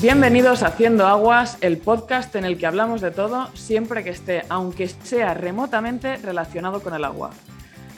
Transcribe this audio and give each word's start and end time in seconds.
Bienvenidos 0.00 0.62
a 0.62 0.68
Haciendo 0.68 1.06
Aguas, 1.06 1.58
el 1.60 1.76
podcast 1.76 2.34
en 2.34 2.46
el 2.46 2.56
que 2.56 2.66
hablamos 2.66 3.02
de 3.02 3.10
todo 3.10 3.50
siempre 3.52 4.02
que 4.02 4.08
esté, 4.08 4.44
aunque 4.48 4.88
sea 4.88 5.34
remotamente, 5.34 6.16
relacionado 6.16 6.82
con 6.82 6.94
el 6.94 7.04
agua. 7.04 7.32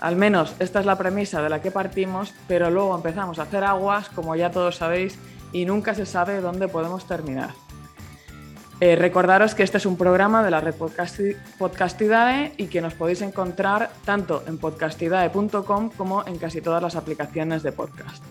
Al 0.00 0.16
menos 0.16 0.56
esta 0.58 0.80
es 0.80 0.86
la 0.86 0.98
premisa 0.98 1.40
de 1.42 1.48
la 1.48 1.62
que 1.62 1.70
partimos, 1.70 2.34
pero 2.48 2.72
luego 2.72 2.96
empezamos 2.96 3.38
a 3.38 3.42
hacer 3.42 3.62
aguas, 3.62 4.08
como 4.08 4.34
ya 4.34 4.50
todos 4.50 4.74
sabéis, 4.74 5.16
y 5.52 5.64
nunca 5.64 5.94
se 5.94 6.04
sabe 6.04 6.40
dónde 6.40 6.66
podemos 6.66 7.06
terminar. 7.06 7.50
Eh, 8.80 8.96
recordaros 8.96 9.54
que 9.54 9.62
este 9.62 9.78
es 9.78 9.86
un 9.86 9.96
programa 9.96 10.42
de 10.42 10.50
la 10.50 10.60
red 10.60 10.74
Podcastidae 11.56 12.52
y 12.56 12.66
que 12.66 12.80
nos 12.80 12.94
podéis 12.94 13.22
encontrar 13.22 13.92
tanto 14.04 14.42
en 14.48 14.58
podcastidae.com 14.58 15.90
como 15.90 16.26
en 16.26 16.36
casi 16.38 16.60
todas 16.60 16.82
las 16.82 16.96
aplicaciones 16.96 17.62
de 17.62 17.70
podcast. 17.70 18.24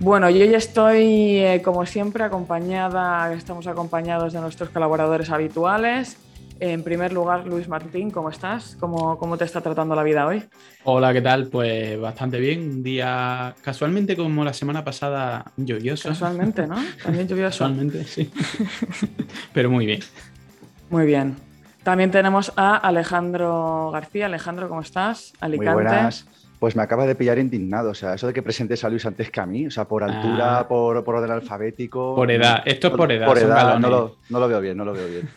Bueno, 0.00 0.30
yo 0.30 0.46
hoy 0.46 0.54
estoy, 0.54 1.36
eh, 1.36 1.60
como 1.62 1.84
siempre, 1.84 2.24
acompañada, 2.24 3.34
estamos 3.34 3.66
acompañados 3.66 4.32
de 4.32 4.40
nuestros 4.40 4.70
colaboradores 4.70 5.28
habituales. 5.28 6.16
En 6.58 6.82
primer 6.82 7.12
lugar, 7.12 7.46
Luis 7.46 7.68
Martín, 7.68 8.10
¿cómo 8.10 8.30
estás? 8.30 8.78
¿Cómo, 8.80 9.18
¿Cómo, 9.18 9.36
te 9.36 9.44
está 9.44 9.60
tratando 9.60 9.94
la 9.94 10.02
vida 10.02 10.26
hoy? 10.26 10.42
Hola, 10.84 11.12
¿qué 11.12 11.20
tal? 11.20 11.48
Pues 11.48 12.00
bastante 12.00 12.40
bien. 12.40 12.62
Un 12.62 12.82
día 12.82 13.54
casualmente 13.60 14.16
como 14.16 14.42
la 14.42 14.54
semana 14.54 14.82
pasada 14.82 15.44
lluvioso. 15.58 16.08
Casualmente, 16.08 16.66
¿no? 16.66 16.76
También 17.02 17.28
lluvioso. 17.28 17.58
Casualmente, 17.58 18.04
sí. 18.04 18.30
Pero 19.52 19.70
muy 19.70 19.84
bien. 19.84 20.00
Muy 20.88 21.04
bien. 21.04 21.36
También 21.82 22.10
tenemos 22.10 22.54
a 22.56 22.76
Alejandro 22.76 23.90
García. 23.92 24.26
Alejandro, 24.26 24.66
¿cómo 24.70 24.80
estás? 24.80 25.34
Alicante. 25.40 25.74
Muy 25.74 25.82
buenas. 25.82 26.26
Pues 26.60 26.76
me 26.76 26.82
acaba 26.82 27.06
de 27.06 27.14
pillar 27.14 27.38
indignado, 27.38 27.90
o 27.90 27.94
sea, 27.94 28.14
eso 28.14 28.26
de 28.26 28.34
que 28.34 28.42
presentes 28.42 28.84
a 28.84 28.90
Luis 28.90 29.06
antes 29.06 29.30
que 29.30 29.40
a 29.40 29.46
mí, 29.46 29.66
o 29.66 29.70
sea, 29.70 29.88
por 29.88 30.04
altura, 30.04 30.58
ah. 30.58 30.68
por, 30.68 31.02
por, 31.02 31.14
orden 31.14 31.30
alfabético. 31.30 32.14
Por 32.14 32.30
edad, 32.30 32.62
esto 32.66 32.88
es 32.88 32.94
por 32.94 33.10
edad. 33.10 33.26
Por 33.26 33.38
edad, 33.38 33.78
no 33.78 33.88
lo, 33.88 34.16
no 34.28 34.38
lo, 34.38 34.46
veo 34.46 34.60
bien, 34.60 34.76
no 34.76 34.84
lo 34.84 34.92
veo 34.92 35.08
bien. 35.08 35.28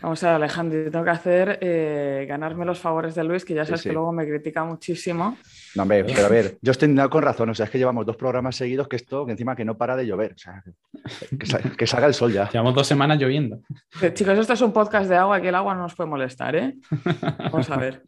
Vamos 0.00 0.24
a 0.24 0.28
ver, 0.28 0.36
Alejandro, 0.36 0.90
tengo 0.90 1.04
que 1.04 1.10
hacer 1.10 1.58
eh, 1.60 2.24
ganarme 2.26 2.64
los 2.64 2.78
favores 2.78 3.14
de 3.14 3.22
Luis, 3.24 3.44
que 3.44 3.52
ya 3.52 3.66
sabes 3.66 3.82
que 3.82 3.92
luego 3.92 4.10
me 4.10 4.26
critica 4.26 4.64
muchísimo. 4.64 5.36
No, 5.74 5.82
hombre, 5.82 6.02
pero 6.04 6.24
a 6.24 6.30
ver, 6.30 6.56
yo 6.62 6.72
estoy 6.72 6.86
indignado 6.86 7.10
con 7.10 7.22
razón, 7.22 7.50
o 7.50 7.54
sea, 7.54 7.64
es 7.64 7.70
que 7.70 7.76
llevamos 7.76 8.06
dos 8.06 8.16
programas 8.16 8.56
seguidos 8.56 8.88
que 8.88 8.96
esto, 8.96 9.26
que 9.26 9.32
encima 9.32 9.54
que 9.54 9.66
no 9.66 9.76
para 9.76 9.96
de 9.96 10.06
llover, 10.06 10.32
o 10.32 10.38
sea, 10.38 10.64
que, 11.76 11.86
salga 11.86 12.06
el 12.06 12.14
sol 12.14 12.32
ya. 12.32 12.48
Llevamos 12.48 12.74
dos 12.74 12.86
semanas 12.86 13.18
lloviendo. 13.18 13.60
Eh, 14.00 14.14
chicos, 14.14 14.38
esto 14.38 14.54
es 14.54 14.60
un 14.62 14.72
podcast 14.72 15.10
de 15.10 15.16
agua, 15.16 15.38
que 15.42 15.50
el 15.50 15.54
agua 15.54 15.74
no 15.74 15.82
nos 15.82 15.94
puede 15.94 16.08
molestar, 16.08 16.56
¿eh? 16.56 16.74
Vamos 17.52 17.68
a 17.68 17.76
ver. 17.76 18.02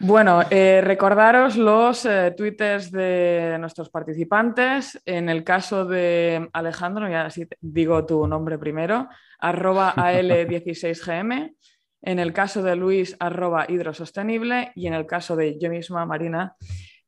Bueno, 0.00 0.42
eh, 0.50 0.80
recordaros 0.82 1.56
los 1.56 2.04
eh, 2.04 2.34
twitters 2.36 2.90
de 2.90 3.56
nuestros 3.60 3.90
participantes. 3.90 5.00
En 5.06 5.28
el 5.28 5.44
caso 5.44 5.84
de 5.84 6.48
Alejandro, 6.52 7.08
ya 7.08 7.28
digo 7.60 8.04
tu 8.04 8.26
nombre 8.26 8.58
primero, 8.58 9.08
arroba 9.38 9.94
AL16GM. 9.94 11.54
En 12.02 12.18
el 12.18 12.32
caso 12.32 12.62
de 12.62 12.76
Luis, 12.76 13.16
arroba 13.20 13.66
hidrosostenible. 13.68 14.72
Y 14.74 14.88
en 14.88 14.94
el 14.94 15.06
caso 15.06 15.36
de 15.36 15.58
yo 15.58 15.70
misma, 15.70 16.04
Marina, 16.04 16.56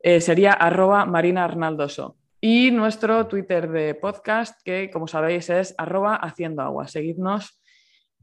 eh, 0.00 0.20
sería 0.20 0.52
arroba 0.52 1.04
Marina 1.06 1.44
Arnaldoso. 1.44 2.16
Y 2.40 2.70
nuestro 2.70 3.26
Twitter 3.26 3.68
de 3.68 3.94
podcast, 3.94 4.60
que 4.64 4.90
como 4.90 5.08
sabéis 5.08 5.50
es 5.50 5.74
arroba 5.76 6.14
haciendo 6.14 6.62
agua. 6.62 6.86
Seguidnos 6.86 7.60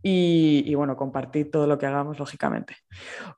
y, 0.05 0.75
bueno, 0.75 0.97
compartir 0.97 1.49
todo 1.49 1.65
lo 1.65 1.77
que 1.77 1.85
hagamos, 1.85 2.19
lógicamente. 2.19 2.75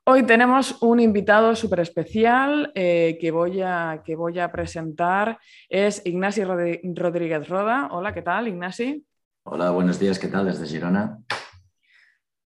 Hoy 0.04 0.24
tenemos 0.24 0.82
un 0.82 0.98
invitado 0.98 1.54
súper 1.54 1.80
especial 1.80 2.72
eh, 2.74 3.16
que, 3.20 3.30
voy 3.30 3.62
a, 3.62 4.02
que 4.04 4.16
voy 4.16 4.40
a 4.40 4.50
presentar. 4.50 5.38
Es 5.68 6.04
Ignasi 6.04 6.42
Rodríguez 6.42 7.48
Roda. 7.48 7.88
Hola, 7.92 8.12
¿qué 8.12 8.22
tal, 8.22 8.48
Ignasi? 8.48 9.06
Hola, 9.44 9.70
buenos 9.70 10.00
días, 10.00 10.18
¿qué 10.18 10.26
tal 10.26 10.46
desde 10.46 10.66
Girona? 10.66 11.20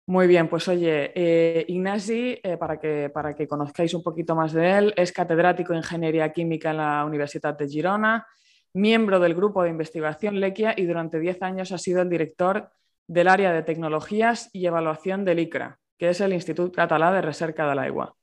Muy 0.06 0.28
bien, 0.28 0.50
pues 0.50 0.68
oye, 0.68 1.14
eh, 1.16 1.64
Ignasi, 1.70 2.40
eh, 2.44 2.58
para, 2.58 2.78
que, 2.78 3.10
para 3.14 3.34
que 3.34 3.48
conozcáis 3.48 3.94
un 3.94 4.04
poquito 4.04 4.36
más 4.36 4.52
de 4.52 4.78
él, 4.78 4.94
es 4.98 5.14
catedrático 5.14 5.72
de 5.72 5.80
Ingeniería 5.80 6.34
Química 6.34 6.72
en 6.72 6.78
la 6.78 7.06
Universidad 7.06 7.58
de 7.58 7.70
Girona, 7.70 8.28
miembro 8.74 9.20
del 9.20 9.34
grupo 9.34 9.64
de 9.64 9.70
investigación 9.70 10.42
LEQUIA 10.42 10.74
y 10.76 10.86
durante 10.86 11.20
10 11.20 11.42
años 11.44 11.72
ha 11.72 11.78
sido 11.78 12.02
el 12.02 12.10
director 12.10 12.70
del 13.10 13.28
área 13.28 13.52
de 13.52 13.64
tecnologías 13.64 14.50
y 14.54 14.68
evaluación 14.68 15.26
del 15.26 15.40
ICRA, 15.40 15.80
que 15.98 16.10
es 16.10 16.22
el 16.22 16.32
Instituto 16.32 16.72
Catalá 16.72 17.12
de 17.12 17.22
Recerca 17.22 17.68
del 17.68 17.80
Agua. 17.80 18.14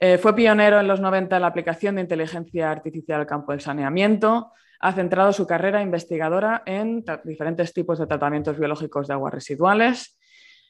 Eh, 0.00 0.16
fue 0.16 0.34
pionero 0.34 0.80
en 0.80 0.88
los 0.88 0.98
90 0.98 1.36
en 1.36 1.42
la 1.42 1.48
aplicación 1.48 1.96
de 1.96 2.00
inteligencia 2.00 2.70
artificial 2.70 3.20
al 3.20 3.26
campo 3.26 3.52
del 3.52 3.60
saneamiento. 3.60 4.52
Ha 4.80 4.92
centrado 4.94 5.32
su 5.34 5.46
carrera 5.46 5.82
investigadora 5.82 6.62
en 6.64 7.04
diferentes 7.24 7.74
tipos 7.74 7.98
de 7.98 8.06
tratamientos 8.06 8.58
biológicos 8.58 9.08
de 9.08 9.14
aguas 9.14 9.34
residuales. 9.34 10.18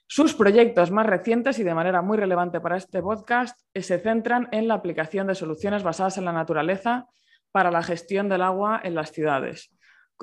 Sus 0.09 0.35
proyectos 0.35 0.91
más 0.91 1.07
recientes 1.07 1.61
y 1.61 1.63
de 1.63 1.75
manera 1.75 2.03
muy 2.03 2.19
relevante 2.19 2.61
para 2.61 2.77
este 2.77 3.01
podcast 3.03 3.57
eh, 3.73 3.83
se 3.83 4.01
centran 4.01 4.49
en 4.51 4.67
la 4.67 4.75
aplicación 4.75 5.29
de 5.29 5.37
soluciones 5.37 5.85
basadas 5.85 6.19
en 6.19 6.25
la 6.25 6.33
naturaleza 6.33 7.07
para 7.53 7.71
la 7.71 7.85
gestión 7.85 8.29
del 8.29 8.43
agua 8.43 8.81
en 8.83 8.97
las 8.97 9.13
ciudades. 9.13 9.71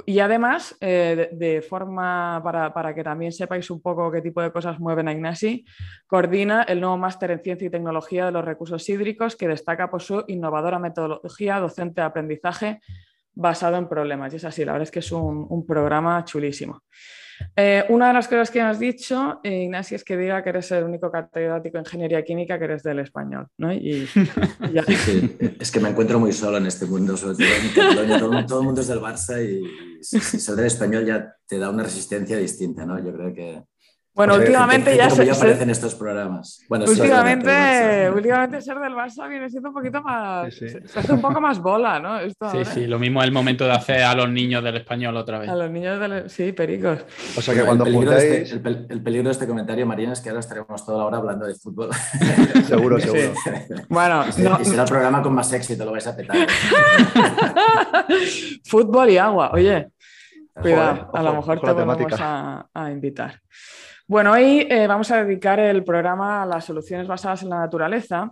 Y 0.06 0.20
además, 0.20 0.76
eh, 0.82 1.30
de, 1.32 1.62
forma 1.62 2.42
para, 2.44 2.94
que 2.94 3.04
también 3.04 3.32
sepáis 3.32 3.70
un 3.70 3.82
poco 3.82 4.12
qué 4.12 4.22
tipo 4.22 4.42
de 4.42 4.52
cosas 4.52 4.80
mueven 4.80 5.08
a 5.08 5.14
Ignasi, 5.14 5.66
coordina 6.06 6.64
el 6.64 6.82
nuevo 6.82 6.98
máster 6.98 7.32
en 7.32 7.40
Ciencia 7.40 7.68
y 7.68 7.72
Tecnología 7.72 8.26
de 8.26 8.32
los 8.32 8.44
Recursos 8.44 8.88
Hídricos 8.90 9.36
que 9.36 9.48
destaca 9.48 9.90
por 9.90 10.02
su 10.02 10.26
innovadora 10.28 10.80
metodología 10.80 11.60
docente 11.60 12.02
de 12.02 12.08
aprendizaje 12.08 12.82
basado 13.34 13.78
en 13.78 13.88
problemas. 13.88 14.34
Y 14.34 14.38
es 14.38 14.46
así, 14.46 14.66
la 14.66 14.74
verdad 14.74 14.84
es 14.84 14.92
que 14.92 15.00
es 15.00 15.12
un 15.12 15.66
programa 15.66 16.26
chulísimo. 16.26 16.82
Eh, 17.56 17.86
una 17.90 18.08
de 18.10 18.14
las 18.14 18.28
cosas 18.28 18.52
que 18.52 18.62
has 18.62 18.80
dicho, 18.80 19.40
eh, 19.44 19.64
Ignacio, 19.64 19.96
es 19.96 20.04
que 20.04 20.18
diga 20.18 20.44
que 20.44 20.50
eres 20.50 20.72
el 20.72 20.84
único 20.84 21.12
catedrático 21.12 21.78
de 21.78 21.84
ingeniería 21.84 22.24
química 22.24 22.58
que 22.58 22.66
eres 22.66 22.84
del 22.84 23.00
español. 23.00 23.48
¿no? 23.58 23.74
Y, 23.74 24.08
Es 25.60 25.72
que 25.72 25.80
me 25.80 25.90
encuentro 25.90 26.20
muy 26.20 26.32
solo 26.34 26.58
en 26.58 26.66
este 26.66 26.86
mundo, 26.86 27.16
sobre 27.18 27.46
todo 28.48 28.60
el 28.60 28.66
mundo 28.66 28.82
es 28.82 28.88
del 28.88 29.00
Barça 29.00 29.44
y 29.44 30.04
si, 30.04 30.20
ser 30.20 30.56
del 30.56 30.66
español 30.66 31.06
ya 31.06 31.34
te 31.48 31.58
da 31.58 31.70
una 31.70 31.84
resistencia 31.84 32.38
distinta. 32.38 32.86
¿no? 32.86 33.04
Yo 33.04 33.14
creo 33.14 33.34
que 33.34 33.64
bueno, 34.16 34.36
últimamente 34.36 34.96
ya 34.96 35.10
se, 35.10 35.30
aparecen 35.30 35.70
estos 35.70 35.94
programas. 35.94 36.64
Bueno, 36.70 36.86
últimamente, 36.88 38.10
últimamente 38.10 38.62
ser 38.62 38.80
del 38.80 38.94
Barça 38.94 39.28
viene 39.28 39.50
siendo 39.50 39.70
un 39.70 39.76
poquito 39.76 40.02
más. 40.02 40.56
Se 40.56 40.82
hace 40.96 41.12
un 41.12 41.20
poco 41.20 41.42
más 41.42 41.60
bola, 41.60 42.00
¿no? 42.00 42.20
sí, 42.52 42.64
sí, 42.64 42.88
lo 42.88 42.98
mismo 42.98 43.22
es 43.22 43.28
el 43.28 43.34
momento 43.34 43.66
de 43.66 43.74
hacer 43.74 44.04
a 44.04 44.16
los 44.16 44.30
niños 44.30 44.64
del 44.64 44.78
español 44.78 45.18
otra 45.18 45.40
vez. 45.40 45.50
A 45.50 45.56
los 45.56 45.70
niños 45.70 46.00
del. 46.00 46.30
Sí, 46.30 46.54
pericos. 46.54 47.00
O 47.38 47.42
sea 47.42 47.54
que 47.54 47.66
cuando 47.66 47.86
el 47.86 47.92
peligro, 47.92 48.12
de 48.12 48.42
este, 48.44 48.70
el, 48.70 49.04
peligro 49.04 49.26
de 49.26 49.34
este 49.34 49.48
comentario, 49.48 49.86
Marina, 49.86 50.14
es 50.14 50.22
que 50.22 50.30
ahora 50.30 50.40
estaremos 50.40 50.86
toda 50.86 51.00
la 51.00 51.06
hora 51.06 51.18
hablando 51.18 51.46
de 51.46 51.56
fútbol. 51.56 51.90
seguro, 52.68 52.98
seguro. 53.02 53.34
Bueno, 53.90 54.24
no. 54.38 54.62
y 54.62 54.66
será 54.66 54.84
el 54.84 54.90
programa 54.90 55.22
con 55.22 55.34
más 55.34 55.52
éxito, 55.52 55.84
lo 55.84 55.92
vais 55.92 56.08
a 56.08 56.16
petar. 56.16 56.38
fútbol 58.64 59.10
y 59.10 59.18
agua, 59.18 59.52
oye. 59.52 59.90
Cuidado, 60.54 61.12
a 61.14 61.22
lo 61.22 61.36
mejor 61.36 61.60
te 61.60 61.74
vamos 61.74 62.14
a, 62.18 62.70
a 62.74 62.90
invitar. 62.90 63.42
Bueno, 64.08 64.34
hoy 64.34 64.68
eh, 64.70 64.86
vamos 64.86 65.10
a 65.10 65.24
dedicar 65.24 65.60
el 65.60 65.84
programa 65.84 66.44
a 66.44 66.46
las 66.46 66.66
soluciones 66.66 67.08
basadas 67.08 67.42
en 67.42 67.50
la 67.50 67.58
naturaleza 67.62 68.30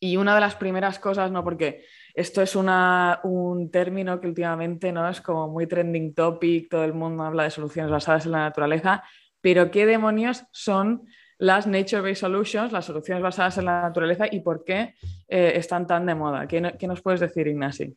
y 0.00 0.16
una 0.16 0.34
de 0.34 0.40
las 0.40 0.54
primeras 0.54 0.98
cosas, 0.98 1.30
¿no? 1.30 1.44
Porque 1.44 1.84
esto 2.14 2.40
es 2.40 2.56
un 2.56 3.68
término 3.70 4.18
que 4.18 4.28
últimamente 4.28 4.90
¿no? 4.90 5.06
es 5.06 5.20
como 5.20 5.46
muy 5.48 5.66
trending 5.66 6.14
topic, 6.14 6.70
todo 6.70 6.84
el 6.84 6.94
mundo 6.94 7.22
habla 7.24 7.42
de 7.42 7.50
soluciones 7.50 7.90
basadas 7.90 8.24
en 8.24 8.32
la 8.32 8.38
naturaleza, 8.38 9.04
pero 9.42 9.70
¿qué 9.70 9.84
demonios 9.84 10.44
son 10.52 11.06
las 11.36 11.66
Nature-Based 11.66 12.20
Solutions, 12.20 12.72
las 12.72 12.86
soluciones 12.86 13.22
basadas 13.22 13.58
en 13.58 13.66
la 13.66 13.82
naturaleza 13.82 14.24
y 14.30 14.40
por 14.40 14.64
qué 14.64 14.94
eh, 15.28 15.52
están 15.56 15.86
tan 15.86 16.06
de 16.06 16.14
moda? 16.14 16.48
¿Qué, 16.48 16.76
¿Qué, 16.78 16.86
nos 16.86 17.02
puedes 17.02 17.20
decir, 17.20 17.46
Ignasi? 17.46 17.94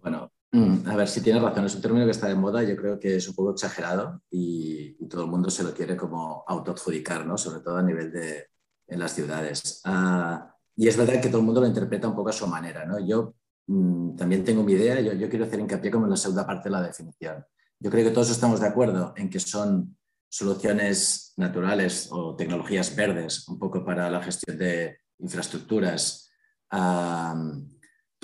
Bueno, 0.00 0.30
a 0.52 0.96
ver, 0.96 1.08
si 1.08 1.20
tienes 1.20 1.42
razón, 1.42 1.64
es 1.64 1.74
un 1.74 1.82
término 1.82 2.04
que 2.04 2.12
está 2.12 2.28
de 2.28 2.34
moda, 2.36 2.62
yo 2.62 2.76
creo 2.76 2.98
que 3.00 3.16
es 3.16 3.28
un 3.28 3.34
poco 3.34 3.52
exagerado 3.52 4.22
y, 4.30 4.94
todo 5.08 5.24
el 5.24 5.30
mundo 5.30 5.50
se 5.50 5.62
lo 5.62 5.72
quiere 5.72 5.96
como 5.96 6.44
autoadjudicar, 6.46 7.24
¿no? 7.26 7.38
sobre 7.38 7.60
todo 7.60 7.76
a 7.76 7.82
nivel 7.82 8.10
de 8.10 8.48
en 8.88 8.98
las 8.98 9.12
ciudades. 9.14 9.80
Ah, 9.84 10.54
y 10.76 10.88
es 10.88 10.96
verdad 10.96 11.20
que 11.20 11.28
todo 11.28 11.38
el 11.38 11.46
mundo 11.46 11.60
lo 11.60 11.66
interpreta 11.66 12.08
un 12.08 12.16
poco 12.16 12.30
a 12.30 12.32
su 12.32 12.46
manera. 12.46 12.84
¿no? 12.84 12.98
Yo 12.98 13.34
mm, 13.66 14.16
también 14.16 14.44
tengo 14.44 14.62
mi 14.62 14.72
idea, 14.72 15.00
yo, 15.00 15.12
yo, 15.12 15.28
quiero 15.28 15.44
hacer 15.44 15.60
hincapié 15.60 15.90
como 15.90 16.06
en 16.06 16.10
la 16.10 16.16
segunda 16.16 16.46
parte 16.46 16.64
de 16.64 16.72
la 16.72 16.82
definición. 16.82 17.44
Yo 17.78 17.90
creo 17.90 18.04
que 18.04 18.10
todos 18.10 18.30
estamos 18.30 18.60
de 18.60 18.66
acuerdo 18.66 19.14
en 19.16 19.30
que 19.30 19.40
son 19.40 19.96
soluciones 20.28 21.32
naturales 21.36 22.08
o 22.10 22.34
tecnologías 22.34 22.94
verdes, 22.96 23.46
un 23.48 23.58
poco 23.58 23.84
para 23.84 24.10
la 24.10 24.22
gestión 24.22 24.58
de 24.58 24.98
infraestructuras. 25.18 26.30
Ah, 26.70 27.34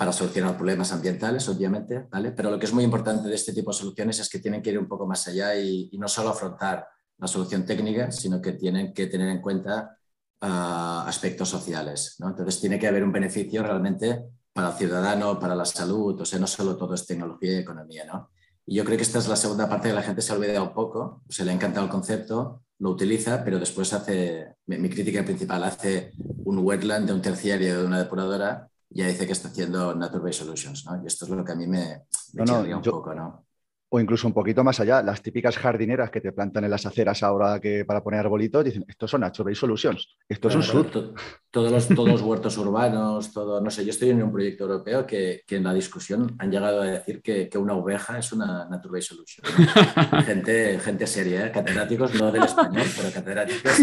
para 0.01 0.11
solucionar 0.11 0.57
problemas 0.57 0.91
ambientales, 0.93 1.47
obviamente, 1.47 2.07
¿vale? 2.09 2.31
Pero 2.31 2.49
lo 2.49 2.57
que 2.57 2.65
es 2.65 2.73
muy 2.73 2.83
importante 2.83 3.29
de 3.29 3.35
este 3.35 3.53
tipo 3.53 3.69
de 3.69 3.77
soluciones 3.77 4.17
es 4.17 4.29
que 4.29 4.39
tienen 4.39 4.59
que 4.59 4.71
ir 4.71 4.79
un 4.79 4.87
poco 4.87 5.05
más 5.05 5.27
allá 5.27 5.55
y, 5.55 5.91
no 5.99 6.07
solo 6.07 6.29
afrontar 6.29 6.87
la 7.19 7.27
solución 7.27 7.67
técnica, 7.67 8.11
sino 8.11 8.41
que 8.41 8.53
tienen 8.53 8.95
que 8.95 9.05
tener 9.05 9.29
en 9.29 9.39
cuenta 9.39 9.95
ah, 10.41 11.05
aspectos 11.07 11.49
sociales, 11.49 12.15
¿no? 12.17 12.29
Entonces 12.29 12.59
tiene 12.59 12.79
que 12.79 12.87
haber 12.87 13.03
un 13.03 13.11
beneficio 13.11 13.61
realmente 13.61 14.23
para 14.51 14.69
el 14.69 14.73
ciudadano, 14.73 15.39
para 15.39 15.53
la 15.53 15.65
salud, 15.65 16.19
o 16.19 16.25
sea, 16.25 16.39
no 16.39 16.47
solo 16.47 16.75
todo 16.75 16.95
es 16.95 17.05
tecnología 17.05 17.51
y 17.51 17.57
economía, 17.57 18.03
¿no? 18.05 18.31
Y 18.65 18.77
yo 18.77 18.83
creo 18.83 18.97
que 18.97 19.03
esta 19.03 19.19
es 19.19 19.27
la 19.27 19.35
segunda 19.35 19.69
parte 19.69 19.89
que 19.89 19.93
la 19.93 20.01
gente 20.01 20.23
se 20.23 20.33
ha 20.33 20.35
olvidado 20.35 20.63
un 20.63 20.73
poco, 20.73 21.21
se 21.29 21.45
le 21.45 21.51
ha 21.51 21.53
encantado 21.53 21.85
el 21.85 21.91
concepto, 21.91 22.63
lo 22.79 22.89
utiliza, 22.89 23.43
pero 23.43 23.59
después 23.59 23.93
hace, 23.93 24.55
mi, 24.65 24.89
crítica 24.89 25.23
principal, 25.23 25.63
hace 25.63 26.13
un 26.43 26.57
wetland 26.57 27.05
de 27.05 27.13
un 27.13 27.21
terciario 27.21 27.81
de 27.81 27.85
una 27.85 27.99
depuradora 27.99 28.67
y 28.67 28.70
ya 28.93 29.07
dice 29.07 29.25
que 29.25 29.33
está 29.33 29.47
haciendo 29.47 29.95
Nature 29.95 30.23
Based 30.23 30.43
Solutions, 30.43 30.85
¿no? 30.85 31.01
Y 31.03 31.07
esto 31.07 31.25
es 31.25 31.31
lo 31.31 31.43
que 31.43 31.51
a 31.51 31.55
mí 31.55 31.67
me, 31.67 32.03
me 32.33 32.75
un 32.75 32.81
poco, 32.81 33.13
¿no? 33.13 33.45
O 33.93 33.99
incluso 33.99 34.25
un 34.25 34.33
poquito 34.33 34.63
más 34.63 34.79
allá, 34.79 35.03
las 35.03 35.21
típicas 35.21 35.57
jardineras 35.57 36.09
que 36.09 36.21
te 36.21 36.31
plantan 36.31 36.63
en 36.63 36.71
las 36.71 36.85
aceras 36.85 37.23
ahora 37.23 37.59
que 37.59 37.83
para 37.83 38.01
poner 38.01 38.21
arbolitos, 38.21 38.63
dicen, 38.63 38.85
estos 38.87 39.11
son 39.11 39.19
Nature 39.19 39.53
Solutions, 39.53 40.15
esto 40.29 40.47
es 40.47 40.55
un 40.55 40.63
sur. 40.63 41.13
todos, 41.51 41.71
los, 41.71 41.87
todos 41.89 42.07
los 42.07 42.21
huertos 42.21 42.57
urbanos, 42.57 43.33
todo, 43.33 43.59
no 43.59 43.69
sé, 43.69 43.83
yo 43.83 43.89
estoy 43.89 44.11
en 44.11 44.23
un 44.23 44.31
proyecto 44.31 44.63
europeo 44.63 45.05
que, 45.05 45.41
que 45.45 45.57
en 45.57 45.65
la 45.65 45.73
discusión 45.73 46.37
han 46.39 46.49
llegado 46.49 46.81
a 46.81 46.85
decir 46.85 47.21
que, 47.21 47.49
que 47.49 47.57
una 47.57 47.73
oveja 47.73 48.17
es 48.17 48.31
una 48.31 48.65
Nature 48.69 49.01
Solution. 49.01 49.45
gente, 50.25 50.79
gente 50.79 51.05
seria, 51.05 51.47
¿eh? 51.47 51.51
catedráticos, 51.51 52.13
no 52.15 52.31
del 52.31 52.43
español, 52.43 52.85
pero 52.95 53.11
catedráticos 53.11 53.73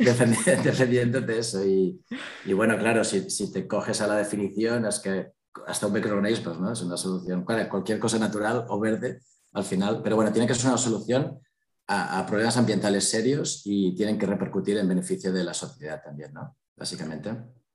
defendiendo, 0.64 1.20
de 1.20 1.38
eso. 1.38 1.62
Y, 1.62 2.00
y, 2.46 2.54
bueno, 2.54 2.78
claro, 2.78 3.04
si, 3.04 3.28
si 3.28 3.52
te 3.52 3.68
coges 3.68 4.00
a 4.00 4.06
la 4.06 4.16
definición, 4.16 4.86
es 4.86 4.98
que 4.98 5.26
hasta 5.66 5.88
un 5.88 5.92
microorganismo, 5.92 6.54
¿no? 6.54 6.72
Es 6.72 6.80
una 6.80 6.96
solución. 6.96 7.44
Cualquier 7.44 7.98
cosa 7.98 8.18
natural 8.18 8.64
o 8.68 8.80
verde 8.80 9.20
al 9.52 9.64
final, 9.64 10.00
pero 10.02 10.16
bueno, 10.16 10.32
tiene 10.32 10.46
que 10.46 10.54
ser 10.54 10.68
una 10.68 10.78
solución 10.78 11.40
a, 11.88 12.26
problemas 12.26 12.56
ambientales 12.56 13.08
serios 13.08 13.62
y 13.64 13.94
tienen 13.94 14.18
que 14.18 14.26
repercutir 14.26 14.76
en 14.76 14.88
beneficio 14.88 15.32
de 15.32 15.44
la 15.44 15.54
sociedad 15.54 16.02
también, 16.02 16.34
¿no? 16.34 16.56
Básicamente. 16.76 17.30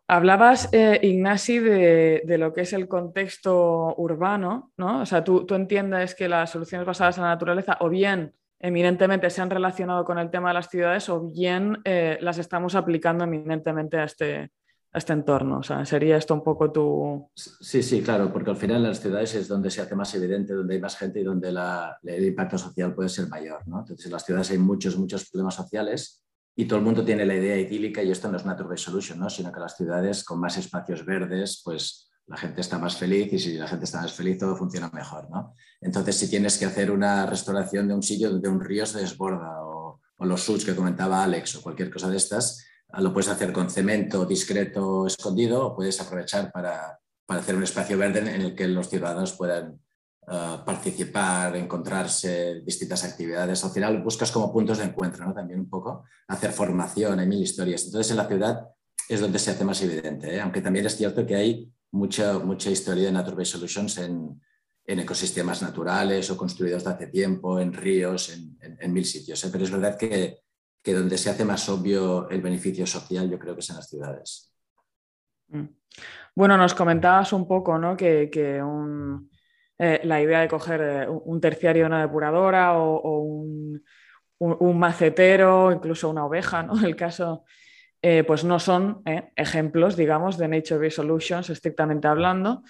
Hablabas, 0.08 0.70
eh, 0.72 1.00
Ignasi, 1.02 1.60
de, 1.60 2.36
lo 2.38 2.54
que 2.54 2.62
es 2.62 2.74
el 2.74 2.88
contexto 2.88 3.96
urbano, 3.98 4.72
¿no? 4.78 5.02
O 5.02 5.06
sea, 5.06 5.24
tú, 5.24 5.46
tú 5.46 5.56
entiendes 5.56 6.14
que 6.14 6.30
las 6.30 6.52
soluciones 6.52 6.86
basadas 6.86 7.18
en 7.18 7.24
la 7.24 7.30
naturaleza 7.30 7.78
o 7.80 7.90
bien 7.90 8.34
eminentemente 8.64 9.30
se 9.30 9.42
han 9.42 9.50
relacionado 9.50 10.06
con 10.06 10.18
el 10.18 10.30
tema 10.30 10.50
de 10.50 10.54
las 10.54 10.70
ciudades 10.70 11.10
o 11.10 11.30
bien 11.30 11.80
eh, 11.84 12.18
las 12.22 12.38
estamos 12.38 12.76
aplicando 12.76 13.26
eminentemente 13.26 13.98
a 13.98 14.06
este, 14.06 14.52
este 14.94 15.14
entorno. 15.14 15.60
O 15.60 15.64
sea, 15.64 15.86
¿sería 15.86 16.18
esto 16.18 16.34
un 16.34 16.44
poco 16.44 16.72
tu...? 16.72 17.30
Sí, 17.36 17.82
sí, 17.82 18.02
claro, 18.02 18.32
porque 18.32 18.52
al 18.52 18.58
final 18.58 18.78
en 18.78 18.90
las 18.90 19.02
ciudades 19.02 19.34
es 19.34 19.48
donde 19.48 19.72
se 19.72 19.82
hace 19.82 19.96
más 19.96 20.14
evidente, 20.14 20.54
donde 20.54 20.76
hay 20.76 20.82
más 20.82 20.96
gente 20.96 21.20
y 21.20 21.24
donde 21.24 21.50
el 21.50 22.26
impacto 22.26 22.58
social 22.58 22.94
puede 22.94 23.10
ser 23.10 23.28
mayor. 23.28 23.68
¿no? 23.68 23.80
Entonces, 23.80 24.06
en 24.06 24.12
las 24.12 24.24
ciudades 24.24 24.52
hay 24.52 24.60
muchos, 24.60 24.98
muchos 24.98 25.30
problemas 25.30 25.56
sociales 25.56 26.24
y 26.56 26.66
todo 26.66 26.78
el 26.80 26.86
mundo 26.86 27.04
tiene 27.04 27.26
la 27.26 27.36
idea 27.36 27.58
idílica 27.58 28.04
y 28.04 28.12
esto 28.12 28.30
no 28.30 28.38
es 28.38 28.46
Nature 28.46 28.78
Solution, 28.78 29.20
¿no? 29.20 29.30
sino 29.30 29.52
que 29.52 29.60
las 29.60 29.76
ciudades 29.76 30.24
con 30.24 30.40
más 30.40 30.58
espacios 30.58 31.04
verdes, 31.04 31.62
pues 31.66 32.12
la 32.28 32.38
gente 32.38 32.62
está 32.62 32.78
más 32.78 32.96
feliz 32.96 33.34
y 33.34 33.40
si 33.40 33.58
la 33.58 33.68
gente 33.68 33.86
está 33.86 34.02
más 34.02 34.14
feliz 34.14 34.38
todo 34.38 34.56
funciona 34.56 34.92
mejor. 34.94 35.28
¿no? 35.32 35.56
Entonces, 35.82 36.16
si 36.16 36.30
tienes 36.30 36.58
que 36.60 36.66
hacer 36.66 36.92
una 36.92 37.26
restauración 37.26 37.88
de 37.88 37.96
un 37.96 38.04
sitio 38.04 38.30
donde 38.30 38.48
un 38.48 38.62
río 38.62 38.86
se 38.86 39.00
desborda 39.00 39.66
o, 39.66 40.00
o 40.18 40.26
los 40.26 40.44
suits 40.44 40.66
que 40.66 40.76
comentaba 40.76 41.24
Alex 41.24 41.56
o 41.56 41.64
cualquier 41.64 41.92
cosa 41.92 42.12
de 42.12 42.18
estas, 42.18 42.64
lo 43.00 43.14
puedes 43.14 43.30
hacer 43.30 43.52
con 43.52 43.70
cemento 43.70 44.26
discreto 44.26 45.08
escondido 45.08 45.68
o 45.68 45.76
puedes 45.76 46.00
aprovechar 46.00 46.52
para, 46.52 47.00
para 47.26 47.40
hacer 47.40 47.56
un 47.56 47.64
espacio 47.64 47.98
verde 47.98 48.20
en 48.20 48.42
el 48.42 48.56
que 48.56 48.68
los 48.68 48.90
ciudadanos 48.90 49.34
puedan 49.34 49.80
eh, 50.28 50.58
participar, 50.66 51.56
encontrarse, 51.56 52.62
distintas 52.62 53.04
actividades. 53.04 53.64
Al 53.64 53.72
final 53.72 54.02
buscas 54.02 54.32
como 54.32 54.54
puntos 54.54 54.78
de 54.78 54.86
encuentro, 54.86 55.26
¿no? 55.26 55.34
También 55.34 55.60
un 55.60 55.70
poco, 55.70 56.06
hacer 56.28 56.52
formación, 56.52 57.20
hay 57.20 57.28
mil 57.28 57.42
historias. 57.42 57.86
Entonces 57.86 58.12
en 58.12 58.18
la 58.18 58.28
ciudad 58.28 58.68
es 59.10 59.20
donde 59.20 59.40
se 59.40 59.52
hace 59.52 59.66
más 59.66 59.82
evidente, 59.82 60.36
¿eh? 60.36 60.40
aunque 60.40 60.62
también 60.62 60.86
es 60.86 60.96
cierto 60.96 61.26
que 61.26 61.36
hay 61.36 61.74
mucha, 61.92 62.40
mucha 62.40 62.70
historia 62.70 63.06
de 63.06 63.12
Nature 63.12 63.36
Based 63.36 63.52
Solutions 63.54 63.98
en, 63.98 64.42
en 64.86 65.00
ecosistemas 65.00 65.62
naturales 65.62 66.30
o 66.30 66.38
construidos 66.38 66.84
de 66.84 66.92
hace 66.92 67.08
tiempo, 67.08 67.60
en 67.60 67.74
ríos, 67.74 68.30
en, 68.30 68.58
en, 68.80 68.94
mil 68.94 69.06
sitios. 69.06 69.44
¿eh? 69.44 69.50
Pero 69.52 69.64
es 69.66 69.72
verdad 69.72 69.98
que 69.98 70.40
que 70.84 70.94
donde 70.94 71.18
se 71.18 71.30
hace 71.30 71.46
más 71.46 71.68
obvio 71.70 72.30
el 72.30 72.42
beneficio 72.42 72.86
social, 72.86 73.30
yo 73.30 73.40
creo 73.40 73.54
que 73.54 73.62
es 73.62 73.70
en 73.70 73.78
las 73.78 73.88
ciudades. 73.88 74.54
Mm. 75.48 75.66
Bueno, 76.36 76.58
nos 76.58 76.74
comentabas 76.74 77.32
un 77.32 77.48
poco 77.48 77.78
¿no? 77.78 77.96
que, 77.96 78.30
eh, 79.80 80.02
la 80.04 80.22
idea 80.22 80.42
de 80.42 80.48
coger 80.48 80.82
eh, 80.82 81.08
un 81.08 81.40
terciario 81.40 81.86
una 81.86 82.02
depuradora 82.02 82.78
o, 82.78 83.44
un, 84.40 84.78
macetero, 84.78 85.72
incluso 85.72 86.10
una 86.10 86.26
oveja, 86.26 86.64
¿no? 86.64 86.74
el 86.86 86.98
caso, 86.98 87.46
eh, 88.02 88.26
pues 88.26 88.44
no 88.44 88.60
son 88.60 89.02
ejemplos, 89.38 89.96
digamos, 89.96 90.38
de 90.38 90.50
Nature-Based 90.50 90.98
Solutions, 90.98 91.50
estrictamente 91.50 92.08
hablando. 92.10 92.64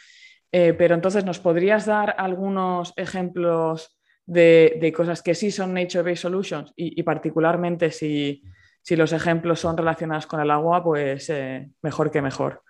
pero 0.51 0.93
entonces, 0.93 1.25
¿nos 1.25 1.39
podrías 1.39 1.87
dar 1.87 2.13
algunos 2.19 2.93
ejemplos 2.95 3.97
de, 4.25 4.93
cosas 4.95 5.21
que 5.21 5.35
sí 5.35 5.51
son 5.51 5.73
nature-based 5.73 6.21
solutions 6.21 6.73
y, 6.75 7.01
particularmente 7.03 7.91
si, 7.91 8.43
los 8.89 9.13
ejemplos 9.13 9.59
son 9.59 9.77
relacionados 9.77 10.27
con 10.27 10.39
el 10.39 10.51
agua, 10.51 10.83
pues 10.83 11.29
eh, 11.29 11.69
mejor 11.81 12.11
que 12.11 12.21
mejor. 12.21 12.63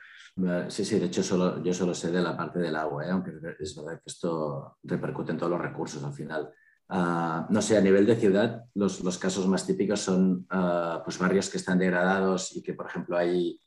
Sí, 0.70 0.84
sí, 0.84 0.98
de 0.98 1.06
hecho 1.06 1.22
solo, 1.22 1.64
yo 1.64 1.74
solo 1.74 1.94
sé 1.94 2.12
de 2.12 2.22
la 2.22 2.36
parte 2.36 2.60
del 2.60 2.76
agua, 2.76 3.06
¿eh? 3.06 3.12
aunque 3.12 3.32
es 3.60 3.76
verdad 3.76 4.00
que 4.00 4.08
esto 4.08 4.78
repercute 4.84 5.32
en 5.32 5.38
todos 5.38 5.52
los 5.52 5.62
recursos 5.62 6.04
al 6.04 6.14
final. 6.14 6.52
Ah, 6.90 7.48
no 7.50 7.62
sé, 7.62 7.78
a 7.78 7.82
nivel 7.82 8.06
de 8.06 8.16
ciudad, 8.16 8.64
los, 8.74 9.18
casos 9.18 9.48
más 9.48 9.66
típicos 9.66 10.02
son 10.02 10.46
ah, 10.50 11.02
pues 11.04 11.20
barrios 11.20 11.50
que 11.50 11.58
están 11.58 11.78
degradados 11.78 12.56
y 12.56 12.64
que, 12.64 12.74
por 12.74 12.88
ejemplo, 12.88 13.16
hay 13.16 13.60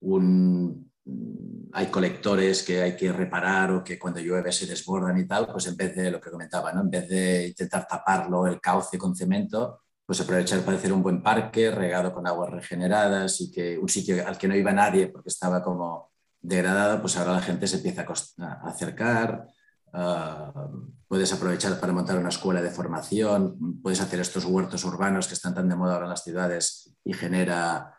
un, 0.00 0.90
hay 1.72 1.86
colectores 1.88 2.62
que 2.62 2.82
hay 2.82 2.96
que 2.96 3.12
reparar 3.12 3.72
o 3.72 3.84
que 3.84 3.98
cuando 3.98 4.20
llueve 4.20 4.52
se 4.52 4.66
desbordan 4.66 5.18
y 5.18 5.26
tal, 5.26 5.46
pues 5.50 5.66
en 5.66 5.76
vez 5.76 5.94
de 5.94 6.10
lo 6.10 6.20
que 6.20 6.30
comentaba, 6.30 6.72
¿no? 6.72 6.82
en 6.82 6.90
vez 6.90 7.08
de 7.08 7.48
intentar 7.48 7.86
taparlo 7.86 8.46
el 8.46 8.60
cauce 8.60 8.96
con 8.96 9.14
cemento, 9.16 9.80
pues 10.06 10.20
aprovechar 10.20 10.60
para 10.60 10.76
hacer 10.76 10.92
un 10.92 11.02
buen 11.02 11.22
parque 11.22 11.70
regado 11.70 12.12
con 12.12 12.26
aguas 12.26 12.50
regeneradas 12.50 13.40
y 13.40 13.50
que 13.50 13.78
un 13.78 13.88
sitio 13.88 14.26
al 14.26 14.38
que 14.38 14.46
no 14.46 14.54
iba 14.54 14.72
nadie 14.72 15.08
porque 15.08 15.30
estaba 15.30 15.62
como 15.62 16.12
degradado, 16.40 17.00
pues 17.00 17.16
ahora 17.16 17.32
la 17.32 17.42
gente 17.42 17.66
se 17.66 17.76
empieza 17.76 18.04
a 18.38 18.68
acercar. 18.68 19.48
Ah, 19.92 20.52
puedes 21.08 21.32
aprovechar 21.32 21.78
para 21.80 21.92
montar 21.92 22.18
una 22.18 22.28
escuela 22.28 22.60
de 22.60 22.70
formación, 22.70 23.80
puedes 23.82 24.00
hacer 24.00 24.20
estos 24.20 24.44
huertos 24.44 24.84
urbanos 24.84 25.26
que 25.26 25.34
están 25.34 25.54
tan 25.54 25.68
de 25.68 25.76
moda 25.76 25.94
ahora 25.94 26.06
en 26.06 26.10
las 26.10 26.24
ciudades 26.24 26.94
y 27.04 27.14
genera 27.14 27.93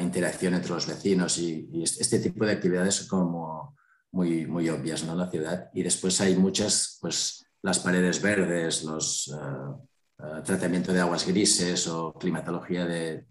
interacción 0.00 0.54
entre 0.54 0.72
los 0.72 0.86
vecinos 0.86 1.38
y, 1.38 1.68
este 1.82 2.18
tipo 2.18 2.44
de 2.44 2.52
actividades 2.52 2.94
son 2.96 3.08
como 3.08 3.76
muy, 4.12 4.46
muy 4.46 4.68
obvias 4.68 5.04
¿no? 5.04 5.12
en 5.12 5.18
la 5.18 5.30
ciudad. 5.30 5.70
Y 5.72 5.82
después 5.82 6.20
hay 6.20 6.36
muchas, 6.36 6.98
pues 7.00 7.44
las 7.62 7.78
paredes 7.78 8.20
verdes, 8.20 8.84
los 8.84 9.28
uh, 9.28 10.42
tratamiento 10.44 10.92
de 10.92 11.00
aguas 11.00 11.26
grises 11.26 11.86
o 11.88 12.12
climatología 12.14 12.86
de, 12.86 13.26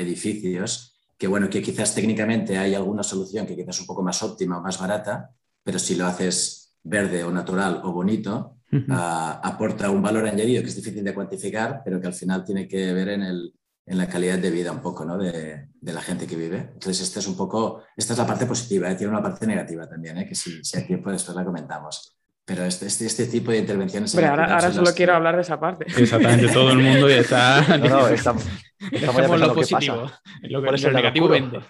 edificios, 0.00 0.96
que 1.18 1.28
bueno, 1.28 1.50
que 1.50 1.62
quizás 1.62 1.94
técnicamente 1.94 2.56
hay 2.56 2.74
alguna 2.74 3.02
solución 3.02 3.46
que 3.46 3.54
quizás 3.54 3.76
es 3.76 3.80
un 3.82 3.86
poco 3.86 4.02
más 4.02 4.22
óptima 4.22 4.58
o 4.58 4.62
más 4.62 4.80
barata, 4.80 5.30
pero 5.62 5.78
si 5.78 5.94
lo 5.94 6.06
haces 6.06 6.74
verde 6.82 7.22
o 7.24 7.30
natural 7.30 7.82
o 7.84 7.92
bonito, 7.92 8.56
aporta 8.88 9.90
un 9.90 10.00
valor 10.00 10.26
añadido 10.26 10.62
que 10.62 10.68
es 10.68 10.76
difícil 10.76 11.04
de 11.04 11.14
cuantificar, 11.14 11.82
pero 11.84 12.00
que 12.00 12.06
al 12.06 12.14
final 12.14 12.42
tiene 12.42 12.66
que 12.66 12.92
ver 12.94 13.10
en 13.10 13.22
el, 13.22 13.54
en 13.86 13.98
la 13.98 14.08
calidad 14.08 14.38
de 14.38 14.50
vida 14.50 14.72
un 14.72 14.80
poco 14.80 15.04
¿no? 15.04 15.18
de, 15.18 15.68
de, 15.80 15.92
la 15.92 16.00
gente 16.00 16.26
que 16.26 16.36
vive. 16.36 16.70
Entonces, 16.74 17.00
esta 17.00 17.18
es 17.18 17.26
un 17.26 17.36
poco, 17.36 17.82
esta 17.96 18.12
es 18.12 18.18
la 18.18 18.26
parte 18.26 18.46
positiva, 18.46 18.90
¿eh? 18.90 18.94
tiene 18.94 19.12
una 19.12 19.22
parte 19.22 19.46
negativa 19.46 19.88
también, 19.88 20.18
¿eh? 20.18 20.26
que 20.26 20.34
si, 20.34 20.62
si 20.64 20.78
aquí 20.78 20.96
pues 20.96 21.14
después 21.14 21.36
la 21.36 21.44
comentamos. 21.44 22.16
Pero 22.44 22.64
este, 22.64 22.86
este, 22.86 23.06
este 23.06 23.26
tipo 23.26 23.50
de 23.50 23.58
intervenciones... 23.58 24.14
Pero 24.14 24.28
ahora, 24.28 24.54
ahora 24.54 24.72
solo 24.72 24.92
quiero 24.94 25.14
hablar 25.14 25.36
de 25.36 25.42
esa 25.42 25.58
parte. 25.58 25.86
Exactamente, 25.96 26.48
todo 26.48 26.72
el 26.72 26.78
mundo 26.78 27.08
ya 27.08 27.18
está... 27.18 27.64
No, 27.78 27.88
no, 27.88 28.08
estamos, 28.08 28.46
estamos 28.90 29.40
lo 29.40 29.54
positivo, 29.54 30.10
lo, 30.42 30.62
que, 30.62 30.70
lo 30.78 30.92
negativo 30.92 31.28
vende. 31.28 31.60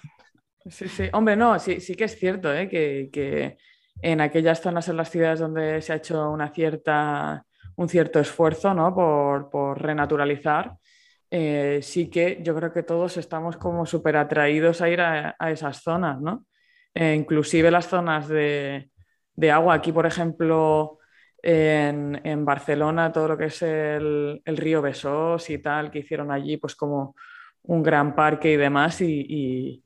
Sí, 0.69 0.87
sí. 0.87 1.09
Hombre, 1.13 1.35
no, 1.35 1.59
sí, 1.59 1.79
sí 1.81 1.95
que 1.95 2.05
es 2.05 2.17
cierto 2.17 2.53
¿eh? 2.53 2.69
que, 2.69 3.09
que 3.11 3.57
en 4.01 4.21
aquellas 4.21 4.61
zonas 4.61 4.87
en 4.89 4.97
las 4.97 5.09
ciudades 5.09 5.39
donde 5.39 5.81
se 5.81 5.93
ha 5.93 5.97
hecho 5.97 6.29
una 6.29 6.49
cierta, 6.49 7.45
un 7.75 7.89
cierto 7.89 8.19
esfuerzo 8.19 8.73
¿no? 8.73 8.93
por, 8.93 9.49
por 9.49 9.81
renaturalizar, 9.81 10.73
eh, 11.31 11.79
sí 11.81 12.09
que 12.09 12.39
yo 12.43 12.53
creo 12.55 12.73
que 12.73 12.83
todos 12.83 13.15
estamos 13.15 13.55
como 13.55 13.85
súper 13.85 14.17
atraídos 14.17 14.81
a 14.81 14.89
ir 14.89 14.99
a, 14.99 15.35
esas 15.49 15.81
zonas, 15.81 16.19
¿no? 16.21 16.45
Eh, 16.93 17.15
inclusive 17.15 17.71
las 17.71 17.87
zonas 17.87 18.27
de, 18.27 18.89
agua. 19.51 19.75
Aquí, 19.75 19.93
por 19.93 20.05
ejemplo, 20.05 20.99
en, 21.41 22.45
Barcelona, 22.45 23.11
todo 23.13 23.29
lo 23.29 23.37
que 23.37 23.45
es 23.45 23.61
el, 23.61 24.41
río 24.45 24.81
Besós 24.81 25.49
y 25.49 25.59
tal, 25.59 25.89
que 25.89 25.99
hicieron 25.99 26.31
allí, 26.31 26.57
pues 26.57 26.75
como 26.75 27.15
un 27.63 27.81
gran 27.83 28.13
parque 28.15 28.51
y 28.51 28.57
demás, 28.57 29.01
y, 29.01 29.83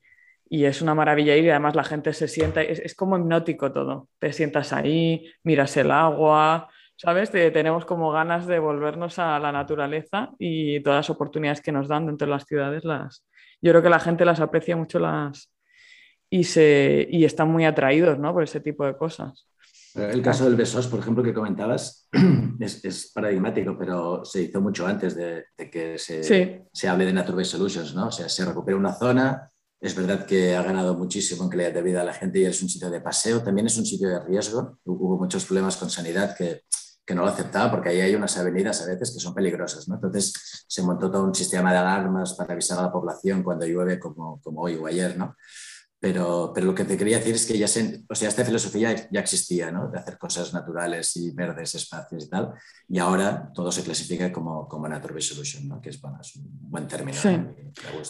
es 0.50 0.82
una 0.82 0.96
maravilla 0.96 1.36
ir 1.36 1.46
y 1.46 1.50
además 1.50 1.76
la 1.76 1.84
gente 1.84 2.14
se 2.14 2.28
sienta, 2.28 2.62
es, 2.62 2.80
es 2.80 2.96
como 2.96 3.18
hipnótico 3.18 3.72
todo. 3.72 4.10
Te 4.20 4.34
sientas 4.34 4.74
ahí, 4.74 5.32
miras 5.44 5.78
el 5.78 5.92
agua, 5.92 6.70
¿sabes? 6.98 7.32
tenemos 7.32 7.86
como 7.86 8.12
ganas 8.12 8.48
de 8.48 8.60
volvernos 8.60 9.20
a 9.20 9.40
la 9.40 9.52
naturaleza 9.52 10.32
y 10.40 10.80
todas 10.82 11.00
las 11.00 11.10
oportunidades 11.10 11.62
que 11.62 11.72
nos 11.72 11.88
dan 11.88 12.06
dentro 12.06 12.28
de 12.28 12.32
las 12.32 12.46
ciudades, 12.46 12.84
las, 12.84 13.26
yo 13.62 13.72
creo 13.72 13.82
que 13.82 13.90
la 13.90 14.00
gente 14.00 14.26
las 14.26 14.40
aprecia 14.40 14.76
mucho 14.76 15.00
las, 15.00 15.52
y, 16.30 16.44
se, 16.44 17.08
y 17.10 17.26
están 17.26 17.50
muy 17.50 17.66
atraídos 17.66 18.20
¿no? 18.20 18.34
por 18.34 18.44
ese 18.44 18.60
tipo 18.60 18.86
de 18.86 18.98
cosas. 18.98 19.48
El 19.96 20.22
caso 20.22 20.44
del 20.44 20.58
Besos, 20.58 20.88
por 20.88 21.00
ejemplo, 21.00 21.24
que 21.24 21.34
comentabas, 21.34 22.10
es, 22.60 23.12
paradigmático, 23.14 23.78
pero 23.78 24.26
se 24.26 24.42
hizo 24.44 24.60
mucho 24.60 24.86
antes 24.86 25.16
de, 25.16 25.46
que 25.72 25.98
se, 25.98 26.66
se, 26.70 26.88
hable 26.90 27.06
de 27.06 27.14
Nature 27.14 27.38
Based 27.38 27.52
Solutions, 27.52 27.96
¿no? 27.96 28.08
O 28.08 28.12
sea, 28.12 28.28
se 28.28 28.44
recupera 28.44 28.76
una 28.76 28.94
zona, 28.94 29.50
es 29.80 29.96
verdad 29.96 30.26
que 30.26 30.54
ha 30.54 30.64
ganado 30.64 30.96
muchísimo 30.96 31.46
en 31.46 31.50
calidad 31.50 31.72
de 31.72 31.82
vida 31.82 32.02
a 32.02 32.06
la 32.06 32.14
gente 32.14 32.40
y 32.40 32.46
es 32.46 32.62
un 32.62 32.68
sitio 32.68 32.90
de 32.90 33.00
paseo, 33.00 33.42
también 33.42 33.68
es 33.68 33.78
un 33.78 33.86
sitio 33.86 34.10
de 34.10 34.20
riesgo. 34.20 34.80
Hubo 34.84 35.18
muchos 35.18 35.46
problemas 35.46 35.78
con 35.78 35.90
sanidad 35.90 36.36
que, 36.36 36.64
que 37.06 37.14
no 37.14 37.24
lo 37.24 37.30
aceptaba 37.30 37.70
porque 37.70 37.90
ahí 37.90 38.02
hay 38.02 38.16
unas 38.16 38.38
avenidas 38.38 38.82
a 38.82 38.88
veces 38.88 39.12
que 39.12 39.20
son 39.20 39.36
peligrosas, 39.36 39.88
¿no? 39.88 39.96
Entonces 39.96 40.66
se 40.68 40.82
montó 40.82 41.12
todo 41.12 41.24
un 41.24 41.36
sistema 41.36 41.72
de 41.72 41.78
alarmas 41.78 42.34
para 42.34 42.54
avisar 42.54 42.80
a 42.80 42.84
la 42.84 42.92
población 42.92 43.44
cuando 43.44 43.66
llueve 43.66 44.00
como, 44.00 44.42
como 44.42 44.62
hoy 44.62 44.76
o 44.76 44.88
ayer, 44.88 45.16
¿no? 45.18 45.36
Pero, 45.98 46.52
pero, 46.54 46.68
lo 46.68 46.76
que 46.76 46.84
te 46.84 46.98
quería 46.98 47.18
decir 47.18 47.34
es 47.34 47.48
que 47.48 47.58
ya 47.58 47.66
o 47.66 48.16
sea, 48.16 48.30
esta 48.30 48.46
filosofía 48.46 49.08
ya 49.10 49.20
existía, 49.20 49.72
¿no? 49.72 49.88
De 49.88 49.98
hacer 49.98 50.18
cosas 50.18 50.54
naturales 50.54 51.16
y 51.16 51.32
verdes, 51.32 51.74
espacios 51.74 52.26
y 52.26 52.30
tal. 52.30 52.54
Y 52.88 53.00
ahora 53.00 53.50
todo 53.54 53.72
se 53.72 53.82
clasifica 53.82 54.32
como, 54.32 54.68
como 54.68 54.88
Nature 54.88 55.22
Solution, 55.22 55.68
¿no? 55.68 55.82
Que 55.82 55.90
es, 55.90 56.02
bueno, 56.02 56.20
es 56.22 56.36
un 56.36 56.46
buen 56.70 56.88
término. 56.88 57.18
Sí. 57.18 57.40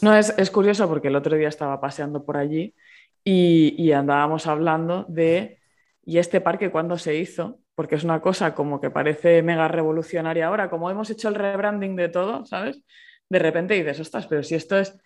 ¿no? 0.01 0.15
es, 0.15 0.33
es, 0.35 0.51
curioso 0.51 0.89
porque 0.89 1.07
el 1.07 1.15
otro 1.15 1.37
día 1.37 1.47
estaba 1.47 1.79
paseando 1.79 2.25
por 2.25 2.35
allí 2.37 2.75
y, 3.23 3.75
y 3.77 3.91
andábamos 3.93 4.47
hablando 4.47 5.05
de, 5.07 5.59
¿y 6.03 6.17
este 6.17 6.41
parque 6.41 6.71
cuándo 6.71 6.97
se 6.97 7.15
hizo? 7.15 7.59
Porque 7.75 7.96
es 7.96 8.03
una 8.03 8.22
cosa 8.22 8.55
como 8.55 8.79
que 8.79 8.89
parece 8.89 9.44
mega 9.44 9.67
revolucionaria 9.67 10.48
ahora, 10.48 10.70
como 10.70 10.89
hemos 10.89 11.10
hecho 11.10 11.27
el 11.27 11.36
rebranding 11.36 11.96
de 11.96 12.10
todo, 12.10 12.46
¿sabes? 12.46 12.82
De 13.29 13.39
repente 13.39 13.74
dices, 13.74 14.00
ostras, 14.00 14.27
pero 14.27 14.44
si 14.44 14.55
esto 14.55 14.79
es 14.79 14.98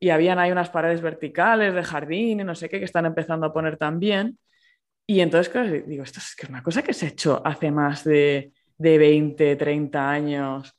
y 0.00 0.10
habían 0.10 0.38
ahí 0.38 0.50
unas 0.50 0.70
paredes 0.70 1.00
verticales 1.00 1.74
de 1.74 1.82
jardín 1.82 2.40
y 2.40 2.44
no 2.44 2.54
sé 2.54 2.68
qué 2.68 2.78
que 2.78 2.84
están 2.84 3.06
empezando 3.06 3.46
a 3.46 3.52
poner 3.52 3.76
también. 3.76 4.38
Y 5.06 5.20
entonces, 5.20 5.86
digo, 5.86 6.04
esto 6.04 6.20
es 6.20 6.36
que 6.36 6.46
una 6.46 6.62
cosa 6.62 6.82
que 6.82 6.92
se 6.92 7.06
ha 7.06 7.08
hecho 7.08 7.42
hace 7.44 7.70
más 7.70 8.04
de, 8.04 8.52
de 8.76 8.98
20, 8.98 9.56
30 9.56 10.10
años. 10.10 10.74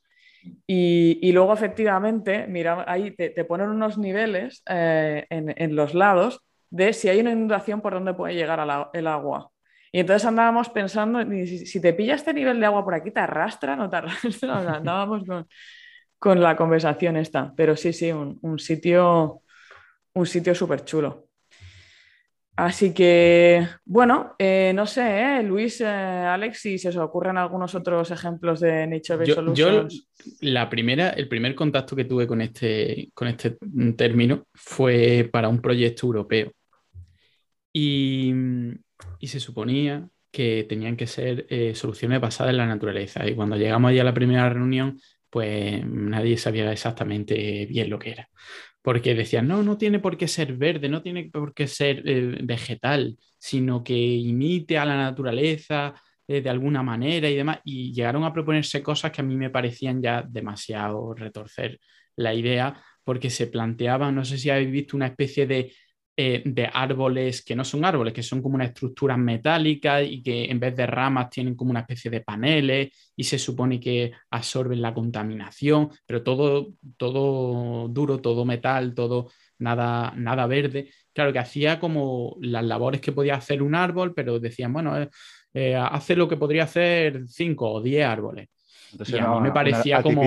Y, 0.66 1.18
y 1.20 1.32
luego, 1.32 1.52
efectivamente, 1.52 2.46
mira, 2.46 2.84
ahí 2.86 3.10
te, 3.10 3.30
te 3.30 3.44
ponen 3.44 3.68
unos 3.68 3.98
niveles 3.98 4.62
eh, 4.68 5.26
en, 5.28 5.52
en, 5.56 5.76
los 5.76 5.94
lados 5.94 6.40
de 6.70 6.92
si 6.92 7.08
hay 7.08 7.20
una 7.20 7.32
inundación, 7.32 7.82
por 7.82 7.92
dónde 7.92 8.14
puede 8.14 8.34
llegar 8.34 8.60
el 8.94 9.06
agua. 9.06 9.50
Y 9.92 10.00
entonces 10.00 10.26
andábamos 10.26 10.68
pensando, 10.68 11.20
si, 11.24 11.80
te 11.80 11.92
pilla 11.92 12.14
este 12.14 12.32
nivel 12.32 12.60
de 12.60 12.66
agua 12.66 12.84
por 12.84 12.94
aquí, 12.94 13.10
¿te 13.10 13.20
arrastra? 13.20 13.74
¿No 13.74 13.90
te 13.90 13.96
arrastra? 13.96 14.58
Andábamos 14.76 15.24
con, 15.26 15.48
con 16.18 16.40
la 16.40 16.54
conversación 16.54 17.16
esta. 17.16 17.52
Pero 17.56 17.76
sí, 17.76 17.92
sí, 17.92 18.12
un, 18.12 18.58
sitio 18.58 19.42
un 20.14 20.26
sitio 20.26 20.54
súper 20.54 20.84
chulo. 20.84 21.26
Así 22.56 22.92
que, 22.92 23.66
bueno, 23.86 24.34
eh, 24.38 24.72
no 24.74 24.86
sé, 24.86 25.38
¿eh? 25.38 25.42
Luis, 25.42 25.80
eh, 25.80 25.86
Alex, 25.86 26.58
si 26.58 26.78
se 26.78 26.90
os 26.90 26.96
ocurren 26.96 27.38
algunos 27.38 27.74
otros 27.74 28.10
ejemplos 28.10 28.60
de 28.60 28.86
Nature 28.86 29.18
Based 29.18 29.34
Solutions. 29.34 29.94
Yo, 29.94 30.26
la 30.42 30.68
primera, 30.68 31.10
el 31.10 31.26
primer 31.26 31.54
contacto 31.54 31.96
que 31.96 32.04
tuve 32.04 32.26
con 32.26 32.42
este, 32.42 33.10
con 33.14 33.28
este 33.28 33.56
término 33.96 34.44
fue 34.52 35.28
para 35.32 35.48
un 35.48 35.62
proyecto 35.62 36.06
europeo. 36.06 36.52
Y, 37.72 38.34
y 39.18 39.28
se 39.28 39.40
suponía 39.40 40.08
que 40.30 40.64
tenían 40.68 40.96
que 40.96 41.06
ser 41.06 41.46
soluciones 41.74 42.20
basadas 42.20 42.50
en 42.50 42.58
la 42.58 42.66
naturaleza. 42.66 43.28
Y 43.28 43.34
cuando 43.34 43.56
llegamos 43.56 43.90
allá 43.90 44.02
a 44.02 44.04
la 44.04 44.14
primera 44.14 44.48
reunión, 44.48 45.00
pues 45.30 45.86
nadie 45.86 46.36
sabía 46.36 46.70
exactamente 46.72 47.66
bien 47.66 47.88
lo 47.88 47.98
que 47.98 48.10
era. 48.10 48.28
Porque 48.82 49.14
decían, 49.14 49.46
no, 49.46 49.62
no 49.62 49.78
tiene 49.78 50.00
por 50.00 50.16
qué 50.16 50.26
ser 50.26 50.54
verde, 50.56 50.88
no 50.88 51.02
tiene 51.02 51.30
por 51.30 51.54
qué 51.54 51.66
ser 51.66 52.02
eh, 52.06 52.38
vegetal, 52.42 53.16
sino 53.38 53.84
que 53.84 53.94
imite 53.94 54.78
a 54.78 54.84
la 54.84 54.96
naturaleza 54.96 55.94
eh, 56.26 56.40
de 56.40 56.50
alguna 56.50 56.82
manera 56.82 57.28
y 57.30 57.36
demás. 57.36 57.60
Y 57.64 57.92
llegaron 57.92 58.24
a 58.24 58.32
proponerse 58.32 58.82
cosas 58.82 59.12
que 59.12 59.20
a 59.20 59.24
mí 59.24 59.36
me 59.36 59.50
parecían 59.50 60.02
ya 60.02 60.24
demasiado 60.28 61.14
retorcer 61.14 61.78
la 62.16 62.34
idea, 62.34 62.82
porque 63.04 63.30
se 63.30 63.46
planteaban, 63.46 64.14
no 64.14 64.24
sé 64.24 64.38
si 64.38 64.50
habéis 64.50 64.70
visto 64.70 64.96
una 64.96 65.06
especie 65.06 65.46
de 65.46 65.72
eh, 66.22 66.42
de 66.44 66.68
árboles 66.70 67.42
que 67.42 67.56
no 67.56 67.64
son 67.64 67.82
árboles, 67.82 68.12
que 68.12 68.22
son 68.22 68.42
como 68.42 68.56
una 68.56 68.66
estructura 68.66 69.16
metálica 69.16 70.02
y 70.02 70.22
que 70.22 70.50
en 70.50 70.60
vez 70.60 70.76
de 70.76 70.86
ramas 70.86 71.30
tienen 71.30 71.54
como 71.54 71.70
una 71.70 71.80
especie 71.80 72.10
de 72.10 72.20
paneles 72.20 72.90
y 73.16 73.24
se 73.24 73.38
supone 73.38 73.80
que 73.80 74.12
absorben 74.30 74.82
la 74.82 74.92
contaminación, 74.92 75.88
pero 76.04 76.22
todo, 76.22 76.74
todo 76.98 77.88
duro, 77.88 78.20
todo 78.20 78.44
metal, 78.44 78.94
todo 78.94 79.30
nada, 79.60 80.12
nada 80.14 80.46
verde. 80.46 80.90
Claro 81.14 81.32
que 81.32 81.38
hacía 81.38 81.80
como 81.80 82.36
las 82.42 82.64
labores 82.64 83.00
que 83.00 83.12
podía 83.12 83.36
hacer 83.36 83.62
un 83.62 83.74
árbol, 83.74 84.12
pero 84.12 84.38
decían, 84.38 84.74
bueno, 84.74 85.00
eh, 85.00 85.08
eh, 85.54 85.74
hace 85.74 86.16
lo 86.16 86.28
que 86.28 86.36
podría 86.36 86.64
hacer 86.64 87.22
cinco 87.28 87.72
o 87.72 87.80
diez 87.80 88.04
árboles. 88.04 88.50
Entonces, 88.92 89.14
y 89.14 89.18
a 89.18 89.26
mí 89.26 89.40
me 89.40 89.52
parecía 89.52 90.02
como... 90.02 90.22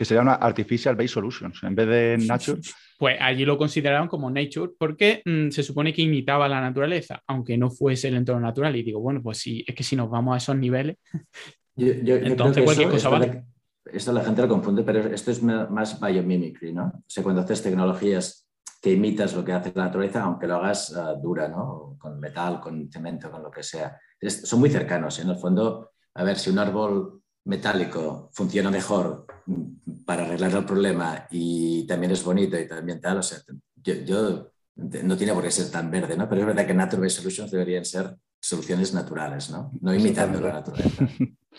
Que 0.00 0.06
sería 0.06 0.22
una 0.22 0.32
Artificial 0.32 0.96
Based 0.96 1.12
Solutions 1.12 1.62
en 1.62 1.74
vez 1.74 1.86
de 1.86 2.16
Nature. 2.26 2.58
Pues 2.98 3.18
allí 3.20 3.44
lo 3.44 3.58
consideraron 3.58 4.08
como 4.08 4.30
nature 4.30 4.72
porque 4.78 5.20
mm, 5.26 5.50
se 5.50 5.62
supone 5.62 5.92
que 5.92 6.00
imitaba 6.00 6.48
la 6.48 6.58
naturaleza, 6.58 7.22
aunque 7.26 7.58
no 7.58 7.70
fuese 7.70 8.08
el 8.08 8.14
entorno 8.14 8.40
natural. 8.40 8.74
Y 8.76 8.82
digo, 8.82 8.98
bueno, 8.98 9.20
pues 9.22 9.36
sí, 9.36 9.62
es 9.66 9.74
que 9.74 9.82
si 9.82 9.96
nos 9.96 10.08
vamos 10.08 10.32
a 10.32 10.38
esos 10.38 10.56
niveles, 10.56 10.96
entonces 11.76 12.64
cualquier 12.64 12.88
cosa 12.88 13.10
vale. 13.10 13.44
esto 13.92 14.10
la 14.14 14.24
gente 14.24 14.40
lo 14.40 14.48
confunde, 14.48 14.84
pero 14.84 15.00
esto 15.00 15.32
es 15.32 15.42
más 15.42 16.00
biomimicry, 16.00 16.72
¿no? 16.72 16.84
O 16.86 17.04
sea, 17.06 17.22
cuando 17.22 17.42
haces 17.42 17.62
tecnologías 17.62 18.48
que 18.80 18.92
imitas 18.92 19.34
lo 19.34 19.44
que 19.44 19.52
hace 19.52 19.70
la 19.74 19.84
naturaleza, 19.84 20.22
aunque 20.22 20.46
lo 20.46 20.54
hagas 20.54 20.96
uh, 20.96 21.20
dura, 21.20 21.46
¿no? 21.46 21.98
Con 21.98 22.18
metal, 22.18 22.58
con 22.58 22.90
cemento, 22.90 23.30
con 23.30 23.42
lo 23.42 23.50
que 23.50 23.62
sea. 23.62 24.00
son 24.26 24.60
muy 24.60 24.70
cercanos. 24.70 25.18
¿eh? 25.18 25.22
En 25.24 25.28
el 25.28 25.36
fondo, 25.36 25.90
a 26.14 26.24
ver, 26.24 26.38
si 26.38 26.48
un 26.48 26.58
árbol 26.58 27.19
metálico 27.50 28.30
funciona 28.32 28.70
mejor 28.70 29.26
para 30.06 30.24
arreglar 30.24 30.54
el 30.54 30.64
problema 30.64 31.26
y 31.30 31.84
también 31.84 32.12
es 32.12 32.22
bonito 32.22 32.56
y 32.56 32.68
también 32.68 33.00
tal, 33.00 33.18
o 33.18 33.22
sea, 33.22 33.38
yo, 33.82 34.52
no 34.76 35.16
tiene 35.16 35.34
por 35.34 35.42
qué 35.42 35.50
ser 35.50 35.68
tan 35.68 35.90
verde, 35.90 36.16
¿no? 36.16 36.28
Pero 36.28 36.42
es 36.42 36.46
verdad 36.46 36.66
que 36.66 36.74
Nature 36.74 37.02
Based 37.02 37.18
Solutions 37.18 37.50
deberían 37.50 37.84
ser 37.84 38.16
soluciones 38.40 38.94
naturales, 38.94 39.50
¿no? 39.50 39.72
No 39.80 39.92
imitando 39.92 40.40
la 40.40 40.52
naturaleza, 40.52 41.08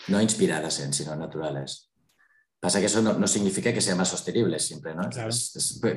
no 0.08 0.20
inspiradas 0.20 0.80
en, 0.80 0.94
sino 0.94 1.14
naturales. 1.14 1.91
Pasa 2.62 2.78
que 2.78 2.86
eso 2.86 3.02
no, 3.02 3.26
significa 3.26 3.72
que 3.72 3.80
sea 3.80 3.96
más 3.96 4.08
sostenible 4.08 4.56
siempre, 4.60 4.94
¿no? 4.94 5.02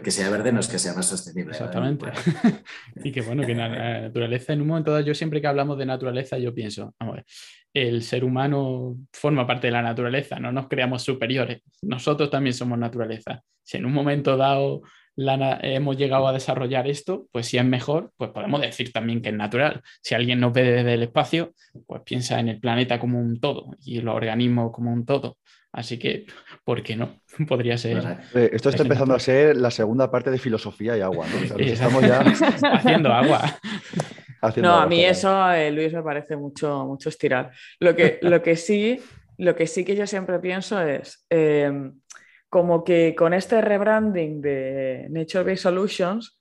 que 0.03 0.09
sea 0.09 0.31
verde 0.31 0.51
no 0.51 0.61
es 0.61 0.67
que 0.67 0.79
sea 0.79 0.95
más 0.95 1.05
sostenible. 1.05 1.51
Exactamente. 1.51 2.07
y 3.03 3.11
que 3.11 3.21
bueno, 3.21 3.45
que 3.45 3.53
la 3.53 3.69
naturaleza, 4.01 4.53
en 4.53 4.61
un 4.61 4.69
momento 4.69 4.89
dado, 4.89 5.05
yo 5.05 5.13
siempre 5.13 5.39
que 5.39 5.45
hablamos 5.45 5.77
de 5.77 5.85
naturaleza, 5.85 6.39
yo 6.39 6.55
pienso, 6.55 6.95
vamos 6.99 7.13
a 7.13 7.15
ver, 7.17 7.25
el 7.71 8.01
ser 8.01 8.23
humano 8.23 8.97
forma 9.13 9.45
parte 9.45 9.67
de 9.67 9.73
la 9.73 9.83
naturaleza, 9.83 10.39
no 10.39 10.51
nos 10.51 10.67
creamos 10.67 11.03
superiores, 11.03 11.61
nosotros 11.83 12.31
también 12.31 12.55
somos 12.55 12.79
naturaleza. 12.79 13.43
Si 13.61 13.77
en 13.77 13.85
un 13.85 13.93
momento 13.93 14.35
dado 14.35 14.81
hemos 15.17 15.97
llegado 15.97 16.27
a 16.27 16.33
desarrollar 16.33 16.87
esto, 16.87 17.27
pues 17.31 17.45
si 17.45 17.59
es 17.59 17.65
mejor, 17.65 18.11
pues 18.17 18.31
podemos 18.31 18.59
decir 18.61 18.91
también 18.91 19.21
que 19.21 19.29
es 19.29 19.35
natural. 19.35 19.83
Si 20.01 20.15
alguien 20.15 20.39
nos 20.39 20.51
ve 20.51 20.63
desde 20.63 20.95
el 20.95 21.03
espacio, 21.03 21.53
pues 21.85 22.01
piensa 22.03 22.39
en 22.39 22.49
el 22.49 22.59
planeta 22.59 22.99
como 22.99 23.19
un 23.19 23.39
todo 23.39 23.75
y 23.81 24.01
los 24.01 24.15
organismos 24.15 24.71
como 24.71 24.91
un 24.91 25.05
todo. 25.05 25.37
Así 25.75 25.99
que, 25.99 26.25
¿por 26.63 26.81
qué 26.81 26.95
no? 26.95 27.19
Podría 27.47 27.77
ser. 27.77 27.97
Eh, 28.33 28.49
esto 28.53 28.69
está 28.69 28.83
empezando 28.83 29.13
a 29.13 29.19
ser 29.19 29.57
la 29.57 29.69
segunda 29.69 30.09
parte 30.09 30.31
de 30.31 30.37
filosofía 30.37 30.97
y 30.97 31.01
agua. 31.01 31.27
¿no? 31.27 31.57
estamos 31.59 32.01
ya 32.01 32.19
haciendo 32.73 33.11
agua. 33.11 33.41
no, 34.57 34.75
a 34.75 34.87
mí 34.87 35.03
eso, 35.03 35.51
eh, 35.51 35.71
Luis, 35.71 35.93
me 35.93 36.01
parece 36.01 36.37
mucho, 36.37 36.85
mucho 36.85 37.09
estirar. 37.09 37.51
Lo 37.79 37.93
que, 37.93 38.19
lo, 38.21 38.41
que 38.41 38.55
sí, 38.55 39.01
lo 39.37 39.53
que 39.53 39.67
sí 39.67 39.83
que 39.83 39.97
yo 39.97 40.07
siempre 40.07 40.39
pienso 40.39 40.81
es 40.81 41.25
eh, 41.29 41.91
como 42.47 42.85
que 42.85 43.13
con 43.13 43.33
este 43.33 43.59
rebranding 43.59 44.41
de 44.41 45.07
Nature 45.09 45.43
Based 45.43 45.63
Solutions, 45.63 46.39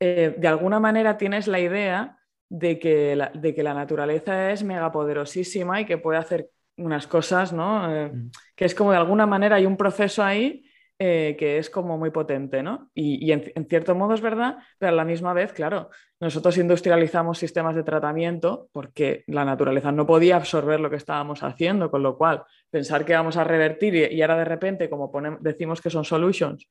de 0.00 0.48
alguna 0.48 0.80
manera 0.80 1.16
tienes 1.16 1.46
la 1.46 1.60
idea 1.60 2.18
de 2.48 2.80
que 2.80 3.14
la, 3.14 3.30
de 3.32 3.54
que 3.54 3.62
la 3.62 3.72
naturaleza 3.72 4.50
es 4.50 4.64
megapoderosísima 4.64 5.80
y 5.80 5.84
que 5.84 5.98
puede 5.98 6.18
hacer 6.18 6.50
unas 6.76 7.06
cosas, 7.06 7.52
¿no? 7.52 7.94
Eh, 7.94 8.08
mm. 8.08 8.30
que 8.56 8.64
es 8.64 8.74
como 8.74 8.92
de 8.92 8.98
alguna 8.98 9.26
manera 9.26 9.56
hay 9.56 9.66
un 9.66 9.76
proceso 9.76 10.22
ahí 10.22 10.64
eh, 11.04 11.34
que 11.36 11.58
es 11.58 11.68
como 11.68 11.98
muy 11.98 12.10
potente, 12.10 12.62
¿no? 12.62 12.90
Y, 12.94 13.32
en, 13.32 13.66
cierto 13.68 13.92
modo 13.96 14.14
es 14.14 14.20
verdad, 14.20 14.58
pero 14.78 14.92
a 14.92 14.94
la 14.94 15.04
misma 15.04 15.32
vez, 15.32 15.52
claro, 15.52 15.90
nosotros 16.20 16.56
industrializamos 16.58 17.38
sistemas 17.38 17.74
de 17.74 17.82
tratamiento 17.82 18.68
porque 18.70 19.24
la 19.26 19.44
naturaleza 19.44 19.90
no 19.90 20.06
podía 20.06 20.36
absorber 20.36 20.78
lo 20.78 20.90
que 20.90 20.96
estábamos 20.96 21.42
haciendo, 21.42 21.90
con 21.90 22.04
lo 22.04 22.16
cual 22.16 22.44
pensar 22.70 23.04
que 23.04 23.14
vamos 23.14 23.36
a 23.36 23.42
revertir 23.42 24.12
y, 24.12 24.22
ahora 24.22 24.36
de 24.36 24.44
repente, 24.44 24.88
como 24.88 25.10
decimos 25.40 25.80
que 25.80 25.90
son 25.90 26.04
solutions, 26.04 26.68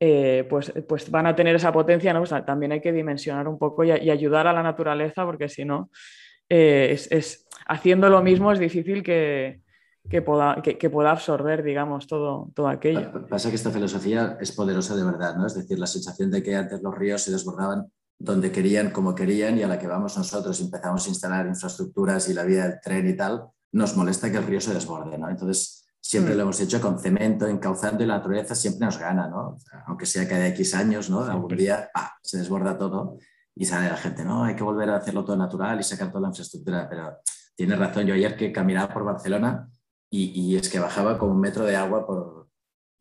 eh, 0.00 0.44
pues, 0.50 0.72
pues 0.88 1.08
van 1.08 1.28
a 1.28 1.36
tener 1.36 1.54
esa 1.54 1.70
potencia, 1.70 2.12
¿no? 2.12 2.24
también 2.24 2.72
hay 2.72 2.80
que 2.80 2.90
dimensionar 2.90 3.46
un 3.46 3.60
poco 3.60 3.84
y, 3.84 3.92
ayudar 3.92 4.48
a 4.48 4.52
la 4.52 4.64
naturaleza 4.64 5.24
porque 5.24 5.48
si 5.48 5.64
no, 5.64 5.88
es 6.48 7.42
haciendo 7.66 8.08
lo 8.08 8.22
mismo 8.22 8.52
es 8.52 8.58
difícil 8.58 9.02
que, 9.02 9.62
pueda, 10.24 10.62
que, 10.62 10.90
pueda, 10.90 11.10
absorber, 11.10 11.62
digamos, 11.62 12.06
todo, 12.06 12.50
todo 12.54 12.68
aquello. 12.68 13.26
Pasa 13.28 13.48
que 13.48 13.56
esta 13.56 13.70
filosofía 13.70 14.36
es 14.40 14.52
poderosa 14.52 14.94
de 14.96 15.04
verdad, 15.04 15.36
¿no? 15.36 15.46
Es 15.46 15.54
decir, 15.54 15.78
la 15.78 15.86
sensación 15.86 16.30
de 16.30 16.42
que 16.42 16.54
antes 16.54 16.82
los 16.82 16.94
ríos 16.96 17.22
se 17.22 17.30
desbordaban 17.30 17.90
donde 18.18 18.52
querían, 18.52 18.90
como 18.90 19.14
querían, 19.14 19.58
y 19.58 19.62
a 19.62 19.68
la 19.68 19.78
que 19.78 19.86
vamos 19.86 20.16
nosotros, 20.16 20.60
empezamos 20.60 21.06
a 21.06 21.08
instalar 21.08 21.46
infraestructuras 21.46 22.28
y 22.28 22.34
la 22.34 22.44
vía 22.44 22.68
del 22.68 22.80
tren 22.80 23.08
y 23.08 23.16
tal, 23.16 23.46
nos 23.72 23.96
molesta 23.96 24.30
que 24.30 24.36
el 24.36 24.46
río 24.46 24.60
se 24.60 24.74
desborde, 24.74 25.18
¿no? 25.18 25.28
Entonces, 25.28 25.88
siempre 26.00 26.34
mm. 26.34 26.36
lo 26.36 26.42
hemos 26.42 26.60
hecho 26.60 26.80
con 26.80 27.00
cemento, 27.00 27.46
encauzando 27.46 28.04
y 28.04 28.06
la 28.06 28.18
naturaleza 28.18 28.54
siempre 28.54 28.86
nos 28.86 28.98
gana, 28.98 29.26
¿no? 29.28 29.56
Aunque 29.86 30.06
sea 30.06 30.28
cada 30.28 30.46
X 30.48 30.74
años, 30.74 31.10
¿no? 31.10 31.24
Algún 31.24 31.56
día 31.56 31.90
se 32.22 32.38
desborda 32.38 32.78
todo 32.78 33.18
y 33.54 33.64
sale 33.64 33.88
la 33.88 33.96
gente, 33.96 34.24
no, 34.24 34.44
hay 34.44 34.56
que 34.56 34.62
volver 34.62 34.90
a 34.90 34.96
hacerlo 34.96 35.24
todo 35.24 35.36
natural 35.36 35.80
y 35.80 35.82
sacar 35.82 36.08
toda 36.08 36.22
la 36.22 36.28
infraestructura, 36.28 36.88
pero 36.88 37.18
tiene 37.54 37.76
razón, 37.76 38.06
yo 38.06 38.14
ayer 38.14 38.36
que 38.36 38.52
caminaba 38.52 38.92
por 38.92 39.04
Barcelona 39.04 39.68
y, 40.10 40.56
es 40.56 40.68
que 40.68 40.78
bajaba 40.78 41.18
como 41.18 41.32
un 41.32 41.40
metro 41.40 41.64
de 41.64 41.74
agua 41.74 42.06
por 42.06 42.48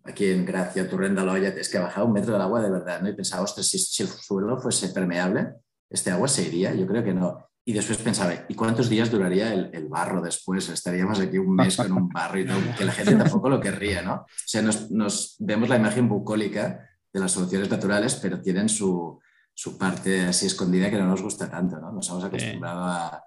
aquí 0.06 0.30
en 0.30 0.46
Gracia, 0.46 0.88
Loya, 0.90 1.50
es 1.50 1.70
que 1.70 1.78
bajaba 1.78 2.08
un 2.08 2.14
metro 2.14 2.38
de 2.38 2.44
agua 2.44 2.62
de 2.62 2.72
verdad, 2.72 3.02
¿no? 3.02 3.10
Y 3.10 3.14
pensaba, 3.14 3.44
ostras, 3.44 3.68
si, 3.68 3.78
si 3.80 4.04
el 4.04 4.10
suelo 4.10 4.58
fuese 4.58 4.90
permeable, 4.90 5.56
este 5.90 6.10
agua 6.10 6.30
se 6.30 6.44
iría, 6.44 6.74
yo 6.74 6.88
creo 6.88 7.04
que 7.04 7.14
no. 7.14 7.52
Y 7.64 7.74
después 7.74 8.00
pensaba, 8.00 8.34
¿y 8.48 8.56
cuántos 8.56 8.90
días 8.90 9.12
duraría 9.12 9.54
el, 9.54 9.88
barro 9.88 10.22
después? 10.22 10.68
Estaríamos 10.70 11.20
aquí 11.20 11.38
un 11.38 11.54
mes 11.54 11.78
con 11.78 11.92
un 11.92 12.10
barro 12.10 12.40
y 12.40 12.48
todo, 12.48 12.58
que 12.76 12.86
la 12.86 12.92
gente 12.92 13.16
tampoco 13.16 13.50
lo 13.50 13.60
querría, 13.60 14.02
¿no? 14.02 14.14
O 14.14 14.28
sea, 14.46 14.64
nos, 14.64 15.36
vemos 15.40 15.70
la 15.70 15.76
imagen 15.76 16.10
bucólica 16.10 16.90
de 17.14 17.20
las 17.20 17.32
soluciones 17.32 17.70
naturales, 17.70 18.16
pero 18.16 18.42
tienen 18.42 18.68
su, 18.68 19.20
su, 19.54 19.78
parte 19.78 20.22
así 20.22 20.48
escondida 20.48 20.90
que 20.90 20.98
no 20.98 21.08
nos 21.08 21.22
gusta 21.22 21.50
tanto, 21.50 21.80
¿no? 21.80 21.92
Nos 21.92 22.10
hemos 22.10 22.24
acostumbrado 22.24 22.84
a, 22.84 23.24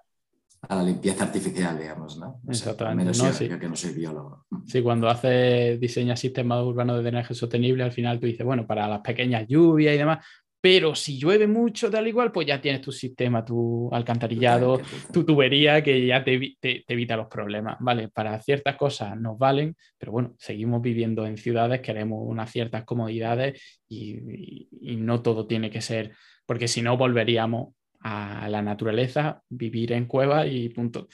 a, 0.61 0.75
la 0.75 0.83
limpieza 0.83 1.23
artificial, 1.23 1.77
digamos, 1.77 2.17
¿no? 2.17 2.41
Exactamente. 2.47 3.17
no, 3.17 3.33
sí. 3.33 3.47
yo 3.47 3.59
que 3.59 3.69
no 3.69 3.75
soy 3.75 3.93
biólogo. 3.93 4.45
Sí, 4.65 4.81
cuando 4.81 5.09
haces, 5.09 5.79
diseñas 5.79 6.19
sistemas 6.19 6.63
urbanos 6.63 6.97
de 6.97 7.03
drenaje 7.03 7.33
sostenible, 7.33 7.83
al 7.83 7.91
final 7.91 8.19
tú 8.19 8.25
dices, 8.25 8.45
bueno, 8.45 8.65
para 8.65 8.87
las 8.87 9.01
pequeñas 9.01 9.47
lluvias 9.47 9.95
y 9.95 9.97
demás, 9.97 10.25
pero 10.65 10.95
si 10.95 11.19
llueve 11.19 11.45
mucho, 11.45 11.91
tal 11.91 12.07
igual, 12.07 12.31
pues 12.31 12.47
ya 12.47 12.59
tienes 12.59 12.81
tu 12.81 12.91
sistema, 12.91 13.45
tu 13.45 13.87
alcantarillado, 13.93 14.81
tu 15.13 15.23
tubería 15.23 15.83
que 15.83 16.07
ya 16.07 16.23
te, 16.23 16.57
evita 16.87 17.15
los 17.15 17.27
problemas. 17.27 17.77
Vale, 17.81 18.07
para 18.07 18.41
ciertas 18.41 18.75
cosas 18.75 19.15
nos 19.15 19.37
valen, 19.37 19.75
pero 19.95 20.11
bueno, 20.11 20.33
seguimos 20.39 20.81
viviendo 20.81 21.27
en 21.27 21.37
ciudades, 21.37 21.81
queremos 21.81 22.17
unas 22.23 22.49
ciertas 22.49 22.83
comodidades 22.83 23.61
y, 23.87 24.67
no 24.97 25.21
todo 25.21 25.45
tiene 25.45 25.69
que 25.69 25.81
ser, 25.81 26.13
porque 26.47 26.67
si 26.67 26.81
no 26.81 26.97
volveríamos 26.97 27.75
a 27.99 28.49
la 28.49 28.63
naturaleza, 28.63 29.43
vivir 29.47 29.91
en 29.91 30.07
cuevas 30.07 30.47
y 30.49 30.69
punto. 30.69 31.07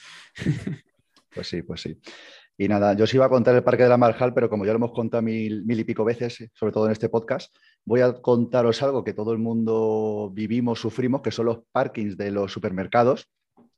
Pues 1.34 1.46
sí, 1.46 1.62
pues 1.62 1.80
sí. 1.80 1.98
Y 2.62 2.68
nada, 2.68 2.94
yo 2.94 3.02
os 3.02 3.12
iba 3.12 3.26
a 3.26 3.28
contar 3.28 3.56
el 3.56 3.64
Parque 3.64 3.82
de 3.82 3.88
la 3.88 3.96
Marjal, 3.96 4.32
pero 4.32 4.48
como 4.48 4.64
ya 4.64 4.70
lo 4.70 4.76
hemos 4.76 4.92
contado 4.92 5.20
mil, 5.20 5.64
y 5.68 5.82
pico 5.82 6.04
veces, 6.04 6.48
sobre 6.54 6.72
todo 6.72 6.86
en 6.86 6.92
este 6.92 7.08
podcast, 7.08 7.52
voy 7.84 8.02
a 8.02 8.12
contaros 8.12 8.80
algo 8.84 9.02
que 9.02 9.14
todo 9.14 9.32
el 9.32 9.38
mundo 9.38 10.30
vivimos, 10.32 10.78
sufrimos, 10.78 11.22
que 11.22 11.32
son 11.32 11.46
los 11.46 11.58
parkings 11.72 12.16
de 12.16 12.30
los 12.30 12.52
supermercados, 12.52 13.28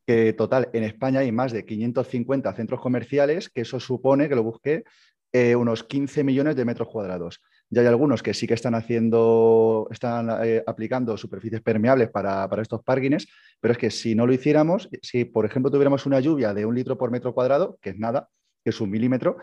que 0.06 0.34
total, 0.34 0.68
en 0.74 0.84
España 0.84 1.20
hay 1.20 1.32
más 1.32 1.50
de 1.52 1.64
550 1.64 2.52
centros 2.52 2.78
comerciales, 2.78 3.48
que 3.48 3.62
eso 3.62 3.80
supone, 3.80 4.28
que 4.28 4.34
lo 4.34 4.42
busqué, 4.42 4.84
eh, 5.32 5.56
unos 5.56 5.82
15 5.84 6.22
millones 6.22 6.54
de 6.54 6.66
metros 6.66 6.88
cuadrados. 6.88 7.40
Ya 7.70 7.80
hay 7.80 7.86
algunos 7.86 8.22
que 8.22 8.34
sí 8.34 8.46
que 8.46 8.52
están 8.52 8.74
haciendo, 8.74 9.88
están 9.90 10.28
eh, 10.44 10.62
aplicando 10.66 11.16
superficies 11.16 11.62
permeables 11.62 12.10
para, 12.10 12.46
estos 12.60 12.82
parkings, 12.82 13.26
pero 13.60 13.72
es 13.72 13.78
que 13.78 13.90
si 13.90 14.14
no 14.14 14.26
lo 14.26 14.34
hiciéramos, 14.34 14.90
si 15.00 15.24
por 15.24 15.46
ejemplo 15.46 15.70
tuviéramos 15.70 16.04
una 16.04 16.20
lluvia 16.20 16.52
de 16.52 16.66
un 16.66 16.74
litro 16.74 16.98
por 16.98 17.10
metro 17.10 17.32
cuadrado, 17.32 17.78
que 17.80 17.88
es 17.88 17.98
nada, 17.98 18.28
que 18.64 18.70
es 18.70 18.80
un 18.80 18.90
milímetro, 18.90 19.36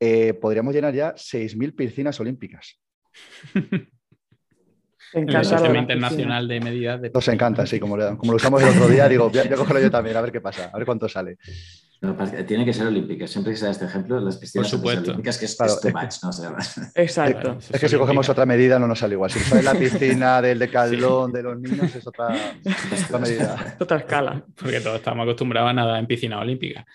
eh, 0.00 0.34
podríamos 0.34 0.74
llenar 0.74 0.94
ya 0.94 1.14
6.000 1.14 1.76
piscinas 1.76 2.18
olímpicas. 2.18 2.80
En 5.14 5.28
el 5.28 5.44
Sistema 5.44 5.78
Internacional 5.78 6.48
de 6.48 6.60
Medidas. 6.60 7.00
De... 7.00 7.10
Nos 7.10 7.28
encanta, 7.28 7.66
sí, 7.66 7.78
como, 7.80 7.96
lo 7.96 8.16
usamos 8.34 8.62
el 8.62 8.70
otro 8.70 8.88
día, 8.88 9.08
digo, 9.08 9.28
voy 9.28 9.38
a, 9.38 9.54
cogerlo 9.54 9.80
yo 9.80 9.90
también, 9.90 10.16
a 10.16 10.20
ver 10.20 10.32
qué 10.32 10.40
pasa, 10.40 10.70
a 10.72 10.76
ver 10.76 10.86
cuánto 10.86 11.08
sale. 11.08 11.36
tiene 12.46 12.64
que 12.64 12.72
ser 12.72 12.86
olímpica. 12.86 13.26
Siempre 13.26 13.52
que 13.52 13.58
se 13.58 13.66
da 13.66 13.72
este 13.72 13.84
ejemplo, 13.84 14.18
las 14.20 14.38
piscinas 14.38 14.72
olímpicas, 14.72 15.38
que 15.38 15.44
es, 15.44 15.56
claro, 15.56 15.74
too 15.80 15.90
much, 15.90 16.14
¿no? 16.22 16.56
Exacto. 16.94 17.58
Es 17.70 17.80
que 17.80 17.88
si 17.88 17.96
cogemos 17.96 18.28
otra 18.28 18.46
medida 18.46 18.78
no 18.78 18.86
nos 18.86 18.98
sale 18.98 19.14
igual. 19.14 19.30
Si 19.30 19.38
sale 19.40 19.62
la 19.62 19.74
piscina 19.74 20.40
del 20.40 20.58
decalón 20.58 21.30
de 21.30 21.42
los 21.42 21.60
niños 21.60 21.94
es 21.94 22.06
otra, 22.06 22.34
otra 23.06 23.18
medida. 23.18 23.76
Otra 23.78 23.98
escala. 23.98 24.42
Porque 24.56 24.80
todos 24.80 24.96
estamos 24.96 25.24
acostumbrados 25.24 25.70
a 25.70 25.74
nada 25.74 25.98
en 25.98 26.06
piscina 26.06 26.40
olímpica. 26.40 26.86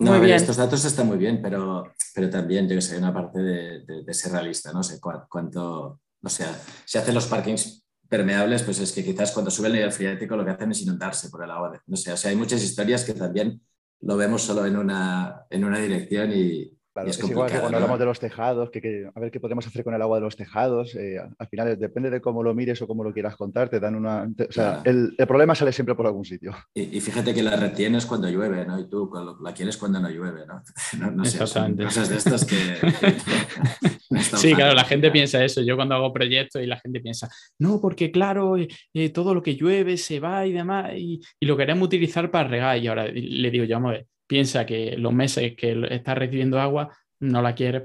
No, 0.00 0.14
a 0.14 0.18
ver, 0.18 0.30
estos 0.30 0.56
datos 0.56 0.84
están 0.84 1.06
muy 1.06 1.18
bien, 1.18 1.40
pero, 1.42 1.92
pero 2.14 2.30
también 2.30 2.66
yo 2.66 2.74
que 2.74 2.80
sé, 2.80 2.94
hay 2.94 2.98
una 3.00 3.12
parte 3.12 3.38
de, 3.38 4.14
ser 4.14 4.32
realista, 4.32 4.72
no 4.72 4.82
sé 4.82 4.98
cuánto, 4.98 6.00
o 6.22 6.28
sea, 6.28 6.58
si 6.86 6.96
hacen 6.96 7.14
los 7.14 7.26
parkings 7.26 7.84
permeables, 8.08 8.62
pues 8.62 8.80
es 8.80 8.92
que 8.92 9.04
quizás 9.04 9.30
cuando 9.32 9.50
sube 9.50 9.68
el 9.68 9.74
nivel 9.74 9.92
freático 9.92 10.36
lo 10.36 10.44
que 10.44 10.52
hacen 10.52 10.70
es 10.70 10.82
inundarse 10.82 11.28
por 11.28 11.44
el 11.44 11.50
agua. 11.50 11.80
no 11.86 11.96
sé, 11.96 12.12
o 12.12 12.16
sea, 12.16 12.30
hay 12.30 12.36
muchas 12.36 12.62
historias 12.62 13.04
que 13.04 13.12
también 13.12 13.60
lo 14.00 14.16
vemos 14.16 14.42
solo 14.42 14.64
en 14.64 14.76
una, 14.78 15.44
en 15.50 15.64
una 15.64 15.78
dirección 15.78 16.32
y, 16.32 16.79
es, 17.06 17.18
igual 17.20 17.50
que 17.50 17.58
cuando 17.58 17.76
hablamos 17.76 17.98
de 17.98 18.04
los 18.04 18.18
tejados, 18.18 18.70
que, 18.70 19.08
a 19.14 19.20
ver 19.20 19.30
qué 19.30 19.40
podemos 19.40 19.66
hacer 19.66 19.84
con 19.84 19.94
el 19.94 20.02
agua 20.02 20.18
de 20.18 20.24
los 20.24 20.36
tejados. 20.36 20.94
Eh, 20.96 21.18
al 21.38 21.48
final, 21.48 21.78
depende 21.78 22.10
de 22.10 22.20
cómo 22.20 22.42
lo 22.42 22.54
mires 22.54 22.82
o 22.82 22.86
cómo 22.86 23.04
lo 23.04 23.12
quieras 23.12 23.36
contar, 23.36 23.68
te 23.68 23.78
dan 23.78 23.94
una. 23.94 24.24
o 24.24 24.52
sea, 24.52 24.82
el, 24.84 25.14
problema 25.28 25.54
sale 25.54 25.72
siempre 25.72 25.94
por 25.94 26.06
algún 26.06 26.24
sitio. 26.24 26.54
Y, 26.74 27.00
fíjate 27.00 27.32
que 27.32 27.42
la 27.42 27.56
retienes 27.56 28.06
cuando 28.06 28.28
llueve, 28.28 28.66
¿no? 28.66 28.78
Y 28.78 28.88
tú 28.88 29.10
la 29.42 29.54
quieres 29.54 29.76
cuando 29.76 30.00
no 30.00 30.10
llueve, 30.10 30.46
¿no? 30.46 30.62
no, 31.12 31.24
sé, 31.24 31.38
cosas 31.38 32.08
de 32.08 32.16
estas 32.16 32.44
que. 32.44 32.56
sí, 34.36 34.54
claro, 34.54 34.74
la 34.74 34.84
gente 34.84 35.10
piensa 35.10 35.44
eso. 35.44 35.62
Yo 35.62 35.76
cuando 35.76 35.94
hago 35.94 36.12
proyectos 36.12 36.62
y 36.62 36.66
la 36.66 36.78
gente 36.78 37.00
piensa, 37.00 37.28
no, 37.58 37.80
porque 37.80 38.10
claro, 38.10 38.56
eh, 38.56 38.68
eh, 38.94 39.10
todo 39.10 39.34
lo 39.34 39.42
que 39.42 39.54
llueve 39.54 39.96
se 39.96 40.18
va 40.18 40.46
y 40.46 40.52
demás, 40.52 40.92
y, 40.96 41.20
y, 41.38 41.46
lo 41.46 41.56
queremos 41.56 41.86
utilizar 41.86 42.30
para 42.30 42.48
regar. 42.48 42.78
Y 42.78 42.88
ahora 42.88 43.06
le 43.06 43.50
digo, 43.50 43.64
yo, 43.64 43.76
vamos 43.76 43.90
a 43.90 43.92
ver 43.92 44.06
piensa 44.30 44.64
que 44.64 44.96
los 44.96 45.12
meses 45.12 45.56
que 45.56 45.88
está 45.90 46.14
recibiendo 46.14 46.60
agua 46.60 46.96
no 47.18 47.42
la 47.42 47.52
quieres 47.52 47.82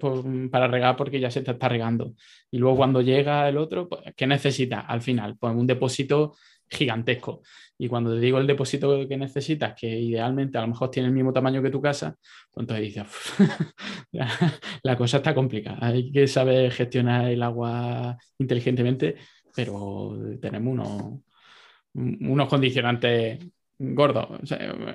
para 0.51 0.67
regar 0.67 0.95
porque 0.95 1.19
ya 1.19 1.31
se 1.31 1.41
te 1.41 1.49
está 1.49 1.67
regando. 1.67 2.13
Y 2.51 2.59
luego 2.59 2.77
cuando 2.77 3.01
llega 3.01 3.49
el 3.49 3.57
otro, 3.57 3.89
pues, 3.89 4.01
¿qué 4.15 4.27
necesita 4.27 4.81
al 4.81 5.01
final? 5.01 5.37
Pues 5.39 5.55
un 5.55 5.65
depósito 5.65 6.35
gigantesco. 6.69 7.41
Y 7.79 7.87
cuando 7.87 8.13
te 8.13 8.19
digo 8.19 8.37
el 8.37 8.45
depósito 8.45 9.07
que 9.07 9.17
necesitas, 9.17 9.73
que 9.73 9.87
idealmente 9.87 10.59
a 10.59 10.61
lo 10.61 10.67
mejor 10.67 10.91
tiene 10.91 11.07
el 11.07 11.15
mismo 11.15 11.33
tamaño 11.33 11.63
que 11.63 11.71
tu 11.71 11.81
casa, 11.81 12.15
pues 12.51 12.63
entonces 12.63 12.85
dices, 12.85 13.07
la 14.83 14.95
cosa 14.95 15.17
está 15.17 15.33
complicada. 15.33 15.79
Hay 15.81 16.11
que 16.11 16.27
saber 16.27 16.71
gestionar 16.71 17.27
el 17.31 17.41
agua 17.41 18.15
inteligentemente, 18.37 19.15
pero 19.55 20.15
tenemos 20.39 20.73
unos, 20.73 21.21
unos 22.21 22.47
condicionantes 22.47 23.39
gordo. 23.79 24.39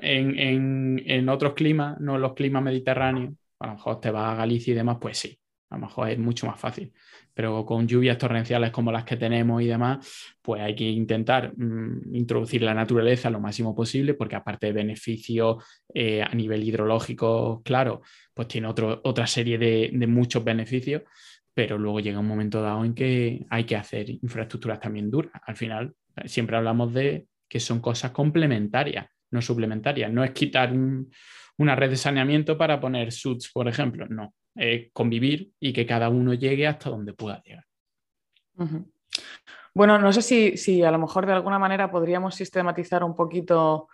en, 0.02 1.28
otros 1.28 1.54
climas, 1.54 2.00
no 2.00 2.18
los 2.18 2.34
climas 2.34 2.62
mediterráneos, 2.62 3.34
a 3.58 3.66
lo 3.66 3.72
mejor 3.74 4.00
te 4.00 4.10
vas 4.10 4.32
a 4.32 4.36
Galicia 4.36 4.72
y 4.72 4.76
demás, 4.76 4.98
pues 5.00 5.18
sí, 5.18 5.38
a 5.70 5.76
lo 5.76 5.82
mejor 5.82 6.10
es 6.10 6.18
mucho 6.18 6.46
más 6.46 6.58
fácil. 6.58 6.92
Pero 7.34 7.64
con 7.64 7.86
lluvias 7.86 8.18
torrenciales 8.18 8.70
como 8.70 8.90
las 8.90 9.04
que 9.04 9.16
tenemos 9.16 9.62
y 9.62 9.66
demás, 9.66 10.34
pues 10.42 10.62
hay 10.62 10.74
que 10.74 10.84
intentar 10.84 11.52
mm, 11.56 12.14
introducir 12.14 12.62
la 12.62 12.74
naturaleza 12.74 13.30
lo 13.30 13.40
máximo 13.40 13.74
posible, 13.74 14.14
porque 14.14 14.36
aparte 14.36 14.66
de 14.66 14.72
beneficios 14.72 15.64
eh, 15.94 16.22
a 16.22 16.34
nivel 16.34 16.64
hidrológico, 16.64 17.62
claro, 17.64 18.02
pues 18.34 18.48
tiene 18.48 18.66
otro, 18.66 19.00
otra 19.04 19.26
serie 19.26 19.58
de, 19.58 19.90
de 19.92 20.06
muchos 20.06 20.42
beneficios, 20.42 21.02
pero 21.54 21.78
luego 21.78 22.00
llega 22.00 22.18
un 22.18 22.26
momento 22.26 22.62
dado 22.62 22.84
en 22.84 22.94
que 22.94 23.46
hay 23.50 23.64
que 23.64 23.76
hacer 23.76 24.10
infraestructuras 24.10 24.80
también 24.80 25.10
duras. 25.10 25.32
Al 25.46 25.56
final, 25.56 25.94
siempre 26.24 26.56
hablamos 26.56 26.92
de 26.92 27.26
que 27.50 27.58
son 27.58 27.80
cosas 27.80 28.12
complementarias, 28.12 29.06
no 29.32 29.42
suplementarias. 29.42 30.10
No 30.10 30.22
es 30.22 30.30
quitar 30.30 30.72
una 30.72 31.74
red 31.74 31.90
de 31.90 31.96
saneamiento 31.96 32.56
para 32.56 32.80
poner 32.80 33.10
suits, 33.10 33.50
por 33.52 33.66
ejemplo, 33.66 34.06
no. 34.08 34.32
Es 34.54 34.90
convivir 34.92 35.50
y 35.58 35.72
que 35.72 35.84
cada 35.84 36.08
uno 36.08 36.32
llegue 36.32 36.66
hasta 36.66 36.90
donde 36.90 37.12
pueda 37.12 37.42
llegar. 37.42 37.66
Bueno, 39.74 39.98
no 39.98 40.12
sé 40.12 40.22
si, 40.22 40.56
si, 40.56 40.82
a 40.82 40.90
lo 40.92 40.98
mejor 40.98 41.26
de 41.26 41.32
alguna 41.32 41.58
manera 41.58 41.90
podríamos 41.90 42.36
sistematizar 42.36 43.02
un 43.02 43.16
poquito 43.16 43.88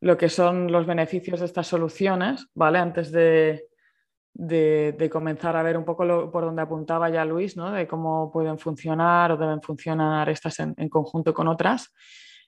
lo 0.00 0.16
que 0.16 0.28
son 0.28 0.70
los 0.70 0.84
beneficios 0.84 1.40
de 1.40 1.46
estas 1.46 1.68
soluciones, 1.68 2.48
¿vale? 2.54 2.78
Antes 2.78 3.12
de, 3.12 3.66
de, 4.32 5.08
comenzar 5.10 5.56
a 5.56 5.62
ver 5.62 5.76
un 5.76 5.84
poco 5.84 6.30
por 6.30 6.44
donde 6.44 6.62
apuntaba 6.62 7.08
ya 7.08 7.24
Luis, 7.24 7.56
¿no? 7.56 7.70
De 7.70 7.86
cómo 7.86 8.32
pueden 8.32 8.58
funcionar 8.58 9.32
o 9.32 9.36
deben 9.36 9.62
funcionar 9.62 10.28
estas 10.28 10.58
en 10.60 10.88
conjunto 10.88 11.32
con 11.32 11.48
otras. 11.48 11.92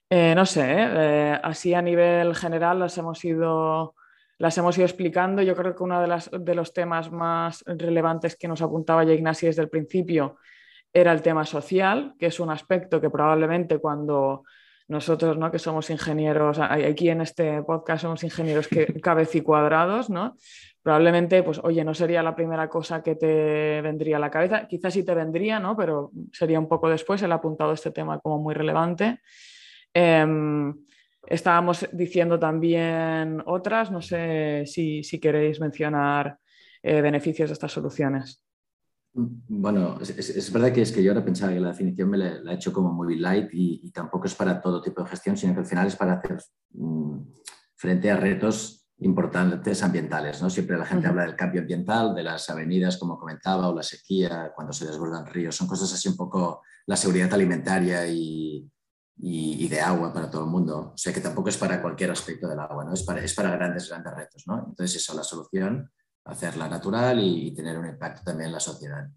Eh, 0.09 0.33
no 0.33 0.45
sé, 0.45 0.65
eh, 0.67 1.39
así 1.43 1.73
a 1.73 1.81
nivel 1.81 2.35
general 2.35 2.79
las 2.79 2.97
hemos 2.97 3.23
ido, 3.23 3.95
las 4.37 4.57
hemos 4.57 4.77
ido 4.77 4.85
explicando. 4.85 5.41
Yo 5.41 5.55
creo 5.55 5.75
que 5.75 5.83
uno 5.83 6.01
de, 6.01 6.39
de 6.39 6.55
los 6.55 6.73
temas 6.73 7.11
más 7.11 7.63
relevantes 7.65 8.35
que 8.35 8.47
nos 8.47 8.61
apuntaba 8.61 9.03
ya 9.03 9.13
Ignasi 9.13 9.45
desde 9.45 9.61
el 9.61 9.69
principio 9.69 10.37
era 10.91 11.11
el 11.11 11.21
tema 11.21 11.45
social, 11.45 12.15
que 12.17 12.27
es 12.27 12.39
un 12.39 12.49
aspecto 12.49 12.99
que 12.99 13.09
probablemente 13.09 13.77
cuando 13.77 14.43
nosotros, 14.89 15.37
¿no? 15.37 15.51
que 15.51 15.59
somos 15.59 15.89
ingenieros, 15.91 16.57
aquí 16.59 17.09
en 17.09 17.21
este 17.21 17.61
podcast 17.61 18.01
somos 18.01 18.23
ingenieros 18.23 18.67
que 18.67 18.91
y 19.33 19.41
cuadrados, 19.41 20.09
¿no? 20.09 20.35
probablemente, 20.81 21.43
pues, 21.43 21.59
oye, 21.63 21.83
no 21.83 21.93
sería 21.93 22.23
la 22.23 22.35
primera 22.35 22.67
cosa 22.67 23.03
que 23.03 23.15
te 23.15 23.81
vendría 23.81 24.17
a 24.17 24.19
la 24.19 24.31
cabeza, 24.31 24.67
quizás 24.67 24.93
sí 24.93 25.03
te 25.03 25.13
vendría, 25.13 25.59
¿no? 25.59 25.77
pero 25.77 26.11
sería 26.31 26.59
un 26.59 26.67
poco 26.67 26.89
después, 26.89 27.21
él 27.21 27.31
ha 27.31 27.35
apuntado 27.35 27.73
este 27.73 27.91
tema 27.91 28.19
como 28.19 28.39
muy 28.39 28.55
relevante. 28.55 29.19
Em, 29.93 30.73
estábamos 31.27 31.87
diciendo 31.91 32.39
también 32.39 33.41
otras, 33.45 33.91
no 33.91 34.01
sé 34.01 34.63
si, 34.65 35.01
queréis 35.19 35.59
mencionar 35.59 36.37
eh, 36.81 37.01
beneficios 37.01 37.49
de 37.49 37.53
estas 37.53 37.71
soluciones. 37.71 38.43
Bueno, 39.11 39.99
es, 40.01 40.53
verdad 40.53 40.71
que 40.71 40.83
es 40.83 40.91
que 40.91 41.03
yo 41.03 41.11
ahora 41.11 41.25
pensaba 41.25 41.51
que 41.51 41.59
la 41.59 41.69
definición 41.69 42.09
me 42.09 42.17
la, 42.17 42.51
he 42.51 42.55
hecho 42.55 42.71
como 42.71 42.93
muy 42.93 43.17
light 43.17 43.49
y, 43.51 43.91
tampoco 43.91 44.27
es 44.27 44.35
para 44.35 44.61
todo 44.61 44.81
tipo 44.81 45.03
de 45.03 45.09
gestión, 45.09 45.35
sino 45.35 45.53
que 45.53 45.59
al 45.59 45.65
final 45.65 45.87
es 45.87 45.95
para 45.95 46.13
hacer 46.13 46.37
mm, 46.71 47.19
frente 47.75 48.11
a 48.11 48.17
retos 48.17 48.87
importantes 48.99 49.81
ambientales. 49.81 50.41
¿no? 50.41 50.49
Siempre 50.49 50.77
la 50.77 50.85
gente 50.85 51.07
habla 51.07 51.23
del 51.23 51.35
cambio 51.35 51.61
ambiental, 51.61 52.13
de 52.13 52.23
las 52.23 52.49
avenidas, 52.49 52.97
como 52.97 53.17
comentaba, 53.17 53.69
o 53.69 53.75
la 53.75 53.83
sequía, 53.83 54.51
cuando 54.55 54.73
se 54.73 54.85
desbordan 54.85 55.25
ríos. 55.25 55.55
Son 55.55 55.67
cosas 55.67 55.91
así 55.93 56.07
un 56.07 56.15
poco 56.15 56.61
la 56.85 56.95
seguridad 56.95 57.33
alimentaria 57.33 58.07
y, 58.07 58.69
y, 59.21 59.67
de 59.67 59.81
agua 59.81 60.13
para 60.13 60.29
todo 60.29 60.45
el 60.45 60.49
mundo. 60.49 60.91
O 60.93 60.97
sea 60.97 61.13
que 61.13 61.21
tampoco 61.21 61.49
es 61.49 61.57
para 61.57 61.81
cualquier 61.81 62.11
aspecto 62.11 62.47
del 62.47 62.59
agua, 62.59 62.85
¿no? 62.85 62.93
es, 62.93 63.03
para, 63.03 63.23
es 63.23 63.33
para 63.33 63.51
grandes, 63.51 63.89
grandes 63.89 64.13
retos. 64.13 64.43
¿no? 64.47 64.65
Entonces, 64.69 64.95
eso, 64.95 65.13
la 65.13 65.23
solución 65.23 65.91
hacerla 66.25 66.69
natural 66.69 67.19
y, 67.19 67.51
tener 67.53 67.77
un 67.77 67.87
impacto 67.87 68.21
también 68.23 68.47
en 68.47 68.53
la 68.53 68.59
sociedad. 68.59 69.07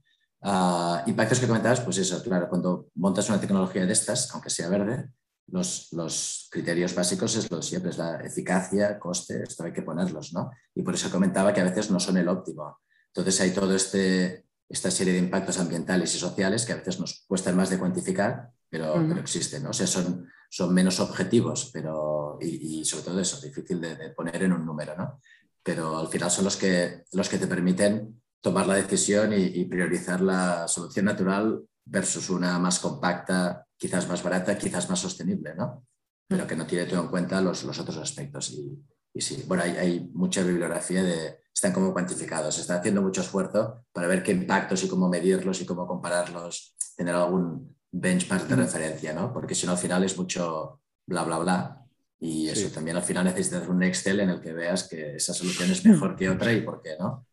Uh, 0.40 1.08
impactos 1.08 1.38
que 1.38 1.46
comentabas, 1.46 1.80
pues 1.80 1.98
eso, 1.98 2.20
claro, 2.22 2.48
cuando 2.48 2.88
montas 2.96 3.28
una 3.28 3.40
tecnología 3.40 3.86
de 3.86 3.92
estas, 3.92 4.32
aunque 4.32 4.50
sea 4.50 4.68
verde, 4.68 5.10
los, 5.48 5.92
los 5.92 6.48
criterios 6.50 6.94
básicos 6.94 7.36
es 7.36 7.50
lo 7.50 7.62
siempre, 7.62 7.90
es 7.90 7.98
la 7.98 8.16
eficacia, 8.22 8.98
coste, 8.98 9.42
esto 9.42 9.64
hay 9.64 9.72
que 9.72 9.82
ponerlos, 9.82 10.32
¿no? 10.32 10.50
Y 10.74 10.82
por 10.82 10.94
eso 10.94 11.10
comentaba 11.10 11.52
que 11.52 11.60
a 11.60 11.64
veces 11.64 11.90
no 11.90 12.00
son 12.00 12.16
el 12.16 12.28
óptimo. 12.28 12.78
Entonces 13.08 13.40
hay 13.40 13.50
todo 13.50 13.74
este, 13.74 14.46
esta 14.68 14.90
serie 14.90 15.12
de 15.12 15.18
impactos 15.18 15.58
ambientales 15.58 16.14
y 16.14 16.18
sociales 16.18 16.64
que 16.64 16.72
a 16.72 16.76
veces 16.76 16.98
nos 16.98 17.24
cuestan 17.28 17.56
más 17.56 17.70
de 17.70 17.78
cuantificar, 17.78 18.50
pero, 18.72 18.94
pero 19.06 19.20
existen, 19.20 19.64
¿no? 19.64 19.70
O 19.70 19.72
sea, 19.74 19.86
son, 19.86 20.26
son 20.48 20.72
menos 20.72 20.98
objetivos, 20.98 21.68
pero, 21.74 22.38
y, 22.40 22.82
sobre 22.86 23.04
todo 23.04 23.20
eso, 23.20 23.38
difícil 23.38 23.78
de, 23.78 23.96
de, 23.96 24.10
poner 24.10 24.42
en 24.42 24.54
un 24.54 24.64
número, 24.64 24.96
¿no? 24.96 25.20
pero 25.62 25.98
al 25.98 26.08
final 26.08 26.30
son 26.30 26.44
los 26.44 26.56
que, 26.56 27.04
los 27.12 27.28
que 27.28 27.38
te 27.38 27.46
permiten 27.46 28.22
tomar 28.40 28.66
la 28.66 28.74
decisión 28.74 29.32
y, 29.32 29.64
priorizar 29.66 30.20
la 30.20 30.66
solución 30.66 31.04
natural 31.04 31.62
versus 31.84 32.30
una 32.30 32.58
más 32.58 32.80
compacta, 32.80 33.66
quizás 33.76 34.08
más 34.08 34.22
barata, 34.22 34.58
quizás 34.58 34.88
más 34.90 34.98
sostenible, 34.98 35.54
¿no? 35.54 35.86
Pero 36.26 36.46
que 36.46 36.56
no 36.56 36.66
tiene 36.66 36.86
todo 36.86 37.02
en 37.02 37.08
cuenta 37.08 37.40
los, 37.40 37.62
los 37.62 37.78
otros 37.78 37.98
aspectos. 37.98 38.50
Y, 38.50 38.82
y 39.14 39.20
sí, 39.20 39.44
bueno, 39.46 39.62
hay, 39.62 39.76
hay, 39.76 40.10
mucha 40.12 40.42
bibliografía 40.42 41.04
de, 41.04 41.42
están 41.54 41.72
como 41.72 41.92
cuantificados, 41.92 42.56
se 42.56 42.62
está 42.62 42.76
haciendo 42.76 43.02
mucho 43.02 43.20
esfuerzo 43.20 43.84
para 43.92 44.08
ver 44.08 44.22
qué 44.22 44.32
impactos 44.32 44.82
y 44.82 44.88
cómo 44.88 45.08
medirlos 45.08 45.60
y 45.60 45.66
cómo 45.66 45.86
compararlos, 45.86 46.74
tener 46.96 47.14
algún 47.14 47.76
benchmark 47.92 48.48
de 48.48 48.56
referencia, 48.56 49.12
¿no? 49.12 49.32
Porque 49.32 49.54
si 49.54 49.66
no, 49.66 49.72
al 49.72 49.78
final 49.78 50.02
es 50.02 50.16
mucho 50.16 50.80
bla, 51.06 51.22
bla, 51.24 51.38
bla, 51.38 51.82
y 52.18 52.48
eso 52.48 52.72
también 52.72 52.96
al 52.96 53.02
final 53.02 53.24
necesitas 53.24 53.68
un 53.68 53.82
Excel 53.82 54.20
en 54.20 54.30
el 54.30 54.40
que 54.40 54.52
veas 54.52 54.88
que 54.88 55.16
esa 55.16 55.34
solución 55.34 55.70
es 55.70 55.84
mejor 55.84 56.14
que 56.14 56.30
otra 56.30 56.52
y 56.52 56.60
por 56.60 56.80
qué 56.80 56.90
no. 56.98 57.26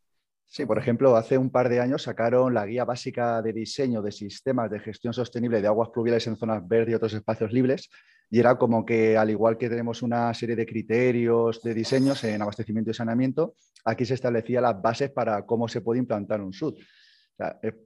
Sí, 0.47 0.65
por 0.65 0.79
ejemplo, 0.79 1.15
hace 1.15 1.37
un 1.37 1.51
par 1.51 1.69
de 1.69 1.79
años 1.79 2.01
sacaron 2.01 2.55
la 2.55 2.65
guía 2.65 2.85
básica 2.85 3.39
de 3.43 3.53
diseño 3.53 4.01
de 4.01 4.11
sistemas 4.11 4.71
de 4.71 4.79
gestión 4.79 5.13
sostenible 5.13 5.61
de 5.61 5.67
aguas 5.67 5.89
pluviales 5.89 6.25
en 6.25 6.37
zonas 6.37 6.67
verdes 6.67 6.93
y 6.93 6.95
otros 6.95 7.13
espacios 7.13 7.53
libres. 7.53 7.87
Y 8.31 8.39
era 8.39 8.57
como 8.57 8.83
que, 8.83 9.15
al 9.15 9.29
igual 9.29 9.59
que 9.59 9.69
tenemos 9.69 10.01
una 10.01 10.33
serie 10.33 10.55
de 10.55 10.65
criterios 10.65 11.61
de 11.61 11.75
diseños 11.75 12.23
en 12.23 12.41
abastecimiento 12.41 12.89
y 12.89 12.95
saneamiento, 12.95 13.53
aquí 13.85 14.05
se 14.05 14.15
establecían 14.15 14.63
las 14.63 14.81
bases 14.81 15.11
para 15.11 15.45
cómo 15.45 15.67
se 15.67 15.81
puede 15.81 15.99
implantar 15.99 16.41
un 16.41 16.51
SUD. 16.51 16.73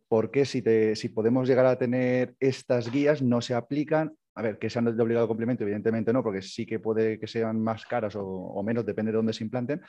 ¿Por 0.07 0.31
qué 0.31 0.45
si, 0.45 1.09
podemos 1.09 1.47
llegar 1.47 1.65
a 1.65 1.77
tener 1.77 2.35
estas 2.39 2.91
guías 2.91 3.21
no 3.21 3.41
se 3.41 3.53
aplican 3.53 4.15
a 4.35 4.41
ver, 4.41 4.57
que 4.57 4.67
sean 4.67 4.85
de 4.85 5.03
obligado 5.03 5.27
complemento, 5.27 5.63
evidentemente 5.63 6.11
no, 6.11 6.23
porque 6.23 6.41
sí 6.41 6.65
que 6.65 6.79
puede 6.79 7.19
que 7.19 7.27
sean 7.27 7.61
más 7.61 7.85
caras 7.85 8.15
o, 8.17 8.63
menos, 8.63 8.83
depende 8.83 9.11
de 9.11 9.17
dónde 9.17 9.31
se 9.31 9.43
implanten. 9.43 9.79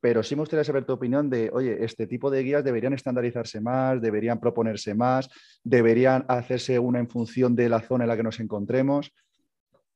Pero 0.00 0.22
sí 0.22 0.34
me 0.34 0.40
gustaría 0.40 0.64
saber 0.64 0.86
tu 0.86 0.94
opinión 0.94 1.28
de, 1.28 1.50
oye, 1.52 1.84
este 1.84 2.06
tipo 2.06 2.30
de 2.30 2.42
guías 2.42 2.64
deberían 2.64 2.94
estandarizarse 2.94 3.60
más, 3.60 4.00
deberían 4.00 4.40
proponerse 4.40 4.94
más, 4.94 5.28
deberían 5.62 6.24
hacerse 6.28 6.78
una 6.78 7.00
en 7.00 7.08
función 7.08 7.54
de 7.54 7.68
la 7.68 7.82
zona 7.82 8.04
en 8.04 8.08
la 8.08 8.16
que 8.16 8.22
nos 8.22 8.40
encontremos. 8.40 9.12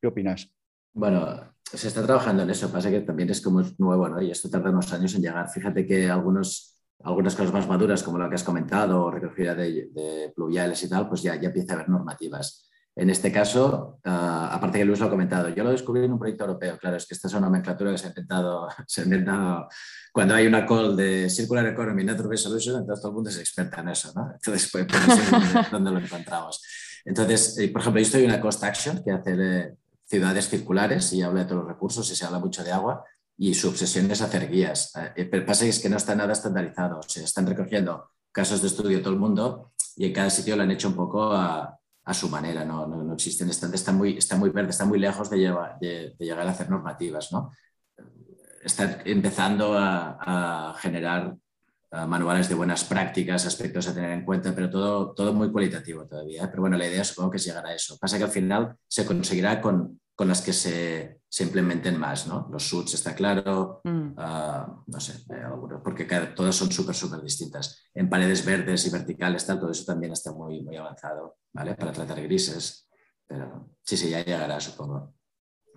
¿Qué 0.00 0.08
opinas? 0.08 0.52
Bueno, 0.92 1.54
se 1.62 1.88
está 1.88 2.04
trabajando 2.04 2.42
en 2.42 2.50
eso, 2.50 2.72
pasa 2.72 2.90
que 2.90 3.00
también 3.00 3.30
es 3.30 3.40
como 3.40 3.62
nuevo, 3.78 4.08
¿no? 4.08 4.20
Y 4.20 4.30
esto 4.30 4.50
tarda 4.50 4.70
unos 4.70 4.92
años 4.92 5.14
en 5.14 5.22
llegar. 5.22 5.48
Fíjate 5.48 5.86
que 5.86 6.08
algunos, 6.08 6.79
algunas 7.04 7.34
cosas 7.34 7.52
más 7.52 7.68
maduras, 7.68 8.02
como 8.02 8.18
lo 8.18 8.28
que 8.28 8.34
has 8.34 8.44
comentado, 8.44 9.10
recogida 9.10 9.54
de, 9.54 9.88
de 9.92 10.32
pluviales 10.34 10.82
y 10.82 10.88
tal, 10.88 11.08
pues 11.08 11.22
ya, 11.22 11.34
ya 11.36 11.48
empieza 11.48 11.72
a 11.72 11.76
haber 11.76 11.88
normativas. 11.88 12.70
En 12.96 13.08
este 13.08 13.30
caso, 13.30 13.98
ah, 14.04 14.50
aparte 14.52 14.78
que 14.78 14.84
Luis 14.84 14.98
lo 14.98 15.06
ha 15.06 15.10
comentado, 15.10 15.48
yo 15.48 15.62
lo 15.62 15.70
descubrí 15.70 16.04
en 16.04 16.12
un 16.12 16.18
proyecto 16.18 16.44
europeo. 16.44 16.76
Claro, 16.76 16.96
es 16.96 17.06
que 17.06 17.14
esta 17.14 17.28
es 17.28 17.34
una 17.34 17.46
nomenclatura 17.46 17.92
que 17.92 17.98
se 17.98 18.06
ha 18.06 18.08
inventado, 18.10 18.68
se 18.86 19.00
ha 19.00 19.04
inventado 19.04 19.68
cuando 20.12 20.34
hay 20.34 20.46
una 20.46 20.66
call 20.66 20.96
de 20.96 21.30
Circular 21.30 21.66
Economy 21.66 22.04
Network 22.04 22.36
Solution, 22.36 22.80
entonces 22.80 23.00
todo 23.00 23.12
el 23.12 23.14
mundo 23.14 23.30
es 23.30 23.38
experta 23.38 23.80
en 23.80 23.88
eso, 23.88 24.12
¿no? 24.14 24.32
Entonces, 24.32 24.68
pues, 24.70 24.86
por 24.86 24.96
eso 24.96 25.60
es 25.60 25.70
donde 25.70 25.90
lo 25.92 25.98
encontramos. 25.98 26.60
Entonces, 27.04 27.56
eh, 27.58 27.68
por 27.68 27.80
ejemplo, 27.80 28.00
yo 28.00 28.06
estoy 28.06 28.24
en 28.24 28.30
una 28.30 28.40
Cost 28.40 28.64
Action 28.64 29.02
que 29.02 29.12
hace 29.12 29.36
de 29.36 29.76
ciudades 30.04 30.48
circulares 30.48 31.12
y 31.12 31.22
habla 31.22 31.40
de 31.40 31.46
todos 31.46 31.62
los 31.62 31.72
recursos 31.72 32.10
y 32.10 32.16
se 32.16 32.26
habla 32.26 32.40
mucho 32.40 32.64
de 32.64 32.72
agua 32.72 33.04
y 33.42 33.54
su 33.54 33.70
obsesión 33.70 34.10
es 34.10 34.20
hacer 34.20 34.50
guías. 34.50 34.92
Eh, 35.16 35.24
pero 35.24 35.46
pasa 35.46 35.64
que 35.64 35.70
es 35.70 35.78
que 35.80 35.88
no 35.88 35.96
está 35.96 36.14
nada 36.14 36.34
estandarizado, 36.34 36.98
o 36.98 37.02
sea, 37.02 37.24
están 37.24 37.46
recogiendo 37.46 38.10
casos 38.30 38.60
de 38.60 38.68
estudio 38.68 39.00
todo 39.00 39.14
el 39.14 39.18
mundo 39.18 39.72
y 39.96 40.04
en 40.04 40.12
cada 40.12 40.28
sitio 40.28 40.56
lo 40.56 40.62
han 40.62 40.70
hecho 40.70 40.88
un 40.88 40.94
poco 40.94 41.32
a, 41.32 41.74
a 42.04 42.14
su 42.14 42.28
manera, 42.28 42.66
no, 42.66 42.86
no, 42.86 43.02
no 43.02 43.14
existen, 43.14 43.48
están, 43.48 43.96
muy, 43.96 44.18
está 44.18 44.36
muy 44.36 44.50
verde, 44.50 44.70
está 44.70 44.84
muy 44.84 44.98
lejos 44.98 45.30
de, 45.30 45.38
de, 45.80 46.14
llegar 46.18 46.46
a 46.46 46.50
hacer 46.50 46.68
normativas, 46.68 47.32
¿no? 47.32 47.50
Están 48.62 48.98
empezando 49.06 49.74
a, 49.74 50.76
generar 50.78 51.34
manuales 52.06 52.48
de 52.48 52.54
buenas 52.54 52.84
prácticas, 52.84 53.46
aspectos 53.46 53.88
a 53.88 53.94
tener 53.94 54.10
en 54.10 54.24
cuenta, 54.24 54.54
pero 54.54 54.68
todo, 54.68 55.12
todo 55.12 55.32
muy 55.32 55.50
cualitativo 55.50 56.06
todavía. 56.06 56.44
¿eh? 56.44 56.48
Pero 56.48 56.60
bueno, 56.60 56.76
la 56.76 56.86
idea 56.86 57.02
supongo 57.02 57.32
que 57.32 57.38
es 57.38 57.44
llegar 57.44 57.66
a 57.66 57.74
eso. 57.74 57.96
Pasa 57.98 58.18
que 58.18 58.24
al 58.24 58.30
final 58.30 58.76
se 58.86 59.04
conseguirá 59.04 59.60
con, 59.60 59.99
con 60.20 60.28
las 60.28 60.42
que 60.42 60.52
se, 60.52 61.22
se, 61.26 61.44
implementen 61.44 61.98
más, 61.98 62.26
¿no? 62.26 62.46
Los 62.52 62.68
SUTs 62.68 62.92
está 62.92 63.14
claro, 63.14 63.80
mm. 63.84 64.08
ah, 64.18 64.82
no 64.86 65.00
sé, 65.00 65.24
porque 65.82 66.04
todas 66.36 66.54
son 66.54 66.70
súper, 66.70 66.94
súper 66.94 67.22
distintas. 67.22 67.86
En 67.94 68.10
paredes 68.10 68.44
verdes 68.44 68.86
y 68.86 68.90
verticales, 68.90 69.46
tal, 69.46 69.58
todo 69.58 69.70
eso 69.70 69.86
también 69.86 70.12
está 70.12 70.30
muy, 70.32 70.60
muy 70.60 70.76
avanzado, 70.76 71.38
¿vale? 71.54 71.74
Para 71.74 71.92
tratar 71.92 72.20
grises. 72.20 72.86
Pero 73.26 73.70
sí, 73.82 73.96
sí, 73.96 74.10
ya 74.10 74.22
llegará, 74.22 74.60
supongo. 74.60 75.14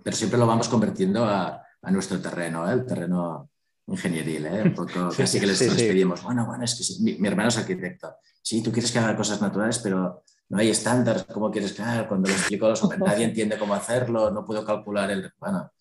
Pero 0.04 0.18
siempre 0.18 0.38
lo 0.38 0.46
vamos 0.46 0.68
convirtiendo 0.68 1.24
a, 1.24 1.66
a 1.82 1.92
nuestro 1.92 2.20
terreno, 2.20 2.70
¿eh? 2.70 2.74
el 2.74 2.86
terreno 2.86 3.50
ingenieril, 3.88 4.46
¿eh? 4.48 4.62
Un 4.64 4.74
poco, 4.74 5.10
casi 5.18 5.40
que 5.40 5.48
les, 5.48 5.64
pedimos, 5.64 6.22
bueno, 6.22 6.46
bueno, 6.46 6.66
es 6.66 6.76
que 6.76 7.02
mi, 7.02 7.18
mi, 7.18 7.30
hermano 7.30 7.48
es 7.48 7.58
arquitecto. 7.60 8.18
Sí, 8.42 8.62
tú 8.62 8.74
quieres 8.74 8.92
que 8.92 9.00
haga 9.00 9.16
cosas 9.16 9.42
naturales, 9.42 9.80
pero 9.80 10.26
no 10.54 10.60
hay 10.60 10.70
estándares, 10.70 11.24
¿cómo 11.24 11.50
quieres 11.50 11.74
que 11.74 11.82
Cuando 12.08 12.30
lo 12.30 12.36
explico 12.36 12.68
a 12.68 12.70
los 12.70 13.00
nadie 13.00 13.26
entiende 13.26 13.58
cómo 13.58 13.74
hacerlo, 13.74 14.30
no 14.30 14.46
puedo 14.46 14.64
calcular 14.64 15.10
el... 15.10 15.32
Bueno, 15.40 15.72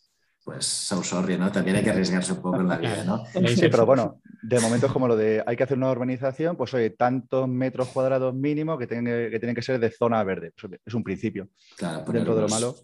pues 0.42 0.64
so 0.64 1.02
sorry, 1.02 1.37
¿no? 1.37 1.52
También 1.52 1.76
hay 1.76 1.85
que 1.85 1.90
arriesgarse 1.90 2.32
un 2.32 2.40
poco 2.40 2.62
en 2.62 2.68
la 2.68 2.78
vida, 2.78 3.04
¿no? 3.04 3.22
Sí, 3.48 3.68
pero 3.70 3.85
bueno, 3.85 4.22
de 4.42 4.61
momento 4.61 4.87
es 4.87 4.92
como 4.92 5.06
lo 5.06 5.14
de 5.14 5.44
hay 5.46 5.56
que 5.56 5.64
hacer 5.64 5.76
una 5.76 5.90
urbanización, 5.90 6.56
pues 6.56 6.72
oye, 6.72 6.88
tantos 6.88 7.46
metros 7.46 7.88
cuadrados 7.88 8.32
mínimo 8.32 8.78
que 8.78 8.87
tienen 8.87 9.30
que, 9.30 9.38
tienen 9.38 9.54
que 9.54 9.61
ser 9.61 9.78
de 9.78 9.90
zona 9.90 10.24
verde. 10.24 10.54
Es 10.87 10.94
un 10.94 11.04
principio. 11.04 11.50
Claro, 11.76 12.11
dentro 12.11 12.35
de 12.35 12.40
lo 12.40 12.48
malo. 12.48 12.74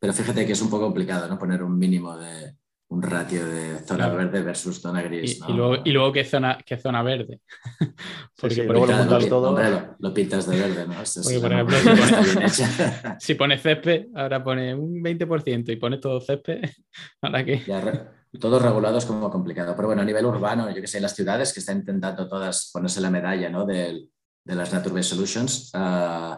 Pero 0.00 0.12
fíjate 0.12 0.44
que 0.44 0.52
es 0.52 0.62
un 0.62 0.68
poco 0.68 0.86
complicado, 0.86 1.28
¿no? 1.28 1.38
Poner 1.38 1.62
un 1.62 1.78
mínimo 1.78 2.18
de, 2.18 2.56
un 2.90 3.02
ratio 3.02 3.46
de 3.46 3.78
zona 3.78 4.08
verde 4.08 4.42
versus 4.42 4.80
zona 4.80 5.00
gris. 5.02 5.40
Y, 5.48 5.52
luego, 5.52 5.76
y 5.84 5.92
luego, 5.92 6.12
¿qué 6.12 6.24
zona, 6.24 6.58
qué 6.66 6.76
zona 6.76 7.04
verde? 7.04 7.40
Porque 8.40 8.64
luego 8.64 8.86
lo, 8.86 9.28
todo... 9.28 9.56
lo, 9.98 10.12
pintas 10.12 10.48
de 10.48 10.58
verde, 10.58 10.86
¿no? 10.88 10.94
por 11.40 11.52
ejemplo, 11.52 11.76
si, 13.20 13.34
pones, 13.34 13.62
césped, 13.62 14.06
ahora 14.14 14.42
pone 14.42 14.74
un 14.74 15.02
20% 15.04 15.72
y 15.72 15.76
pones 15.76 16.00
todo 16.00 16.20
césped, 16.20 16.68
¿ahora 17.22 17.44
qué? 17.44 17.62
todos 18.40 18.62
regulados 18.62 19.06
como 19.06 19.30
complicado. 19.30 19.74
Pero 19.76 19.88
bueno, 19.88 20.02
a 20.02 20.04
nivel 20.04 20.24
urbano, 20.24 20.68
yo 20.74 20.80
que 20.80 20.88
sé, 20.88 21.00
las 21.00 21.14
ciudades 21.14 21.52
que 21.52 21.60
están 21.60 21.78
intentando 21.78 22.28
todas 22.28 22.70
ponerse 22.72 23.00
la 23.00 23.10
medalla 23.10 23.48
¿no? 23.50 23.66
de, 23.66 24.08
de 24.44 24.54
las 24.54 24.72
Nature 24.72 25.02
Solutions, 25.02 25.72
uh, 25.74 26.36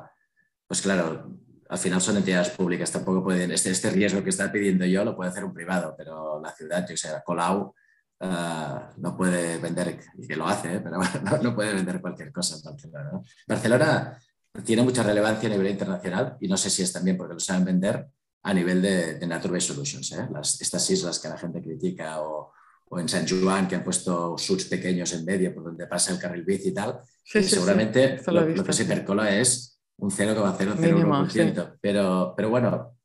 pues 0.67 0.83
claro, 0.83 1.31
al 1.73 1.79
final 1.79 2.03
son 2.03 2.19
entidades 2.19 2.51
públicas, 2.51 2.93
tampoco 2.93 3.25
pueden, 3.25 3.51
este, 3.51 3.71
este 3.71 3.89
riesgo 3.89 4.23
que 4.23 4.29
está 4.29 4.53
pidiendo 4.53 4.85
yo 4.85 5.07
lo 5.07 5.17
puede 5.17 5.31
hacer 5.31 5.43
un 5.43 5.55
privado, 5.55 5.95
pero 5.97 6.39
la 6.39 6.53
ciudad, 6.53 6.87
yo 6.87 6.95
sé, 6.99 7.09
Colau, 7.25 7.75
uh, 8.21 8.99
no 8.99 9.17
puede 9.17 9.57
vender, 9.57 9.99
y 10.19 10.27
que 10.27 10.37
lo 10.37 10.47
hace, 10.47 10.75
¿eh? 10.75 10.81
pero 10.81 10.99
no, 11.43 11.55
puede 11.55 11.73
vender 11.73 12.03
cualquier 12.03 12.31
cosa 12.31 12.57
en 12.57 12.63
Barcelona. 12.63 13.21
Barcelona 13.49 14.19
tiene 14.63 14.83
mucha 14.83 15.03
relevancia 15.03 15.49
a 15.49 15.53
nivel 15.53 15.69
internacional 15.69 16.37
y 16.41 16.47
no 16.47 16.59
sé 16.59 16.69
si 16.69 16.83
es 16.83 16.93
también 16.93 17.17
porque 17.17 17.33
lo 17.33 17.41
saben 17.41 17.65
vender, 17.65 18.07
a 18.43 18.53
nivel 18.53 18.83
de, 18.83 19.15
de 19.15 19.27
Nature 19.27 19.55
Based 19.55 19.73
Solutions. 19.73 20.13
¿eh? 20.13 20.29
Las, 20.31 20.61
estas 20.61 20.91
islas 20.91 21.19
que 21.21 21.29
la 21.31 21.39
gente 21.39 21.63
critica 21.63 22.21
o, 22.21 22.53
o 22.91 22.99
en 23.01 23.09
San 23.09 23.27
Juan 23.27 23.67
que 23.67 23.77
han 23.77 23.85
puesto 23.85 24.37
suits 24.37 24.67
pequeños 24.67 25.11
en 25.15 25.25
medio 25.25 25.55
por 25.55 25.65
donde 25.65 25.87
pasa 25.87 26.13
el 26.13 26.19
carril 26.19 26.43
bici 26.43 26.69
y 26.69 26.75
tal. 26.75 27.01
y 27.33 27.43
seguramente 27.45 28.21
lo, 28.27 28.47
lo, 28.47 28.63
que 28.63 28.75
se 28.75 28.85
percola 28.85 29.35
es 29.35 29.72
un 30.03 30.11
0,001%. 30.11 31.79
Pero, 31.81 32.35
pero 32.37 32.51
bueno, 32.51 32.97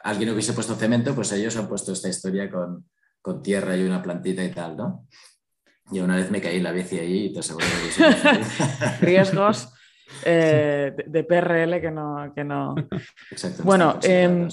alguien 0.00 0.30
hubiese 0.30 0.52
puesto 0.52 0.76
cemento, 0.76 1.12
pues 1.14 1.32
ellos 1.32 1.56
han 1.56 1.68
puesto 1.68 1.92
esta 1.92 2.08
historia 2.08 2.48
con, 2.48 2.88
con 3.20 3.42
tierra 3.42 3.76
y 3.76 3.82
una 3.82 4.00
plantita 4.00 4.44
y 4.44 4.50
tal, 4.50 4.76
¿no? 4.76 5.06
Y 5.90 5.98
una 5.98 6.14
vez 6.14 6.30
me 6.30 6.40
caí 6.40 6.58
en 6.58 6.62
la 6.62 6.70
bici 6.70 6.98
ahí 6.98 7.24
y 7.26 7.32
te 7.32 7.40
aseguro 7.40 7.66
que... 7.66 9.00
Riesgos 9.04 9.72
eh, 10.24 10.94
de, 11.06 11.24
PRL 11.24 11.80
que 11.80 11.90
no... 11.90 12.32
Que 12.32 12.44
no... 12.44 12.76
Exacto. 13.32 13.64
Bueno, 13.64 13.98
eh, 14.02 14.46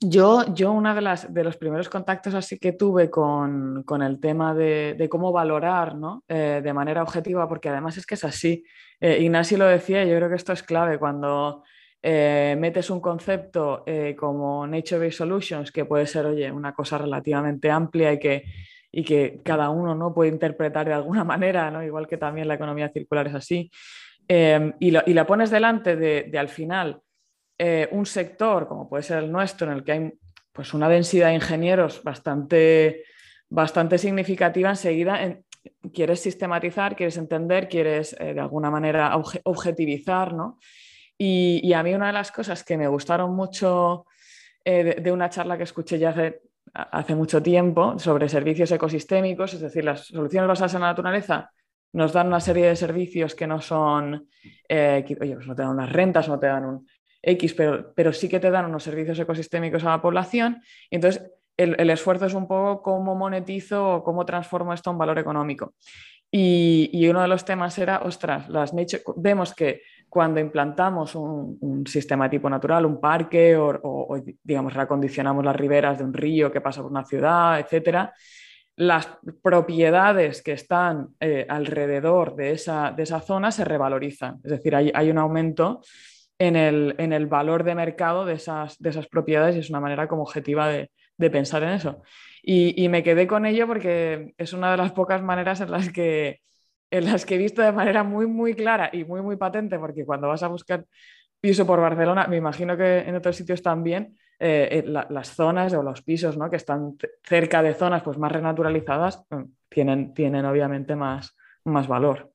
yo, 0.00 0.54
yo 0.54 0.72
uno 0.72 0.94
de, 0.94 1.02
las, 1.02 1.32
de 1.32 1.44
los 1.44 1.58
primeros 1.58 1.90
contactos 1.90 2.32
así 2.34 2.58
que 2.58 2.72
tuve 2.72 3.10
con, 3.10 3.82
con 3.84 4.02
el 4.02 4.18
tema 4.18 4.54
de, 4.54 4.94
de 4.96 5.08
cómo 5.10 5.30
valorar 5.30 5.94
¿no? 5.94 6.24
eh, 6.26 6.62
de 6.64 6.72
manera 6.72 7.02
objetiva, 7.02 7.46
porque 7.46 7.68
además 7.68 7.98
es 7.98 8.06
que 8.06 8.14
es 8.14 8.24
así. 8.24 8.64
Eh, 8.98 9.18
Ignacio 9.20 9.58
lo 9.58 9.66
decía, 9.66 10.04
yo 10.04 10.16
creo 10.16 10.30
que 10.30 10.36
esto 10.36 10.54
es 10.54 10.62
clave 10.62 10.98
cuando 10.98 11.64
eh, 12.02 12.56
metes 12.58 12.88
un 12.88 13.00
concepto 13.00 13.84
como 14.16 14.66
Nature 14.66 15.00
Based 15.00 15.18
Solutions, 15.18 15.70
que 15.70 15.84
puede 15.84 16.06
ser, 16.06 16.24
oye, 16.24 16.50
una 16.50 16.72
cosa 16.72 16.96
relativamente 16.96 17.70
amplia 17.70 18.10
y 18.14 18.18
que, 18.18 18.44
y 18.90 19.04
que 19.04 19.42
cada 19.44 19.68
uno 19.68 19.94
¿no? 19.94 20.14
puede 20.14 20.30
interpretar 20.30 20.86
de 20.86 20.94
alguna 20.94 21.24
manera, 21.24 21.70
¿no? 21.70 21.82
igual 21.82 22.06
que 22.06 22.16
también 22.16 22.48
la 22.48 22.54
economía 22.54 22.88
circular 22.88 23.26
es 23.26 23.34
así, 23.34 23.70
em, 24.28 24.72
y, 24.80 24.92
lo, 24.92 25.02
y, 25.04 25.12
la 25.12 25.26
pones 25.26 25.50
delante 25.50 25.94
de, 25.94 26.22
de 26.22 26.38
al 26.38 26.48
final 26.48 27.02
eh, 27.62 27.88
un 27.92 28.06
sector 28.06 28.66
como 28.66 28.88
puede 28.88 29.02
ser 29.02 29.18
el 29.18 29.30
nuestro, 29.30 29.70
en 29.70 29.76
el 29.76 29.84
que 29.84 29.92
hay 29.92 30.12
pues, 30.52 30.72
una 30.72 30.88
densidad 30.88 31.28
de 31.28 31.34
ingenieros 31.34 32.02
bastante, 32.02 33.04
bastante 33.48 33.98
significativa, 33.98 34.70
enseguida 34.70 35.22
en, 35.22 35.44
quieres 35.92 36.20
sistematizar, 36.20 36.96
quieres 36.96 37.18
entender, 37.18 37.68
quieres 37.68 38.16
de 38.18 38.40
alguna 38.40 38.70
manera 38.70 39.14
objetivizar, 39.44 40.32
¿no? 40.32 40.58
Y, 41.22 41.74
a 41.74 41.82
mí 41.82 41.92
una 41.92 42.06
de 42.06 42.14
las 42.14 42.32
cosas 42.32 42.64
que 42.64 42.78
me 42.78 42.88
gustaron 42.88 43.36
mucho 43.36 44.06
eh, 44.64 44.96
de, 45.02 45.12
una 45.12 45.28
charla 45.28 45.58
que 45.58 45.64
escuché 45.64 45.98
ya 45.98 46.10
hace, 46.10 46.40
hace, 46.72 47.14
mucho 47.14 47.42
tiempo 47.42 47.98
sobre 47.98 48.26
servicios 48.26 48.72
ecosistémicos, 48.72 49.52
es 49.52 49.60
decir, 49.60 49.84
las 49.84 50.06
soluciones 50.06 50.48
basadas 50.48 50.74
en 50.74 50.80
la 50.80 50.86
naturaleza 50.86 51.50
nos 51.92 52.14
dan 52.14 52.28
una 52.28 52.40
serie 52.40 52.68
de 52.68 52.76
servicios 52.76 53.34
que 53.34 53.46
no 53.46 53.60
son, 53.60 54.28
eh, 54.66 55.04
oye, 55.20 55.34
pues 55.34 55.46
no 55.46 55.54
te 55.54 55.60
dan 55.60 55.72
unas 55.72 55.92
rentas, 55.92 56.26
no 56.26 56.38
te 56.38 56.46
dan 56.46 56.64
un 56.64 56.86
X, 57.22 57.54
pero, 57.54 57.92
pero 57.94 58.12
sí 58.12 58.28
que 58.28 58.40
te 58.40 58.50
dan 58.50 58.66
unos 58.66 58.82
servicios 58.82 59.18
ecosistémicos 59.18 59.84
a 59.84 59.90
la 59.90 60.02
población. 60.02 60.62
Y 60.90 60.96
entonces, 60.96 61.30
el, 61.56 61.76
el 61.78 61.90
esfuerzo 61.90 62.26
es 62.26 62.34
un 62.34 62.48
poco 62.48 62.82
cómo 62.82 63.14
monetizo 63.14 63.96
o 63.96 64.04
cómo 64.04 64.24
transformo 64.24 64.72
esto 64.72 64.90
en 64.90 64.98
valor 64.98 65.18
económico. 65.18 65.74
Y, 66.32 66.90
y, 66.92 67.08
uno 67.08 67.22
de 67.22 67.28
los 67.28 67.44
temas 67.44 67.76
era, 67.78 68.02
ostras, 68.04 68.48
las 68.48 68.72
nature, 68.72 69.02
vemos 69.16 69.52
que 69.52 69.82
cuando 70.08 70.38
implantamos 70.38 71.16
un, 71.16 71.84
sistema 71.86 72.30
tipo 72.30 72.48
natural, 72.48 72.86
un 72.86 73.00
parque 73.00 73.56
o, 73.56 74.16
digamos, 74.42 74.74
reacondicionamos 74.74 75.44
las 75.44 75.56
riberas 75.56 75.98
de 75.98 76.04
un 76.04 76.14
río 76.14 76.52
que 76.52 76.60
pasa 76.60 76.82
por 76.82 76.90
una 76.90 77.04
ciudad, 77.04 77.58
etcétera, 77.58 78.12
las 78.76 79.08
propiedades 79.42 80.40
que 80.42 80.52
están 80.52 81.08
eh, 81.18 81.46
alrededor 81.48 82.36
de 82.36 82.52
esa, 82.52 82.92
de 82.92 83.02
esa, 83.02 83.20
zona 83.20 83.50
se 83.50 83.64
revalorizan. 83.64 84.40
Es 84.44 84.52
decir, 84.52 84.74
hay, 84.76 84.92
hay 84.94 85.10
un 85.10 85.18
aumento 85.18 85.80
en 86.40 86.56
el, 86.56 86.96
en 86.98 87.12
el, 87.12 87.26
valor 87.26 87.62
de 87.62 87.76
mercado 87.76 88.24
de 88.24 88.34
esas, 88.34 88.76
de 88.78 88.90
esas 88.90 89.06
propiedades 89.06 89.54
y 89.54 89.60
es 89.60 89.70
una 89.70 89.78
manera 89.78 90.08
como 90.08 90.22
objetiva 90.22 90.68
de, 90.68 90.90
de 91.16 91.30
pensar 91.30 91.62
en 91.62 91.68
eso. 91.70 92.02
Y, 92.42 92.82
y, 92.82 92.88
me 92.88 93.02
quedé 93.04 93.26
con 93.26 93.46
ello 93.46 93.66
porque 93.68 94.34
es 94.38 94.52
una 94.52 94.70
de 94.72 94.78
las 94.78 94.90
pocas 94.92 95.22
maneras 95.22 95.60
en 95.60 95.70
las 95.70 95.90
que 95.90 96.40
en 96.90 97.04
las 97.04 97.24
que 97.24 97.36
he 97.36 97.38
visto 97.38 97.62
de 97.62 97.72
manera 97.72 98.02
muy, 98.02 98.26
muy 98.26 98.54
clara 98.54 98.90
y 98.92 99.04
muy, 99.04 99.22
muy 99.22 99.36
patente, 99.36 99.78
porque 99.78 100.04
cuando 100.04 100.28
vas 100.28 100.42
a 100.42 100.48
buscar 100.48 100.84
piso 101.40 101.66
por 101.66 101.80
Barcelona, 101.80 102.26
me 102.26 102.36
imagino 102.36 102.76
que 102.76 102.98
en 102.98 103.14
otros 103.14 103.36
sitios 103.36 103.62
también, 103.62 104.18
eh, 104.38 104.82
la, 104.86 105.06
las 105.10 105.28
zonas 105.28 105.72
o 105.74 105.82
los 105.82 106.02
pisos 106.02 106.36
¿no? 106.36 106.50
que 106.50 106.56
están 106.56 106.96
cerca 107.22 107.62
de 107.62 107.74
zonas 107.74 108.02
pues, 108.02 108.18
más 108.18 108.32
renaturalizadas 108.32 109.24
mm, 109.30 109.42
tienen, 109.68 110.14
tienen 110.14 110.44
obviamente 110.44 110.96
más, 110.96 111.36
más 111.64 111.86
valor. 111.86 112.29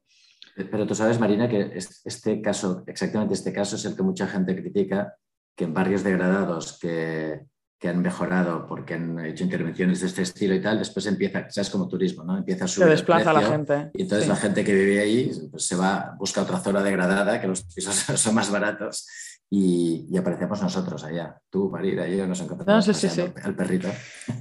Pero 0.55 0.87
tú 0.87 0.95
sabes, 0.95 1.19
Marina, 1.19 1.49
que 1.49 1.71
este 1.75 2.41
caso, 2.41 2.83
exactamente 2.87 3.33
este 3.33 3.51
caso, 3.51 3.75
es 3.75 3.85
el 3.85 3.95
que 3.95 4.03
mucha 4.03 4.25
gente 4.27 4.55
critica, 4.55 5.15
que 5.55 5.65
en 5.65 5.73
barrios 5.73 6.03
degradados 6.03 6.79
que, 6.79 7.45
que 7.77 7.89
han 7.89 8.01
mejorado 8.01 8.65
porque 8.65 8.93
han 8.93 9.19
hecho 9.25 9.43
intervenciones 9.43 9.99
de 9.99 10.07
este 10.07 10.21
estilo 10.21 10.55
y 10.55 10.61
tal, 10.61 10.79
después 10.79 11.05
empieza, 11.07 11.49
¿sabes? 11.49 11.69
Como 11.69 11.87
turismo, 11.87 12.23
¿no? 12.23 12.37
Empieza 12.37 12.65
a 12.65 12.67
subir. 12.67 12.87
Se 12.87 12.91
desplaza 12.91 13.31
el 13.31 13.35
precio, 13.35 13.49
la 13.49 13.57
gente. 13.57 13.91
Y 13.93 14.01
entonces 14.03 14.23
sí. 14.23 14.29
la 14.29 14.35
gente 14.37 14.63
que 14.63 14.73
vive 14.73 14.99
ahí 14.99 15.31
pues, 15.51 15.65
se 15.65 15.75
va, 15.75 16.15
busca 16.17 16.41
otra 16.41 16.59
zona 16.59 16.81
degradada, 16.81 17.39
que 17.41 17.47
los 17.47 17.63
pisos 17.63 17.95
son 18.15 18.33
más 18.33 18.49
baratos, 18.49 19.07
y, 19.49 20.07
y 20.09 20.17
aparecemos 20.17 20.61
nosotros 20.61 21.03
allá. 21.03 21.39
Tú, 21.49 21.69
Marina, 21.69 22.07
yo 22.07 22.25
nos 22.27 22.41
encontramos 22.41 22.87
no, 22.87 22.93
sí, 22.93 23.07
sí, 23.07 23.09
sí. 23.09 23.21
el 23.43 23.55
perrito. 23.55 23.87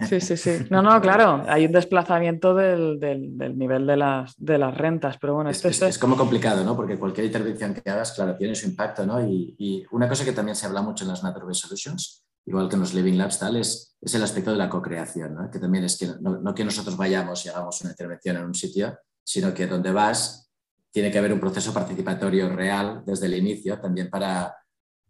Sí, 0.08 0.20
sí, 0.20 0.36
sí. 0.36 0.50
No, 0.70 0.82
no, 0.82 1.00
claro, 1.00 1.44
hay 1.46 1.66
un 1.66 1.72
desplazamiento 1.72 2.54
del, 2.54 2.98
del, 2.98 3.36
del 3.36 3.58
nivel 3.58 3.86
de 3.86 3.96
las, 3.96 4.34
de 4.36 4.58
las 4.58 4.76
rentas, 4.76 5.18
pero 5.20 5.34
bueno, 5.34 5.50
es, 5.50 5.64
esto 5.64 5.86
es, 5.86 5.94
es, 5.96 5.98
como 5.98 6.16
complicado, 6.16 6.64
¿no? 6.64 6.74
Porque 6.76 6.98
cualquier 6.98 7.26
intervención 7.26 7.74
que 7.74 7.88
hagas, 7.90 8.12
claro, 8.12 8.36
tiene 8.36 8.54
su 8.54 8.66
impacto, 8.66 9.06
¿no? 9.06 9.20
Y, 9.26 9.54
y 9.58 9.84
una 9.92 10.08
cosa 10.08 10.24
que 10.24 10.32
también 10.32 10.56
se 10.56 10.66
habla 10.66 10.82
mucho 10.82 11.04
en 11.04 11.10
las 11.10 11.22
Nature 11.22 11.46
Based 11.46 11.68
Solutions 11.68 12.24
igual 12.46 12.68
que 12.68 12.74
en 12.74 12.80
los 12.80 12.94
Living 12.94 13.16
Labs, 13.16 13.38
tal, 13.38 13.56
es, 13.56 13.96
es 14.00 14.14
el 14.14 14.22
aspecto 14.22 14.50
de 14.50 14.58
la 14.58 14.68
co-creación, 14.68 15.34
¿no? 15.34 15.50
que 15.50 15.58
también 15.58 15.84
es 15.84 15.96
que 15.96 16.06
no, 16.20 16.38
no, 16.38 16.54
que 16.54 16.64
nosotros 16.64 16.96
vayamos 16.96 17.44
y 17.44 17.48
hagamos 17.48 17.80
una 17.80 17.90
intervención 17.90 18.36
en 18.36 18.44
un 18.44 18.54
sitio, 18.54 18.98
sino 19.24 19.54
que 19.54 19.66
donde 19.66 19.92
vas 19.92 20.50
tiene 20.90 21.10
que 21.10 21.18
haber 21.18 21.32
un 21.32 21.40
proceso 21.40 21.72
participatorio 21.72 22.54
real 22.54 23.02
desde 23.04 23.26
el 23.26 23.34
inicio 23.34 23.80
también 23.80 24.10
para, 24.10 24.54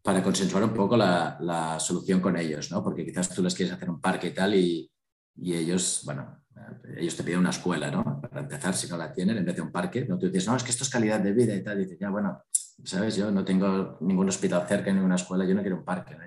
para 0.05 0.23
consensuar 0.23 0.65
un 0.65 0.75
poco 0.75 0.99
la, 0.99 1.39
la, 1.41 1.81
solución 1.81 2.21
con 2.21 2.37
ellos, 2.37 2.71
¿no? 2.71 2.85
porque 2.85 3.07
quizás 3.07 3.31
tú 3.31 3.43
les 3.43 3.55
quieres 3.55 3.75
hacer 3.75 3.89
un 3.89 4.03
parque 4.03 4.29
y 4.29 4.35
tal 4.35 4.55
y, 4.55 4.91
y 5.37 5.55
ellos, 5.55 6.03
bueno, 6.05 6.45
ellos 6.97 7.17
te 7.17 7.25
piden 7.25 7.41
una 7.41 7.51
escuela, 7.51 7.91
¿no? 7.91 8.21
Para 8.21 8.41
empezar, 8.41 8.75
si 8.75 8.87
no 8.87 8.97
la 8.97 9.13
tienen, 9.13 9.39
en 9.39 9.45
vez 9.45 9.57
de 9.57 9.63
un 9.63 9.73
parque, 9.73 10.05
¿no? 10.05 10.19
Tú 10.19 10.27
dices, 10.27 10.47
no, 10.47 10.57
es 10.57 10.63
que 10.63 10.71
esto 10.71 10.85
es 10.85 10.91
calidad 10.91 11.21
de 11.21 11.33
vida 11.33 11.55
y 11.55 11.63
tal, 11.63 11.81
y 11.81 11.85
dices, 11.85 11.99
ya, 11.99 12.11
bueno, 12.11 12.43
¿sabes? 12.85 13.17
Yo 13.17 13.31
no 13.31 13.45
tengo 13.45 13.99
ningún 14.01 14.29
hospital 14.29 14.67
cerca, 14.69 14.93
ni 14.93 15.01
una 15.01 15.17
escuela, 15.17 15.45
yo 15.45 15.55
no 15.55 15.63
quiero 15.63 15.79
un 15.79 15.85
parque. 15.85 16.15
¿no? 16.15 16.23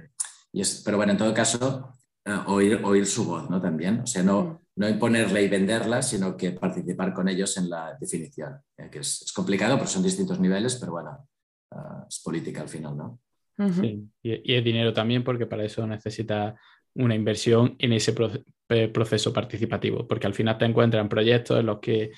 Y 0.51 0.61
es, 0.61 0.81
pero 0.83 0.97
bueno, 0.97 1.13
en 1.13 1.17
todo 1.17 1.33
caso, 1.33 1.93
uh, 2.25 2.51
oír, 2.51 2.81
oír 2.83 3.05
su 3.05 3.25
voz, 3.25 3.49
¿no? 3.49 3.61
También, 3.61 4.01
o 4.01 4.07
sea, 4.07 4.23
no, 4.23 4.61
no 4.75 4.89
imponerla 4.89 5.39
y 5.39 5.47
venderla, 5.47 6.01
sino 6.01 6.35
que 6.35 6.51
participar 6.51 7.13
con 7.13 7.29
ellos 7.29 7.55
en 7.57 7.69
la 7.69 7.95
definición, 7.99 8.59
eh, 8.77 8.89
que 8.89 8.99
es, 8.99 9.21
es, 9.21 9.31
complicado 9.31 9.77
porque 9.77 9.93
son 9.93 10.03
distintos 10.03 10.39
niveles, 10.39 10.75
pero 10.75 10.93
bueno, 10.93 11.27
uh, 11.71 12.07
es 12.07 12.19
política 12.19 12.61
al 12.61 12.69
final, 12.69 12.97
¿no? 12.97 13.19
Sí. 13.57 14.07
y, 14.21 14.53
es 14.53 14.63
dinero 14.63 14.93
también 14.93 15.23
porque 15.23 15.47
para 15.47 15.63
eso 15.63 15.85
necesita 15.87 16.55
una 16.93 17.15
inversión 17.15 17.75
en 17.79 17.93
ese 17.93 18.13
proceso 18.13 19.33
participativo, 19.33 20.07
porque 20.07 20.27
al 20.27 20.33
final 20.33 20.57
te 20.57 20.65
encuentras 20.65 21.01
en 21.01 21.09
proyectos 21.09 21.59
en 21.59 21.65
los 21.65 21.79
que 21.79 22.11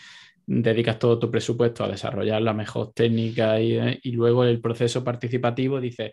dedicas 0.51 0.97
todo 0.97 1.19
tu 1.19 1.29
presupuesto 1.29 1.83
a 1.83 1.87
desarrollar 1.87 2.41
la 2.41 2.53
mejor 2.53 2.91
técnica 2.91 3.59
y, 3.61 3.77
eh, 3.77 3.99
y, 4.01 4.13
luego 4.13 4.43
el 4.43 4.59
proceso 4.59 5.03
participativo 5.03 5.79
dice 5.79 6.11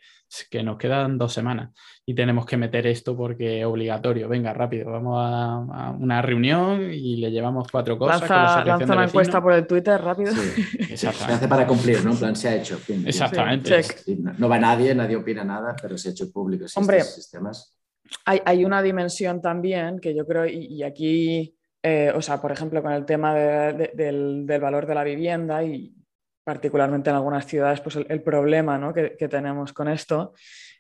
que 0.51 0.63
nos 0.63 0.77
quedan 0.77 1.17
dos 1.17 1.33
semanas 1.33 1.71
y 2.05 2.15
tenemos 2.15 2.45
que 2.45 2.59
meter 2.59 2.87
esto 2.87 3.17
porque 3.17 3.61
es 3.61 3.65
obligatorio. 3.65 4.29
Venga, 4.29 4.53
rápido, 4.53 4.91
vamos 4.91 5.17
a, 5.19 5.55
a 5.55 5.91
una 5.93 6.21
reunión 6.21 6.93
y 6.93 7.17
le 7.17 7.31
llevamos 7.31 7.69
cuatro 7.73 7.99
cosas. 7.99 8.21
Lanza, 8.21 8.65
lanza 8.67 8.93
una 8.93 9.05
encuesta 9.05 9.41
por 9.41 9.55
el 9.55 9.67
Twitter 9.67 9.99
rápido. 9.99 10.33
Sí, 10.35 10.97
se 10.97 11.09
hace 11.09 11.49
para 11.49 11.67
cumplir, 11.67 12.05
¿no? 12.05 12.11
En 12.11 12.19
plan, 12.19 12.37
se 12.37 12.51
ha 12.51 12.57
hecho. 12.57 12.77
Fin, 12.77 13.09
Exactamente. 13.09 13.83
Sí, 13.85 14.17
no, 14.21 14.35
no, 14.37 14.49
va 14.51 14.59
nadie, 14.59 14.95
nadie 14.95 15.17
opina 15.17 15.45
nada, 15.45 15.75
pero 15.81 15.97
se 15.97 16.11
ha 16.11 16.13
hecho 16.13 16.31
público. 16.31 16.67
Hombre, 16.75 17.01
sistemas. 17.05 17.75
Hay, 18.27 18.41
hay, 18.45 18.65
una 18.67 18.83
dimensión 18.83 19.41
también 19.41 19.99
que 19.99 20.15
yo 20.15 20.27
creo, 20.27 20.47
y, 20.47 20.67
y 20.67 20.83
aquí 20.83 21.56
eh, 21.89 22.11
o 22.13 22.21
sea, 22.21 22.43
por 22.43 22.51
ejemplo, 22.51 22.83
con 22.83 22.91
el 22.91 23.05
tema 23.05 23.33
de, 23.33 23.73
de, 23.73 23.91
del, 23.95 24.61
valor 24.61 24.87
de 24.87 24.95
la 24.97 25.05
vivienda 25.05 25.63
y 25.63 25.95
particularmente 26.43 27.11
en 27.11 27.17
algunas 27.17 27.47
ciudades, 27.47 27.81
pues 27.81 27.95
el, 27.95 28.23
problema 28.25 28.77
¿no? 28.77 28.93
que, 28.93 29.29
tenemos 29.29 29.73
con 29.73 29.87
esto, 29.87 30.35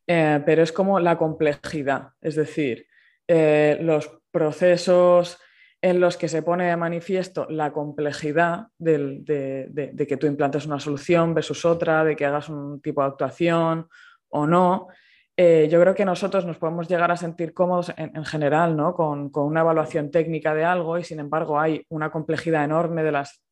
eh, 0.04 0.42
pero 0.44 0.64
es 0.64 0.72
como 0.72 0.98
la 0.98 1.16
complejidad, 1.16 2.08
es 2.20 2.34
decir, 2.34 2.88
eh, 3.28 3.78
los 3.82 4.18
procesos 4.32 5.38
en 5.80 6.00
los 6.00 6.16
que 6.16 6.26
se 6.26 6.42
pone 6.42 6.64
de 6.64 6.76
manifiesto 6.76 7.46
la 7.50 7.72
complejidad 7.72 8.66
de, 8.76 9.22
de, 9.70 10.06
que 10.08 10.16
tú 10.16 10.26
implantes 10.26 10.66
una 10.66 10.80
solución 10.80 11.34
versus 11.34 11.64
otra, 11.64 12.02
de 12.02 12.16
que 12.16 12.26
hagas 12.26 12.48
un 12.48 12.80
tipo 12.80 13.02
de 13.02 13.08
actuación 13.08 13.86
o 14.28 14.44
no, 14.44 14.88
eh, 15.36 15.68
yo 15.70 15.80
creo 15.80 15.94
que 15.94 16.04
nosotros 16.04 16.46
nos 16.46 16.56
podemos 16.56 16.88
llegar 16.88 17.10
a 17.10 17.16
sentir 17.16 17.52
cómodos 17.52 17.92
en, 17.96 18.16
en 18.16 18.24
general 18.24 18.76
¿no? 18.76 18.94
con, 18.94 19.30
con, 19.30 19.44
una 19.44 19.60
evaluación 19.60 20.10
técnica 20.10 20.54
de 20.54 20.64
algo 20.64 20.98
y 20.98 21.04
sin 21.04 21.20
embargo 21.20 21.60
hay 21.60 21.84
una 21.90 22.10
complejidad 22.10 22.64
enorme 22.64 23.02
de 23.02 23.12
las 23.12 23.42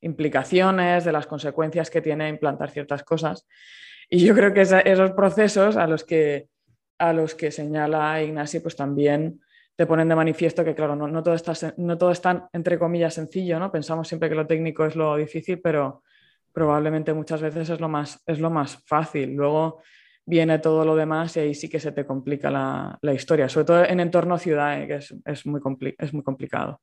implicaciones, 0.00 1.04
de 1.04 1.12
las 1.12 1.26
consecuencias 1.26 1.90
que 1.90 2.00
tiene 2.00 2.28
implantar 2.28 2.70
ciertas 2.70 3.02
cosas. 3.02 3.46
Y 4.08 4.24
yo 4.24 4.34
creo 4.34 4.52
que 4.52 4.60
esa, 4.60 4.80
esos 4.80 5.12
procesos 5.12 5.76
a 5.76 5.86
los 5.86 6.04
que, 6.04 6.48
a 6.98 7.12
los 7.12 7.34
que 7.34 7.50
señala 7.50 8.22
Ignacio, 8.22 8.62
pues 8.62 8.76
también 8.76 9.40
te 9.74 9.86
ponen 9.86 10.08
de 10.08 10.14
manifiesto 10.14 10.64
que, 10.64 10.74
claro, 10.74 10.94
no, 10.94 11.22
todo, 11.22 11.34
está, 11.34 11.54
no 11.78 11.96
todo 11.96 12.10
es 12.10 12.20
tan, 12.20 12.44
entre 12.52 12.78
comillas, 12.78 13.14
sencillo, 13.14 13.58
¿no? 13.58 13.72
Pensamos 13.72 14.06
siempre 14.06 14.28
que 14.28 14.34
lo 14.34 14.46
técnico 14.46 14.84
es 14.84 14.96
lo 14.96 15.16
difícil, 15.16 15.60
pero 15.60 16.02
probablemente 16.52 17.14
muchas 17.14 17.40
veces 17.40 17.70
es 17.70 17.80
lo 17.80 17.88
más, 17.88 18.22
es 18.26 18.38
lo 18.38 18.50
más 18.50 18.82
fácil. 18.84 19.34
Luego 19.34 19.80
viene 20.24 20.58
todo 20.58 20.84
lo 20.84 20.94
demás 20.94 21.36
y 21.36 21.40
ahí 21.40 21.54
sí 21.54 21.68
que 21.68 21.80
se 21.80 21.92
te 21.92 22.06
complica 22.06 22.50
la, 22.50 23.14
historia, 23.14 23.48
sobre 23.48 23.66
todo 23.66 23.84
en 23.84 24.00
entorno 24.00 24.38
ciudad, 24.38 24.80
¿eh? 24.80 24.86
que 24.86 24.96
es, 24.96 25.46
muy 25.46 25.60
complicado. 26.22 26.80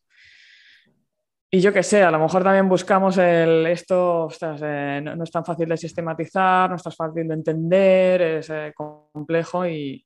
Y 1.52 1.62
yo 1.62 1.74
qué 1.74 1.82
sé, 1.82 2.04
a 2.04 2.12
lo 2.12 2.20
mejor 2.20 2.44
también 2.44 2.70
buscamos 2.70 3.18
el, 3.18 3.66
esto, 3.66 4.28
eh, 4.62 5.02
no, 5.04 5.24
es 5.24 5.32
tan 5.32 5.44
fácil 5.44 5.68
de 5.68 5.78
sistematizar, 5.78 6.70
no 6.70 6.76
es 6.76 6.84
tan 6.84 6.94
fácil 6.94 7.28
de 7.28 7.34
entender, 7.34 8.22
es 8.22 8.50
eh, 8.52 8.74
complejo 8.76 9.66
y, 9.66 10.06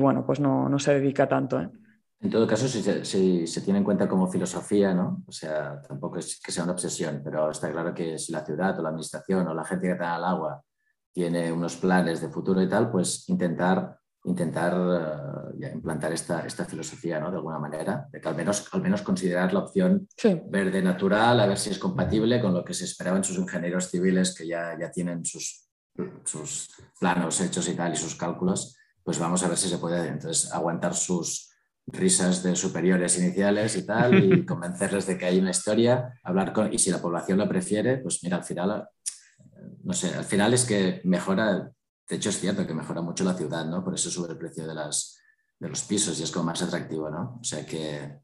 bueno, 0.00 0.24
pues 0.24 0.40
no, 0.40 0.78
se 0.78 0.94
dedica 0.94 1.28
tanto. 1.28 1.60
En 2.18 2.30
todo 2.30 2.46
caso, 2.46 2.66
si 2.66 3.46
se, 3.46 3.60
tiene 3.60 3.80
en 3.80 3.84
cuenta 3.84 4.08
como 4.08 4.26
filosofía, 4.26 4.94
¿no? 4.94 5.22
O 5.26 5.32
sea, 5.32 5.82
tampoco 5.82 6.18
es 6.18 6.40
que 6.40 6.50
sea 6.50 6.64
una 6.64 6.72
obsesión, 6.72 7.20
pero 7.22 7.50
está 7.50 7.70
claro 7.70 7.92
que 7.92 8.18
si 8.18 8.32
la 8.32 8.42
ciudad 8.42 8.78
o 8.78 8.82
la 8.82 8.88
administración 8.88 9.46
o 9.46 9.52
la 9.52 9.64
gente 9.64 9.88
que 9.88 9.92
está 9.92 10.14
al 10.14 10.24
agua 10.24 10.64
tiene 11.14 11.50
unos 11.52 11.76
planes 11.76 12.20
de 12.20 12.28
futuro 12.28 12.60
y 12.60 12.68
tal, 12.68 12.90
pues 12.90 13.28
intentar 13.28 13.98
intentar 14.24 15.52
eh, 15.60 15.70
implantar 15.74 16.12
esta, 16.12 16.46
esta 16.46 16.64
filosofía, 16.64 17.20
¿no? 17.20 17.30
De 17.30 17.36
alguna 17.36 17.58
manera, 17.58 18.08
de 18.10 18.20
que 18.20 18.28
al 18.28 18.34
menos, 18.34 18.66
al 18.72 18.80
menos 18.80 19.02
considerar 19.02 19.52
la 19.52 19.60
opción 19.60 20.08
verde 20.46 20.82
natural, 20.82 21.40
a 21.40 21.46
ver 21.46 21.58
si 21.58 21.70
es 21.70 21.78
compatible 21.78 22.40
con 22.40 22.54
lo 22.54 22.64
que 22.64 22.72
se 22.72 22.84
esperaban 22.84 23.22
sus 23.22 23.36
ingenieros 23.36 23.90
civiles 23.90 24.34
que 24.34 24.46
ya, 24.46 24.76
ya 24.80 24.90
tienen 24.90 25.24
sus, 25.26 25.68
sus 26.24 26.70
planos 26.98 27.40
hechos 27.42 27.68
y 27.68 27.74
tal 27.74 27.92
y 27.92 27.96
sus 27.96 28.14
cálculos, 28.14 28.76
pues 29.02 29.18
vamos 29.18 29.42
a 29.42 29.48
ver 29.48 29.58
si 29.58 29.68
se 29.68 29.78
puede 29.78 30.08
entonces 30.08 30.50
aguantar 30.52 30.94
sus 30.94 31.50
risas 31.86 32.42
de 32.42 32.56
superiores 32.56 33.18
iniciales 33.18 33.76
y 33.76 33.84
tal 33.84 34.14
y 34.14 34.46
convencerles 34.46 35.06
de 35.06 35.18
que 35.18 35.26
hay 35.26 35.38
una 35.38 35.50
historia, 35.50 36.18
hablar 36.22 36.54
con, 36.54 36.72
y 36.72 36.78
si 36.78 36.90
la 36.90 37.02
población 37.02 37.36
lo 37.36 37.46
prefiere, 37.46 37.98
pues 37.98 38.20
mira, 38.22 38.38
al 38.38 38.44
final, 38.44 38.88
no 39.84 39.92
sé, 39.92 40.14
al 40.14 40.24
final 40.24 40.52
es 40.54 40.64
que 40.64 41.00
mejora 41.04 41.72
de 42.08 42.16
hecho, 42.16 42.28
es 42.28 42.38
cierto 42.38 42.66
que 42.66 42.74
mejora 42.74 43.00
mucho 43.00 43.24
la 43.24 43.34
ciudad, 43.34 43.64
¿no? 43.66 43.82
Por 43.82 43.94
eso 43.94 44.10
sube 44.10 44.30
el 44.30 44.38
precio 44.38 44.66
de, 44.66 44.74
las, 44.74 45.18
de 45.58 45.68
los 45.68 45.82
pisos 45.82 46.18
y 46.20 46.22
es 46.22 46.30
como 46.30 46.46
más 46.46 46.62
atractivo, 46.62 47.08
¿no? 47.08 47.38
O 47.40 47.44
sea 47.44 47.64
que, 47.64 48.18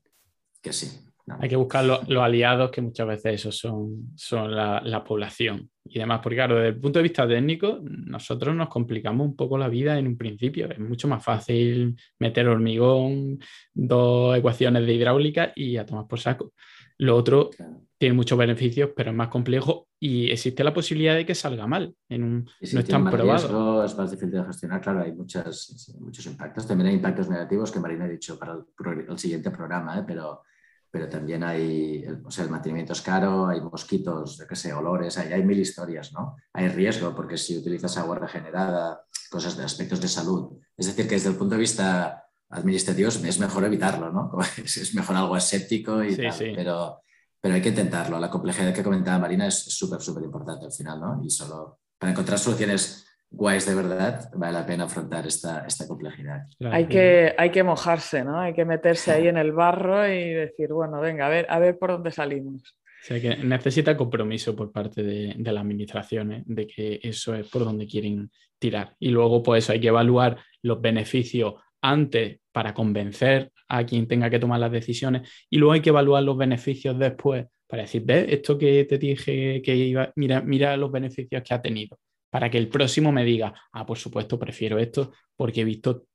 que 0.60 0.72
sí. 0.72 1.06
Hay 1.38 1.48
que 1.48 1.56
buscar 1.56 1.84
los 1.84 2.22
aliados, 2.22 2.72
que 2.72 2.80
muchas 2.80 3.06
veces 3.06 3.34
esos 3.34 3.56
son, 3.56 4.12
son 4.16 4.54
la, 4.54 4.80
la, 4.84 5.04
población 5.04 5.70
y 5.84 6.00
demás. 6.00 6.20
Porque, 6.20 6.36
claro, 6.36 6.56
desde 6.56 6.70
el 6.70 6.80
punto 6.80 6.98
de 6.98 7.04
vista 7.04 7.28
técnico, 7.28 7.78
nosotros 7.82 8.54
nos 8.54 8.68
complicamos 8.68 9.28
un 9.28 9.36
poco 9.36 9.56
la 9.56 9.68
vida 9.68 9.96
en 9.96 10.08
un 10.08 10.18
principio. 10.18 10.68
Es 10.68 10.80
mucho 10.80 11.06
más 11.06 11.22
fácil 11.22 11.96
meter 12.18 12.48
hormigón, 12.48 13.38
dos 13.72 14.36
ecuaciones 14.36 14.84
de 14.84 14.92
hidráulica 14.92 15.52
y 15.54 15.76
a 15.76 15.86
tomar 15.86 16.08
por 16.08 16.18
saco. 16.18 16.52
Lo 16.98 17.16
otro 17.16 17.50
tiene 17.96 18.14
muchos 18.14 18.36
beneficios, 18.36 18.90
pero 18.96 19.10
es 19.10 19.16
más 19.16 19.28
complejo 19.28 19.86
y 20.02 20.30
existe 20.30 20.64
la 20.64 20.72
posibilidad 20.72 21.14
de 21.14 21.26
que 21.26 21.34
salga 21.34 21.66
mal. 21.66 21.94
En 22.08 22.24
un, 22.24 22.44
no 22.44 22.80
es 22.80 22.86
tan 22.86 23.10
probado. 23.10 23.84
es 23.84 23.94
más 23.94 24.10
difícil 24.10 24.30
de 24.30 24.44
gestionar, 24.44 24.80
claro, 24.80 25.02
hay 25.02 25.12
muchas, 25.12 25.94
muchos 26.00 26.24
impactos. 26.24 26.66
También 26.66 26.88
hay 26.88 26.94
impactos 26.94 27.28
negativos 27.28 27.70
que 27.70 27.80
Marina 27.80 28.06
ha 28.06 28.08
dicho 28.08 28.38
para 28.38 28.54
el, 28.54 29.18
siguiente 29.18 29.50
programa, 29.50 29.98
¿eh? 29.98 30.04
pero, 30.06 30.42
pero 30.90 31.06
también 31.06 31.44
hay, 31.44 32.02
el, 32.02 32.22
o 32.24 32.30
sea, 32.30 32.44
el 32.44 32.50
mantenimiento 32.50 32.94
es 32.94 33.02
caro, 33.02 33.46
hay 33.46 33.60
mosquitos, 33.60 34.38
yo 34.38 34.46
qué 34.46 34.56
sé, 34.56 34.72
olores, 34.72 35.18
hay, 35.18 35.34
hay 35.34 35.44
mil 35.44 35.60
historias, 35.60 36.14
¿no? 36.14 36.36
Hay 36.54 36.68
riesgo 36.68 37.14
porque 37.14 37.36
si 37.36 37.58
utilizas 37.58 37.98
agua 37.98 38.18
regenerada, 38.18 39.04
cosas 39.30 39.54
de 39.58 39.64
aspectos 39.64 40.00
de 40.00 40.08
salud. 40.08 40.56
Es 40.78 40.86
decir, 40.86 41.06
que 41.06 41.16
desde 41.16 41.28
el 41.28 41.36
punto 41.36 41.56
de 41.56 41.60
vista 41.60 42.24
administrativos 42.48 43.22
es 43.22 43.38
mejor 43.38 43.64
evitarlo, 43.64 44.10
¿no? 44.10 44.32
Es 44.64 44.94
mejor 44.94 45.16
algo 45.16 45.34
aséptico 45.34 46.02
y 46.02 46.16
tal, 46.16 46.34
Pero, 46.38 47.02
pero 47.40 47.54
hay 47.54 47.62
que 47.62 47.70
intentarlo. 47.70 48.18
La 48.18 48.30
complejidad 48.30 48.74
que 48.74 48.82
comentaba 48.82 49.18
Marina 49.18 49.46
es 49.46 49.64
súper, 49.64 50.00
súper 50.00 50.24
importante 50.24 50.66
al 50.66 50.72
final, 50.72 51.00
¿no? 51.00 51.24
Y 51.24 51.30
solo 51.30 51.80
para 51.98 52.12
encontrar 52.12 52.38
soluciones 52.38 53.06
guays 53.30 53.66
de 53.66 53.74
verdad, 53.74 54.30
vale 54.34 54.52
la 54.52 54.66
pena 54.66 54.84
afrontar 54.84 55.26
esta, 55.26 55.64
esta 55.66 55.86
complejidad. 55.86 56.46
Hay, 56.70 56.86
que, 56.86 57.34
hay 57.38 57.50
que 57.50 57.62
mojarse, 57.62 58.24
¿no? 58.24 58.40
Hay 58.40 58.54
que 58.54 58.64
meterse 58.64 59.12
ahí 59.12 59.28
en 59.28 59.36
el 59.36 59.52
barro 59.52 60.06
y 60.08 60.34
decir, 60.34 60.72
bueno, 60.72 61.00
venga, 61.00 61.26
a 61.26 61.28
ver, 61.28 61.46
a 61.48 61.58
ver 61.58 61.78
por 61.78 61.92
dónde 61.92 62.10
salimos. 62.10 62.62
O 62.62 63.06
sea, 63.06 63.20
que 63.20 63.36
necesita 63.36 63.96
compromiso 63.96 64.54
por 64.54 64.72
parte 64.72 65.02
de, 65.02 65.34
de 65.38 65.52
la 65.52 65.60
administración, 65.60 66.32
¿eh? 66.32 66.42
de 66.44 66.66
que 66.66 67.00
eso 67.02 67.34
es 67.34 67.48
por 67.48 67.64
donde 67.64 67.86
quieren 67.86 68.30
tirar. 68.58 68.94
Y 68.98 69.10
luego, 69.10 69.42
pues 69.42 69.70
hay 69.70 69.80
que 69.80 69.88
evaluar 69.88 70.36
los 70.62 70.80
beneficios 70.80 71.54
antes 71.80 72.40
para 72.52 72.74
convencer 72.74 73.52
a 73.70 73.86
quien 73.86 74.06
tenga 74.06 74.28
que 74.28 74.38
tomar 74.38 74.60
las 74.60 74.72
decisiones 74.72 75.30
y 75.48 75.56
luego 75.58 75.72
hay 75.72 75.80
que 75.80 75.90
evaluar 75.90 76.24
los 76.24 76.36
beneficios 76.36 76.98
después 76.98 77.46
para 77.66 77.82
decir, 77.82 78.02
¿ves? 78.04 78.26
Esto 78.28 78.58
que 78.58 78.84
te 78.84 78.98
dije 78.98 79.62
que 79.62 79.76
iba, 79.76 80.12
mira, 80.16 80.42
mira 80.42 80.76
los 80.76 80.90
beneficios 80.90 81.40
que 81.42 81.54
ha 81.54 81.62
tenido, 81.62 81.98
para 82.28 82.50
que 82.50 82.58
el 82.58 82.68
próximo 82.68 83.12
me 83.12 83.24
diga, 83.24 83.54
ah, 83.72 83.86
por 83.86 83.96
supuesto, 83.96 84.38
prefiero 84.38 84.78
esto 84.78 85.12
porque 85.36 85.60
he 85.60 85.64
visto 85.64 86.06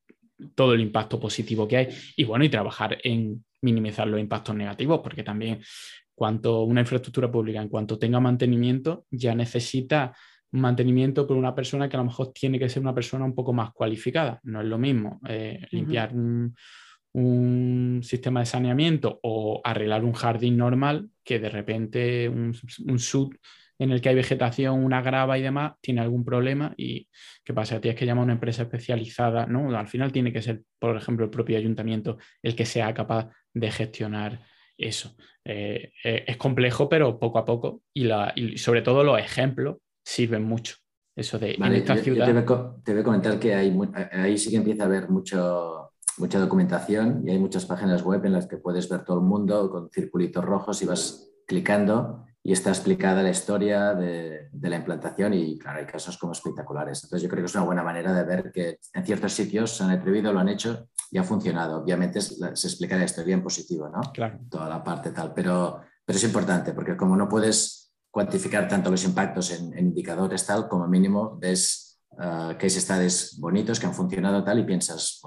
todo 0.54 0.74
el 0.74 0.82
impacto 0.82 1.18
positivo 1.18 1.66
que 1.66 1.78
hay 1.78 1.88
y 2.18 2.26
bueno, 2.26 2.44
y 2.44 2.50
trabajar 2.50 2.98
en 3.04 3.46
minimizar 3.62 4.06
los 4.06 4.20
impactos 4.20 4.54
negativos, 4.54 5.00
porque 5.02 5.24
también 5.24 5.62
cuanto 6.14 6.64
una 6.64 6.82
infraestructura 6.82 7.32
pública, 7.32 7.62
en 7.62 7.70
cuanto 7.70 7.98
tenga 7.98 8.20
mantenimiento, 8.20 9.06
ya 9.10 9.34
necesita 9.34 10.14
mantenimiento 10.52 11.26
por 11.26 11.38
una 11.38 11.56
persona 11.56 11.88
que 11.88 11.96
a 11.96 12.00
lo 12.00 12.06
mejor 12.06 12.34
tiene 12.34 12.60
que 12.60 12.68
ser 12.68 12.82
una 12.82 12.94
persona 12.94 13.24
un 13.24 13.34
poco 13.34 13.54
más 13.54 13.72
cualificada. 13.72 14.42
No 14.44 14.60
es 14.60 14.68
lo 14.68 14.78
mismo 14.78 15.22
eh, 15.28 15.66
limpiar 15.72 16.14
un, 16.14 16.54
sistema 18.04 18.42
de 18.42 18.46
saneamiento 18.46 19.20
o 19.24 19.62
arreglar 19.64 20.04
un 20.04 20.14
jardín 20.14 20.58
normal 20.58 21.10
que 21.24 21.40
de 21.40 21.50
repente 21.50 22.30
un, 22.30 22.56
un 22.88 23.00
sud 23.00 23.34
en 23.78 23.92
el 23.92 24.02
que 24.02 24.10
hay 24.10 24.16
vegetación, 24.16 24.84
una 24.84 25.02
grava 25.02 25.38
y 25.38 25.42
demás, 25.42 25.74
tiene 25.82 26.02
algún 26.02 26.24
problema 26.24 26.74
y 26.78 27.08
¿qué 27.44 27.54
pasa? 27.54 27.82
Tienes 27.82 28.00
que 28.00 28.06
llamar 28.06 28.22
a 28.22 28.26
una 28.26 28.34
empresa 28.34 28.64
especializada, 28.64 29.46
¿no? 29.46 29.78
Al 29.78 29.88
final 29.88 30.12
tiene 30.12 30.32
que 30.32 30.42
ser, 30.42 30.64
por 30.80 30.96
ejemplo, 30.96 31.26
el 31.26 31.32
propio 31.32 31.58
ayuntamiento 31.58 32.18
el 32.42 32.56
que 32.56 32.66
sea 32.66 32.94
capaz 32.94 33.30
de 33.54 33.72
gestionar 33.72 34.46
eso. 34.78 35.16
Eh, 35.44 35.92
eh, 36.04 36.24
es 36.28 36.38
complejo, 36.38 36.90
pero 36.90 37.20
poco 37.20 37.38
a 37.38 37.46
poco 37.46 37.82
y, 37.94 38.06
la, 38.06 38.34
y 38.36 38.58
sobre 38.58 38.82
todo 38.82 39.04
los 39.04 39.20
ejemplos 39.20 39.78
sirven 40.04 40.44
mucho. 40.44 40.76
Eso 41.16 41.40
de 41.40 41.54
en 41.54 41.64
esta 41.74 41.96
ciudad. 41.96 42.26
te, 42.84 42.92
voy, 42.92 43.02
a 43.02 43.04
comentar 43.04 43.40
que 43.40 43.56
hay, 43.56 43.74
ahí 44.12 44.38
sí 44.38 44.50
que 44.50 44.58
empieza 44.58 44.84
a 44.84 44.88
haber 44.88 45.10
mucho, 45.10 45.94
mucha 46.18 46.40
documentación 46.40 47.24
y 47.26 47.32
hay 47.32 47.40
muchas 47.40 47.66
páginas 47.66 48.04
web 48.04 48.26
en 48.26 48.34
las 48.34 48.48
que 48.48 48.58
puedes 48.58 48.88
ver 48.90 49.04
todo 49.04 49.20
el 49.20 49.26
mundo 49.26 49.70
con 49.70 49.90
circulitos 49.90 50.44
rojos 50.44 50.82
y 50.82 50.86
vas 50.86 51.30
clicando 51.48 52.26
y 52.42 52.52
está 52.52 52.70
explicada 52.70 53.24
la 53.24 53.32
historia 53.32 53.94
de, 53.94 54.50
de, 54.52 54.70
la 54.70 54.76
implantación 54.76 55.34
y 55.34 55.58
claro, 55.58 55.80
hay 55.80 55.86
casos 55.86 56.18
como 56.18 56.32
espectaculares. 56.32 57.04
Entonces 57.04 57.24
yo 57.24 57.30
creo 57.30 57.42
que 57.42 57.48
es 57.48 57.56
una 57.56 57.64
buena 57.64 57.84
manera 57.84 58.14
de 58.14 58.24
ver 58.24 58.52
que 58.52 58.80
en 58.94 59.04
ciertos 59.04 59.34
sitios 59.34 59.76
se 59.76 59.84
han 59.84 59.90
atrevido, 59.90 60.32
lo 60.32 60.40
han 60.40 60.50
hecho 60.50 60.88
y 61.10 61.18
ha 61.18 61.24
funcionado. 61.24 61.80
Obviamente 61.80 62.22
se 62.22 62.68
explica 62.68 62.98
la 62.98 63.06
historia 63.06 63.34
en 63.34 63.42
positivo, 63.42 63.90
¿no? 63.90 64.02
Claro. 64.14 64.40
Toda 64.50 64.70
la 64.70 64.84
parte 64.84 65.12
tal, 65.12 65.34
pero, 65.34 65.82
pero 66.06 66.18
es 66.18 66.24
importante 66.24 66.74
porque 66.74 66.96
como 66.96 67.16
no 67.18 67.28
puedes 67.28 67.86
cuantificar 68.12 68.68
tanto 68.68 68.90
los 68.90 69.04
impactos 69.04 69.52
en, 69.52 69.78
indicadores 69.78 70.46
tal, 70.46 70.70
como 70.70 70.88
mínimo 70.88 71.38
ves 71.38 71.85
uh, 72.18 72.58
case 72.58 72.82
studies 72.82 73.38
bonitos 73.40 73.80
que 73.80 73.86
han 73.86 73.94
funcionado 73.94 74.44
tal 74.44 74.60
y 74.60 74.64
piensas, 74.64 75.22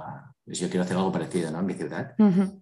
pues 0.45 0.59
yo 0.59 0.69
quiero 0.69 0.83
hacer 0.85 0.97
algo 0.97 1.13
parecido 1.13 1.51
¿no? 1.51 1.61
en 1.61 1.67
mi 1.67 1.75
ciudad. 1.75 2.15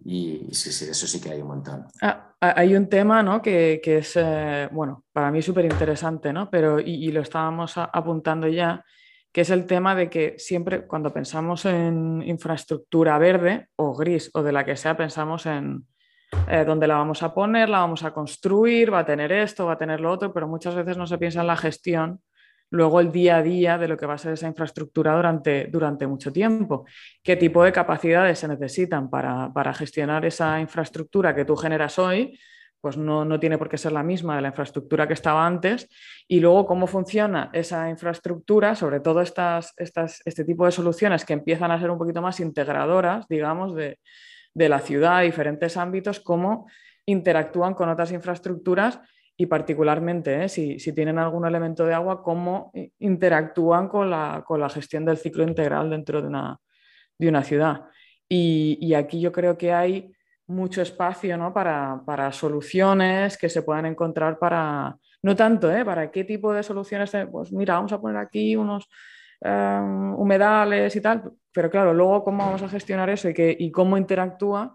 Y 0.05 0.49
sí, 0.53 0.73
sí, 0.73 0.87
eso 0.91 1.07
sí 1.07 1.21
que 1.21 1.31
hay 1.31 1.41
un 1.41 1.49
montón. 1.49 1.87
Ah, 2.03 2.35
hay 2.41 2.75
un 2.75 2.89
tema 2.89 3.23
¿no? 3.23 3.41
que, 3.41 3.81
que 3.83 3.99
es, 3.99 4.13
eh, 4.17 4.69
bueno, 4.73 5.05
para 5.13 5.31
mí 5.31 5.43
súper 5.43 5.65
interesante, 5.65 6.33
¿no? 6.33 6.51
Pero, 6.51 6.81
y, 6.81 7.11
lo 7.11 7.21
estábamos 7.21 7.77
apuntando 7.77 8.49
ya, 8.49 8.85
que 9.33 9.43
es 9.43 9.51
el 9.51 9.67
tema 9.67 9.95
de 9.95 10.11
que 10.11 10.35
siempre 10.39 10.87
cuando 10.87 11.13
pensamos 11.13 11.65
en 11.65 12.23
infraestructura 12.23 13.19
verde 13.19 13.69
o 13.77 13.95
gris 13.95 14.31
o 14.35 14.43
de 14.43 14.53
la 14.53 14.65
que 14.65 14.77
sea, 14.77 14.97
pensamos 14.97 15.47
en, 15.47 15.87
eh, 16.49 16.65
dónde 16.65 16.87
la 16.87 16.97
vamos 16.97 17.23
a 17.23 17.33
poner, 17.33 17.69
la 17.69 17.81
vamos 17.81 18.03
a 18.05 18.13
construir, 18.13 18.93
va 18.93 19.01
a 19.01 19.07
tener 19.07 19.33
esto, 19.33 19.67
va 19.67 19.75
a 19.75 19.79
tener 19.79 20.01
lo 20.01 20.11
otro, 20.11 20.33
pero 20.33 20.49
muchas 20.49 20.75
veces 20.75 20.97
no 20.97 21.07
se 21.07 21.19
piensa 21.19 21.41
en 21.41 21.47
la 21.47 21.57
gestión, 21.57 22.21
luego 22.71 23.01
el 23.01 23.13
día 23.13 23.37
a 23.37 23.43
día 23.43 23.79
de 23.79 23.89
lo 23.89 23.97
que 23.97 24.07
va 24.07 24.15
a 24.15 24.19
ser 24.19 24.33
esa 24.33 24.49
infraestructura 24.49 25.15
durante, 25.15 25.67
durante 25.67 26.07
mucho 26.07 26.33
tiempo. 26.33 26.87
¿Qué 27.23 27.37
tipo 27.37 27.63
de 27.63 27.73
capacidades 27.73 28.39
se 28.39 28.49
necesitan 28.49 29.09
para, 29.09 29.53
para 29.53 29.73
gestionar 29.73 30.25
esa 30.25 30.61
infraestructura 30.61 31.35
que 31.35 31.45
tú 31.45 31.57
generas 31.57 31.99
hoy? 31.99 32.39
Pues 32.81 32.97
no, 32.97 33.25
no, 33.25 33.41
tiene 33.41 33.59
por 33.59 33.69
qué 33.69 33.79
ser 33.79 33.93
la 33.93 34.03
misma 34.03 34.37
de 34.37 34.43
la 34.43 34.49
infraestructura 34.49 35.07
que 35.07 35.15
estaba 35.15 35.47
antes. 35.47 35.89
Y 36.29 36.41
luego 36.41 36.67
cómo 36.67 36.87
funciona 36.87 37.51
esa 37.53 37.89
infraestructura, 37.89 38.75
sobre 38.75 39.01
todo 39.01 39.21
estas, 39.21 39.73
estas, 39.77 40.21
este 40.25 40.45
tipo 40.45 40.67
de 40.67 40.73
soluciones 40.73 41.25
que 41.25 41.33
empiezan 41.33 41.71
a 41.71 41.81
ser 41.81 41.91
un 41.91 41.99
poquito 41.99 42.23
más 42.23 42.39
integradoras, 42.41 43.27
digamos, 43.29 43.75
de, 43.75 43.99
de 44.55 44.69
la 44.69 44.81
ciudad, 44.81 45.23
diferentes 45.23 45.77
ámbitos, 45.77 46.21
cómo 46.21 46.67
interactúan 47.07 47.75
con 47.75 47.89
otras 47.89 48.13
infraestructuras 48.13 49.01
y 49.37 49.47
particularmente 49.47 50.45
¿eh? 50.45 50.49
si, 50.49 50.79
tienen 50.93 51.19
algún 51.19 51.47
elemento 51.47 51.85
de 51.85 51.93
agua, 51.93 52.23
cómo 52.23 52.73
interactúan 52.99 53.89
con 53.89 54.09
la, 54.09 54.43
con 54.47 54.61
la, 54.61 54.71
gestión 54.71 55.05
del 55.05 55.19
ciclo 55.19 55.45
integral 55.45 55.91
dentro 55.91 56.23
de 56.23 56.29
una, 56.29 56.59
de 57.19 57.29
una 57.29 57.43
ciudad. 57.43 57.85
Y, 58.29 58.95
aquí 58.95 59.21
yo 59.21 59.31
creo 59.31 59.57
que 59.59 59.73
hay 59.73 60.13
mucho 60.47 60.81
espacio 60.81 61.37
¿no? 61.37 61.53
para, 61.53 62.01
para, 62.07 62.33
soluciones 62.33 63.37
que 63.37 63.49
se 63.49 63.63
puedan 63.63 63.87
encontrar 63.87 64.39
para, 64.39 64.97
no 65.23 65.37
tanto, 65.37 65.71
¿eh? 65.71 65.85
para 65.85 66.11
qué 66.11 66.25
tipo 66.25 66.53
de 66.53 66.63
soluciones, 66.63 67.13
pues 67.31 67.53
mira, 67.53 67.75
vamos 67.75 67.93
a 67.93 68.01
poner 68.01 68.17
aquí 68.17 68.57
unos 68.57 68.89
em, 69.41 70.15
humedales 70.15 70.97
y 70.97 71.01
tal, 71.01 71.31
pero 71.53 71.71
claro, 71.71 71.93
luego 71.93 72.25
cómo 72.25 72.45
vamos 72.45 72.63
a 72.63 72.69
gestionar 72.69 73.11
eso 73.11 73.29
y, 73.29 73.35
que, 73.35 73.55
y 73.59 73.71
cómo 73.71 73.99
interactúa, 73.99 74.75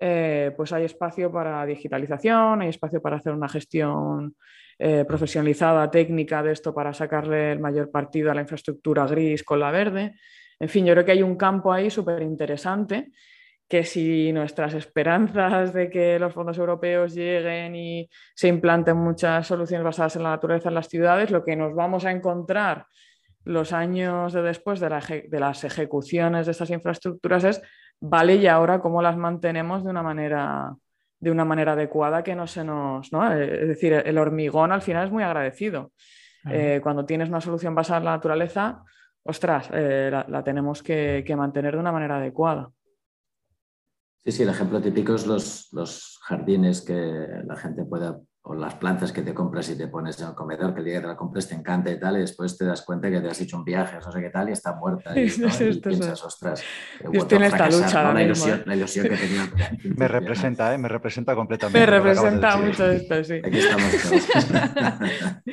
eh, 0.00 0.52
pues 0.56 0.72
hay 0.72 0.84
espacio 0.84 1.30
para 1.30 1.64
digitalización, 1.66 2.62
hay 2.62 2.70
espacio 2.70 3.02
para 3.02 3.16
hacer 3.16 3.34
una 3.34 3.48
gestión 3.48 4.34
eh, 4.78 5.04
profesionalizada, 5.06 5.90
técnica 5.90 6.42
de 6.42 6.52
esto 6.52 6.72
para 6.72 6.94
sacarle 6.94 7.52
el 7.52 7.60
mayor 7.60 7.90
partido 7.90 8.30
a 8.30 8.34
la 8.34 8.40
infraestructura 8.40 9.06
gris 9.06 9.44
con 9.44 9.60
la 9.60 9.70
verde. 9.70 10.14
En 10.58 10.68
fin, 10.70 10.86
yo 10.86 10.94
creo 10.94 11.04
que 11.04 11.12
hay 11.12 11.22
un 11.22 11.36
campo 11.36 11.70
ahí 11.70 11.90
súper 11.90 12.22
interesante 12.22 13.10
que 13.68 13.84
si 13.84 14.32
nuestras 14.32 14.74
esperanzas 14.74 15.72
de 15.72 15.88
que 15.90 16.18
los 16.18 16.32
fondos 16.32 16.58
europeos 16.58 17.14
lleguen 17.14 17.76
y 17.76 18.10
se 18.34 18.48
implanten 18.48 18.96
muchas 18.96 19.46
soluciones 19.46 19.84
basadas 19.84 20.16
en 20.16 20.24
la 20.24 20.30
naturaleza 20.30 20.70
en 20.70 20.74
las 20.74 20.88
ciudades, 20.88 21.30
lo 21.30 21.44
que 21.44 21.54
nos 21.54 21.74
vamos 21.74 22.04
a 22.04 22.10
encontrar 22.10 22.86
los 23.44 23.72
años 23.72 24.32
de 24.32 24.42
después 24.42 24.80
de, 24.80 24.90
las 25.38 25.64
ejecuciones 25.64 26.46
de 26.46 26.52
estas 26.52 26.70
infraestructuras 26.70 27.44
es, 27.44 27.62
vale, 28.00 28.36
y 28.36 28.46
ahora 28.46 28.80
cómo 28.80 29.02
las 29.02 29.16
mantenemos 29.16 29.84
de 29.84 29.90
una 29.90 30.02
manera, 30.02 30.74
de 31.18 31.30
una 31.30 31.44
manera 31.44 31.72
adecuada 31.72 32.22
que 32.22 32.34
no 32.34 32.46
se 32.46 32.64
nos... 32.64 33.12
¿no? 33.12 33.32
Es 33.32 33.68
decir, 33.68 33.92
el 33.92 34.18
hormigón 34.18 34.72
al 34.72 34.82
final 34.82 35.06
es 35.06 35.12
muy 35.12 35.22
agradecido. 35.22 35.92
Eh, 36.48 36.80
cuando 36.82 37.04
tienes 37.04 37.28
una 37.28 37.40
solución 37.40 37.74
basada 37.74 37.98
en 37.98 38.04
la 38.06 38.12
naturaleza, 38.12 38.82
ostras, 39.22 39.68
eh, 39.72 40.10
la, 40.10 40.42
tenemos 40.42 40.82
que, 40.82 41.24
mantener 41.36 41.74
de 41.74 41.80
una 41.80 41.92
manera 41.92 42.16
adecuada. 42.16 42.70
Sí, 44.18 44.32
sí, 44.32 44.42
el 44.42 44.50
ejemplo 44.50 44.80
típico 44.80 45.14
es 45.14 45.26
los, 45.26 45.68
los 45.72 46.18
jardines 46.22 46.82
que 46.82 47.26
la 47.44 47.56
gente 47.56 47.84
pueda, 47.84 48.20
o 48.42 48.54
las 48.54 48.74
plantas 48.74 49.12
que 49.12 49.20
te 49.22 49.34
compras 49.34 49.68
y 49.68 49.76
te 49.76 49.86
pones 49.88 50.18
en 50.20 50.28
el 50.28 50.34
comedor, 50.34 50.72
que 50.72 50.80
el 50.80 50.86
día 50.86 50.94
que 50.94 51.00
te 51.02 51.06
la 51.08 51.16
compres 51.16 51.46
te 51.46 51.54
encanta 51.54 51.90
y 51.90 52.00
tal, 52.00 52.16
y 52.16 52.20
después 52.20 52.56
te 52.56 52.64
das 52.64 52.82
cuenta 52.82 53.10
que 53.10 53.20
te 53.20 53.28
has 53.28 53.40
hecho 53.40 53.58
un 53.58 53.64
viaje, 53.64 53.98
no 54.02 54.10
sé 54.10 54.20
qué 54.20 54.30
tal, 54.30 54.48
y 54.48 54.52
está 54.52 54.74
muerta. 54.74 55.10
Y, 55.12 55.30
piensas, 55.30 56.24
ostras, 56.24 56.62
estoy 57.12 57.38
en 57.38 57.44
esta 57.44 57.68
lucha. 57.68 58.12
La, 58.14 58.22
ilusión, 58.22 58.62
la, 58.64 58.76
ilusión, 58.76 59.08
que 59.08 59.16
tenía. 59.16 59.50
me 59.96 60.08
representa, 60.08 60.74
¿eh? 60.74 60.78
me 60.78 60.88
representa 60.88 61.34
completamente. 61.34 61.80
Me 61.80 61.86
representa 61.86 62.56
mucho 62.56 62.90
esto, 62.90 63.24
sí. 63.24 63.40
Aquí 63.44 63.58
estamos 63.58 63.92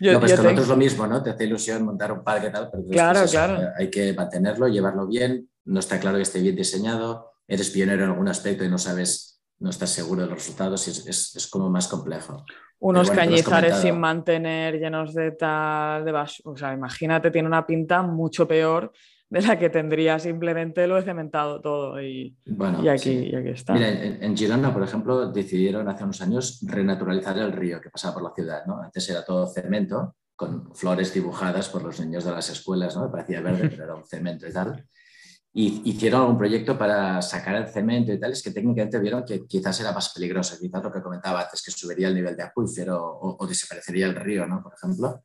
Yo, 0.00 0.14
no, 0.14 0.20
pues 0.20 0.34
con 0.34 0.46
otros 0.46 0.68
lo 0.68 0.76
mismo, 0.76 1.06
¿no? 1.06 1.22
Te 1.22 1.30
hace 1.30 1.44
ilusión 1.44 1.84
montar 1.84 2.10
un 2.10 2.24
parque 2.24 2.46
y 2.46 2.52
tal, 2.52 2.70
pero 2.70 2.84
claro, 2.88 3.20
claro. 3.30 3.68
hay 3.78 3.90
que 3.90 4.14
mantenerlo, 4.14 4.66
llevarlo 4.66 5.06
bien, 5.06 5.46
no 5.66 5.78
está 5.78 6.00
claro 6.00 6.16
que 6.16 6.22
esté 6.22 6.40
bien 6.40 6.56
diseñado, 6.56 7.32
eres 7.46 7.68
pionero 7.68 8.04
en 8.04 8.10
algún 8.10 8.28
aspecto 8.28 8.64
y 8.64 8.70
no 8.70 8.78
sabes, 8.78 9.29
no 9.60 9.70
estás 9.70 9.90
seguro 9.90 10.22
de 10.22 10.28
los 10.28 10.38
resultados 10.38 10.88
y 10.88 11.08
es, 11.08 11.36
es, 11.36 11.46
como 11.46 11.68
más 11.68 11.86
complejo. 11.86 12.44
Unos 12.78 13.10
cañizares 13.10 13.76
sin 13.76 14.00
mantener, 14.00 14.80
llenos 14.80 15.14
de 15.14 15.32
tal, 15.32 16.04
de 16.04 16.12
basura, 16.12 16.52
o 16.52 16.56
sea, 16.56 16.72
imagínate, 16.72 17.30
tiene 17.30 17.46
una 17.46 17.66
pinta 17.66 18.02
mucho 18.02 18.48
peor 18.48 18.90
de 19.28 19.42
la 19.42 19.58
que 19.58 19.70
tendría 19.70 20.18
simplemente 20.18 20.86
lo 20.88 20.98
he 20.98 21.02
cementado 21.02 21.60
todo 21.60 22.02
y, 22.02 22.36
y, 22.44 22.88
aquí, 22.88 23.32
aquí, 23.34 23.48
está. 23.50 23.74
Mira, 23.74 23.88
en, 23.88 24.36
Girona, 24.36 24.72
por 24.72 24.82
ejemplo, 24.82 25.30
decidieron 25.30 25.86
hace 25.88 26.04
unos 26.04 26.20
años 26.22 26.60
renaturalizar 26.66 27.38
el 27.38 27.52
río 27.52 27.80
que 27.80 27.90
pasaba 27.90 28.14
por 28.14 28.24
la 28.24 28.34
ciudad. 28.34 28.64
¿no? 28.66 28.82
Antes 28.82 29.08
era 29.08 29.24
todo 29.24 29.46
cemento, 29.46 30.16
con 30.34 30.74
flores 30.74 31.14
dibujadas 31.14 31.68
por 31.68 31.84
los 31.84 32.00
niños 32.00 32.24
de 32.24 32.32
las 32.32 32.48
escuelas, 32.50 32.96
¿no? 32.96 33.10
parecía 33.10 33.40
verde, 33.42 33.68
pero 33.70 33.84
era 33.84 33.94
un 33.94 34.06
cemento 34.06 34.48
y 34.48 34.52
tal 34.52 34.84
y 35.52 35.90
hicieron 35.90 36.22
algún 36.22 36.38
proyecto 36.38 36.78
para 36.78 37.20
sacar 37.20 37.56
el 37.56 37.68
cemento 37.68 38.12
y 38.12 38.20
tal, 38.20 38.32
es 38.32 38.42
que 38.42 38.52
técnicamente 38.52 39.00
vieron 39.00 39.24
que 39.24 39.46
quizás 39.46 39.80
era 39.80 39.92
más 39.92 40.10
peligroso, 40.10 40.56
quizás 40.60 40.82
lo 40.82 40.92
que 40.92 41.02
comentaba 41.02 41.42
antes, 41.42 41.60
que 41.62 41.72
subiría 41.72 42.06
el 42.08 42.14
nivel 42.14 42.36
de 42.36 42.44
acuífero 42.44 43.18
o, 43.20 43.46
desaparecería 43.46 44.06
el 44.06 44.14
río, 44.14 44.46
¿no? 44.46 44.62
por 44.62 44.74
ejemplo. 44.74 45.24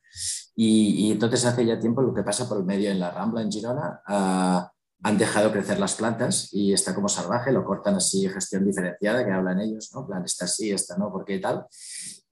Y, 0.55 1.11
entonces 1.11 1.45
hace 1.45 1.65
ya 1.65 1.80
tiempo 1.80 2.01
lo 2.01 2.13
que 2.13 2.23
pasa 2.23 2.49
por 2.49 2.57
el 2.57 2.65
medio 2.65 2.89
en 2.89 2.99
la 2.99 3.11
Rambla, 3.11 3.41
en 3.41 3.51
Girona, 3.51 4.01
ah, 4.07 4.71
han 5.03 5.17
dejado 5.19 5.51
crecer 5.51 5.80
las 5.80 5.93
plantas 5.93 6.51
y 6.51 6.73
está 6.73 6.95
como 6.95 7.07
salvaje, 7.07 7.51
lo 7.51 7.63
cortan 7.63 7.95
así, 7.95 8.28
gestión 8.28 8.65
diferenciada, 8.65 9.23
que 9.23 9.32
hablan 9.32 9.61
ellos, 9.61 9.91
¿no? 9.93 10.07
plan, 10.07 10.23
esta 10.26 10.47
sí, 10.47 10.71
esta 10.71 10.97
no, 10.97 11.11
¿por 11.11 11.23
qué 11.23 11.38
tal? 11.38 11.67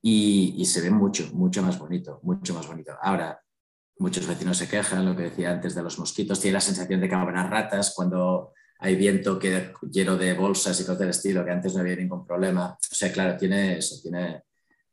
Y, 0.01 0.55
y 0.57 0.65
se 0.65 0.81
ve 0.81 0.89
mucho, 0.89 1.29
mucho 1.33 1.61
más 1.61 1.77
bonito, 1.77 2.19
mucho 2.23 2.55
más 2.55 2.65
bonito. 2.65 2.93
Ahora, 2.99 3.39
Muchos 3.97 4.27
vecinos 4.27 4.57
se 4.57 4.67
quejan, 4.67 5.05
lo 5.05 5.15
que 5.15 5.23
decía 5.23 5.51
antes 5.51 5.75
de 5.75 5.83
los 5.83 5.99
mosquitos, 5.99 6.39
tiene 6.39 6.55
la 6.55 6.61
sensación 6.61 6.99
de 6.99 7.07
que 7.07 7.15
habrá 7.15 7.47
ratas 7.47 7.93
cuando 7.95 8.53
hay 8.79 8.95
viento 8.95 9.39
que 9.39 9.71
lleno 9.89 10.17
de 10.17 10.33
bolsas 10.33 10.79
y 10.79 10.83
cosas 10.83 10.99
del 10.99 11.09
estilo, 11.09 11.45
que 11.45 11.51
antes 11.51 11.73
no 11.73 11.81
había 11.81 11.95
ningún 11.95 12.25
problema. 12.25 12.71
O 12.73 12.77
sea, 12.95 13.11
claro, 13.11 13.37
tiene 13.37 13.77
eso, 13.77 13.95
tiene 14.01 14.43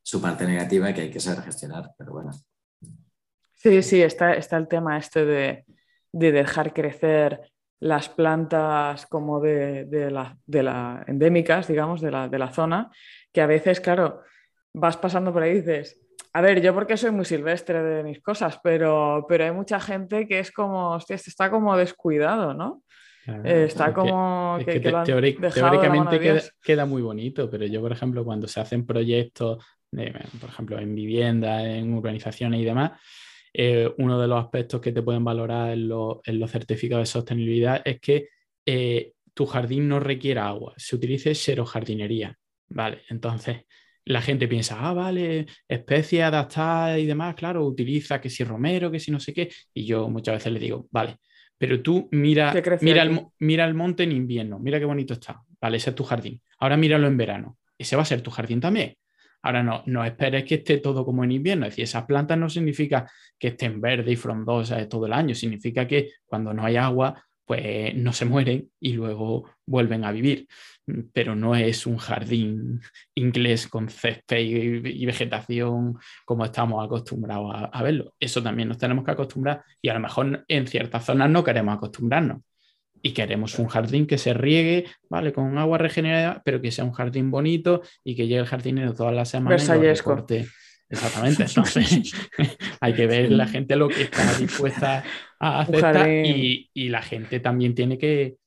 su 0.03 0.21
parte 0.21 0.47
negativa 0.47 0.93
que 0.93 1.03
hay 1.03 1.11
que 1.11 1.21
saber 1.21 1.43
gestionar, 1.45 1.91
pero 1.97 2.13
bueno. 2.13 2.31
Sí, 3.55 3.83
sí, 3.83 4.01
está, 4.01 4.35
está 4.35 4.57
el 4.57 4.69
tema 4.69 4.97
este 4.97 5.25
de, 5.25 5.65
dejar 6.13 6.73
crecer 6.73 7.41
las 7.79 8.09
plantas 8.09 9.07
como 9.07 9.41
de, 9.41 10.09
la, 10.11 10.39
de 10.47 10.63
la 10.63 11.05
endémicas, 11.07 11.67
digamos, 11.67 12.01
de 12.01 12.11
la, 12.11 12.29
de 12.29 12.39
la 12.39 12.53
zona, 12.53 12.91
que 13.33 13.41
a 13.41 13.47
veces, 13.47 13.81
claro, 13.81 14.23
vas 14.73 14.97
pasando 14.97 15.33
por 15.33 15.43
ahí 15.43 15.51
y 15.51 15.61
dices, 15.63 16.01
a 16.33 16.41
ver, 16.41 16.63
yo 16.63 16.75
porque 16.75 16.97
soy 16.97 17.11
muy 17.11 17.25
silvestre 17.25 17.83
de 17.83 18.05
mis 18.05 18.21
cosas, 18.21 18.59
pero, 18.63 19.27
pero 19.29 19.45
hay 19.45 19.53
mucha 19.53 19.81
gente 19.81 20.29
que 20.29 20.39
es 20.39 20.53
como, 20.53 20.91
hostia, 20.93 21.17
este 21.17 21.31
está 21.31 21.51
como 21.51 21.77
descuidado, 21.77 22.55
¿no? 22.55 22.83
Eh, 23.45 23.65
está 23.69 23.93
como 23.93 24.59
que, 24.65 24.81
teóricamente 24.81 26.43
queda, 26.63 26.87
muy 26.87 27.03
bonito, 27.03 27.51
pero 27.51 27.67
yo, 27.67 27.81
por 27.81 27.93
ejemplo, 27.93 28.25
cuando 28.25 28.49
se 28.49 28.61
hacen 28.61 28.87
proyectos, 28.87 29.65
por 29.91 30.51
ejemplo, 30.51 30.79
en 30.79 30.95
vivienda, 30.95 31.63
en 31.65 31.93
urbanizaciones 31.95 32.61
y 32.61 32.65
demás, 32.65 32.93
eh, 33.53 33.93
uno 33.99 34.21
de 34.21 34.29
los 34.29 34.43
aspectos 34.43 34.81
que 34.81 34.93
te 34.93 35.03
pueden 35.03 35.25
valorar 35.25 35.73
en, 35.73 35.89
los 35.89 36.51
certificados 36.51 37.09
de 37.09 37.13
sostenibilidad 37.13 37.83
es 37.85 38.01
que 38.01 38.29
eh, 38.65 39.13
tu 39.35 39.47
jardín 39.47 39.89
no 39.89 40.01
requiera 40.01 40.47
agua, 40.47 40.75
se 40.77 40.97
utilice 40.97 41.35
jardinería, 41.65 42.39
¿vale? 42.69 43.03
Entonces, 43.09 43.65
la 44.11 44.21
gente 44.21 44.49
piensa, 44.49 44.77
ah, 44.81 44.93
vale, 44.93 45.47
especie 45.69 46.23
adaptada 46.23 46.99
y 46.99 47.07
demás, 47.07 47.37
claro, 47.37 47.65
utiliza 47.65 48.21
que 48.21 48.29
si 48.29 48.43
romero, 48.43 48.91
que 48.91 48.99
si 48.99 49.11
no 49.11 49.21
sé 49.21 49.33
qué, 49.33 49.51
y 49.73 49.85
yo 49.87 50.09
muchas 50.09 50.35
veces 50.35 50.53
le 50.53 50.59
digo, 50.59 50.89
vale, 50.91 51.19
pero 51.57 51.81
tú 51.81 52.09
mira, 52.11 52.53
mira, 52.81 53.03
el, 53.03 53.27
mira 53.39 53.65
el 53.65 53.75
monte 53.75 54.03
en 54.03 54.13
invierno, 54.13 54.59
mira 54.59 54.81
qué 54.81 54.85
bonito 54.85 55.15
está, 55.15 55.43
vale, 55.61 55.77
ese 55.77 55.91
es 55.91 55.97
tu 55.97 56.03
jardín. 56.03 56.43
Ahora 56.59 56.77
míralo 56.77 57.07
en 57.07 57.17
verano, 57.17 57.59
ese 57.79 57.95
va 57.95 58.03
a 58.03 58.07
ser 58.07 58.21
tu 58.21 58.31
jardín 58.31 58.61
también. 58.61 58.97
Ahora 59.43 59.63
no, 59.63 59.83
no 59.87 60.05
esperes 60.05 60.45
que 60.45 60.57
esté 60.57 60.79
todo 60.79 61.05
como 61.05 61.25
en 61.25 61.33
invierno. 61.33 61.65
Es 61.65 61.73
decir, 61.73 61.85
esas 61.85 62.05
plantas 62.05 62.37
no 62.37 62.51
significa 62.51 63.11
que 63.39 63.49
estén 63.49 63.81
verdes 63.81 64.13
y 64.13 64.17
frondosas 64.17 64.87
todo 64.87 65.07
el 65.07 65.15
año. 65.15 65.35
Significa 65.35 65.87
que 65.87 66.11
cuando 66.27 66.53
no 66.53 66.63
hay 66.63 66.77
agua, 66.77 67.25
pues 67.51 67.97
no 67.97 68.13
se 68.13 68.27
mueren 68.27 68.71
y 68.79 68.93
luego 68.93 69.51
vuelven 69.67 70.05
a 70.05 70.13
vivir. 70.13 70.47
Pero 71.13 71.35
no 71.35 71.57
es 71.57 71.85
un 71.85 71.97
jardín 71.97 72.81
inglés 73.17 73.67
con 73.67 73.89
césped 73.89 74.39
y, 74.39 75.05
vegetación 75.05 75.99
como 76.25 76.45
estamos 76.45 76.85
acostumbrados 76.85 77.53
a, 77.73 77.83
verlo. 77.83 78.15
Eso 78.21 78.41
también 78.41 78.69
nos 78.69 78.79
tenemos 78.79 79.05
que 79.05 79.11
acostumbrar 79.11 79.65
y 79.83 79.89
a 79.89 79.95
lo 79.95 79.99
mejor 79.99 80.45
en 80.47 80.69
ciertas 80.69 81.05
zonas 81.05 81.29
no 81.29 81.43
queremos 81.43 81.75
acostumbrarnos. 81.75 82.41
Y 83.03 83.15
queremos 83.15 83.59
un 83.59 83.67
jardín 83.67 84.07
que 84.07 84.19
se 84.19 84.33
riegue, 84.33 84.87
¿vale? 85.09 85.33
Con 85.33 85.59
agua 85.59 85.79
regenerada, 85.79 86.43
pero 86.45 86.61
que 86.63 86.71
sea 86.71 86.85
un 86.85 86.93
jardín 86.93 87.33
bonito 87.33 87.83
y 88.05 88.15
que 88.15 88.29
llegue 88.29 88.43
el 88.43 88.47
jardinero 88.47 88.95
todas 88.95 89.13
las 89.13 89.29
semanas 89.29 89.69
y 89.69 89.73
lo 89.73 90.05
corte 90.05 90.47
Exactamente, 90.91 91.45
entonces 91.45 92.13
hay 92.81 92.95
que 92.95 93.07
ver 93.07 93.31
la 93.31 93.47
gente 93.47 93.77
lo 93.77 93.89
que 93.89 94.03
está 94.03 94.37
dispuesta 94.37 95.05
a 95.39 95.61
aceptar 95.61 96.09
y, 96.09 96.69
y, 96.75 96.89
la 96.89 97.01
gente 97.01 97.39
también 97.39 97.77
tiene 97.77 97.97
que, 97.97 98.39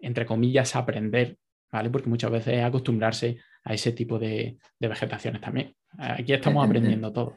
entre 0.00 0.26
comillas, 0.26 0.74
aprender, 0.74 1.38
¿vale? 1.70 1.90
Porque 1.90 2.08
muchas 2.08 2.32
veces 2.32 2.58
es 2.58 2.64
acostumbrarse 2.64 3.38
a 3.64 3.74
ese 3.74 3.92
tipo 3.92 4.18
de, 4.18 4.58
de 4.80 4.88
vegetaciones 4.88 5.40
también. 5.40 5.74
Aquí 5.96 6.32
estamos 6.32 6.66
aprendiendo 6.66 7.12
todo. 7.12 7.36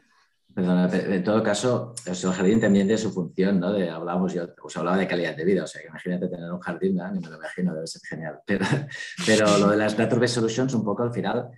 Perdona, 0.52 0.88
en 0.90 1.22
todo 1.22 1.42
caso, 1.42 1.94
el 2.06 2.14
jardín 2.14 2.60
también 2.60 2.86
tiene 2.86 2.98
su 2.98 3.12
función, 3.12 3.60
¿no? 3.60 3.72
De, 3.72 3.90
hablábamos, 3.90 4.32
yo 4.32 4.48
os 4.62 4.76
hablaba 4.76 4.96
de 4.96 5.06
calidad 5.06 5.36
de 5.36 5.44
vida, 5.44 5.64
o 5.64 5.66
sea, 5.66 5.82
que 5.82 5.88
imagínate 5.88 6.28
tener 6.28 6.50
un 6.50 6.60
jardín, 6.60 6.96
¿no? 6.96 7.12
ni 7.12 7.20
me 7.20 7.28
lo 7.28 7.36
imagino, 7.36 7.74
debe 7.74 7.86
ser 7.86 8.00
genial. 8.08 8.40
Pero, 8.46 8.64
pero 9.26 9.58
lo 9.58 9.68
de 9.68 9.76
las 9.76 9.98
Nature 9.98 10.26
Solutions, 10.26 10.72
un 10.72 10.82
poco 10.82 11.02
al 11.02 11.12
final, 11.12 11.50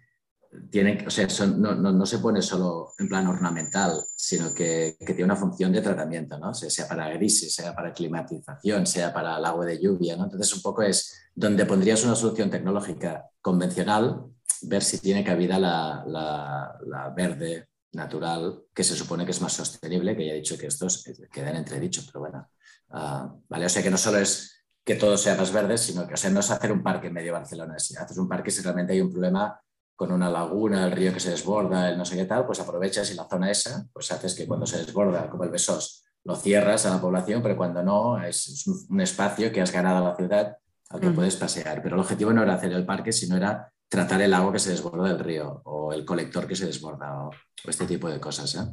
tiene, 0.71 1.05
o 1.07 1.11
sea, 1.11 1.27
no, 1.47 2.07
se 2.07 2.19
pone 2.19 2.41
solo 2.41 2.93
en 2.99 3.09
plan 3.09 3.27
ornamental, 3.27 4.03
sino 4.17 4.55
que, 4.55 4.97
tiene 4.99 5.25
una 5.25 5.37
función 5.37 5.73
de 5.73 5.83
tratamiento, 5.83 6.39
¿no? 6.39 6.55
sea, 6.55 6.89
para 6.89 7.11
grises, 7.11 7.55
sea 7.55 7.75
para 7.75 7.93
climatización, 7.93 8.87
sea 8.87 9.13
para 9.13 9.39
el 9.39 9.45
agua 9.45 9.67
de 9.67 9.81
lluvia. 9.81 10.17
¿no? 10.17 10.25
Entonces, 10.25 10.55
un 10.55 10.63
poco 10.63 10.83
es 10.83 11.21
donde 11.35 11.67
pondrías 11.67 12.05
una 12.05 12.15
solución 12.15 12.51
tecnológica 12.51 13.27
convencional, 13.41 14.25
ver 14.63 14.83
si 14.83 14.99
tiene 14.99 15.23
cabida 15.23 15.59
la, 15.59 16.05
la, 16.07 17.13
verde 17.15 17.69
natural, 17.93 18.63
que 18.75 18.85
se 18.85 18.97
supone 18.97 19.25
que 19.25 19.31
es 19.33 19.41
más 19.41 19.53
sostenible, 19.53 20.17
que 20.17 20.27
ya 20.27 20.33
he 20.33 20.37
dicho 20.37 20.59
que 20.59 20.67
estos 20.67 21.05
quedan 21.33 21.57
entredichos, 21.57 22.07
pero 22.07 22.21
bueno. 22.21 22.49
Ah, 22.91 23.35
vale, 23.49 23.67
o 23.67 23.69
sea 23.69 23.83
que 23.83 23.91
no 23.91 23.99
solo 23.99 24.19
es 24.19 24.65
que 24.85 24.95
todo 24.95 25.19
sea 25.19 25.37
más 25.37 25.53
verde, 25.53 25.77
sino 25.77 26.07
que, 26.07 26.15
o 26.15 26.17
sea, 26.17 26.31
no 26.31 26.41
es 26.41 26.51
hacer 26.51 26.73
un 26.73 26.83
parque 26.83 27.09
en 27.09 27.13
medio 27.13 27.27
de 27.27 27.39
Barcelona, 27.39 27.79
si 27.79 27.95
haces 27.97 28.17
un 28.17 28.29
parque 28.29 28.51
si 28.51 28.63
realmente 28.63 28.95
hay 28.95 29.03
un 29.03 29.11
problema 29.11 29.61
con 29.99 30.13
una 30.13 30.31
laguna, 30.31 30.87
el 30.87 30.93
río 30.93 31.13
que 31.13 31.19
se 31.19 31.31
desborda, 31.31 31.91
el 31.91 31.99
no 31.99 32.05
sé 32.05 32.15
qué 32.15 32.25
tal, 32.25 32.47
pues 32.47 32.61
aprovechas 32.61 33.11
y 33.11 33.15
la 33.15 33.25
zona 33.25 33.51
esa, 33.51 33.85
pues 33.93 34.13
haces 34.13 34.33
que 34.37 34.47
cuando 34.47 34.65
se 34.65 34.79
desborda, 34.79 35.29
como 35.29 35.43
el 35.43 35.51
Besós, 35.51 36.05
lo 36.23 36.37
cierras 36.37 36.87
a 36.87 36.91
la 36.91 37.01
población, 37.01 37.43
pero 37.43 37.57
cuando 37.57 37.83
no, 37.83 38.23
es, 38.23 38.65
un 38.89 39.01
espacio 39.01 39.51
que 39.51 39.61
has 39.61 39.73
ganado 39.73 39.99
a 39.99 40.11
la 40.11 40.15
ciudad 40.15 40.57
al 40.91 41.01
que 41.01 41.11
puedes 41.11 41.35
pasear. 41.35 41.83
Pero 41.83 41.97
el 41.97 42.03
objetivo 42.03 42.33
no 42.33 42.45
era 42.45 42.55
hacer 42.55 42.73
el 42.75 42.87
parque, 42.87 43.11
sino 43.11 43.37
era 43.37 43.73
tratar 43.89 44.23
el 44.23 44.33
agua 44.35 44.53
que 44.53 44.61
se 44.61 44.71
desborda 44.71 45.09
del 45.09 45.19
río 45.19 45.63
o 45.65 45.93
el 45.93 46.05
colector 46.05 46.47
que 46.47 46.55
se 46.55 46.67
desborda 46.67 47.25
o, 47.25 47.31
este 47.67 47.85
tipo 47.85 48.09
de 48.09 48.21
cosas. 48.21 48.55
¿eh? 48.55 48.73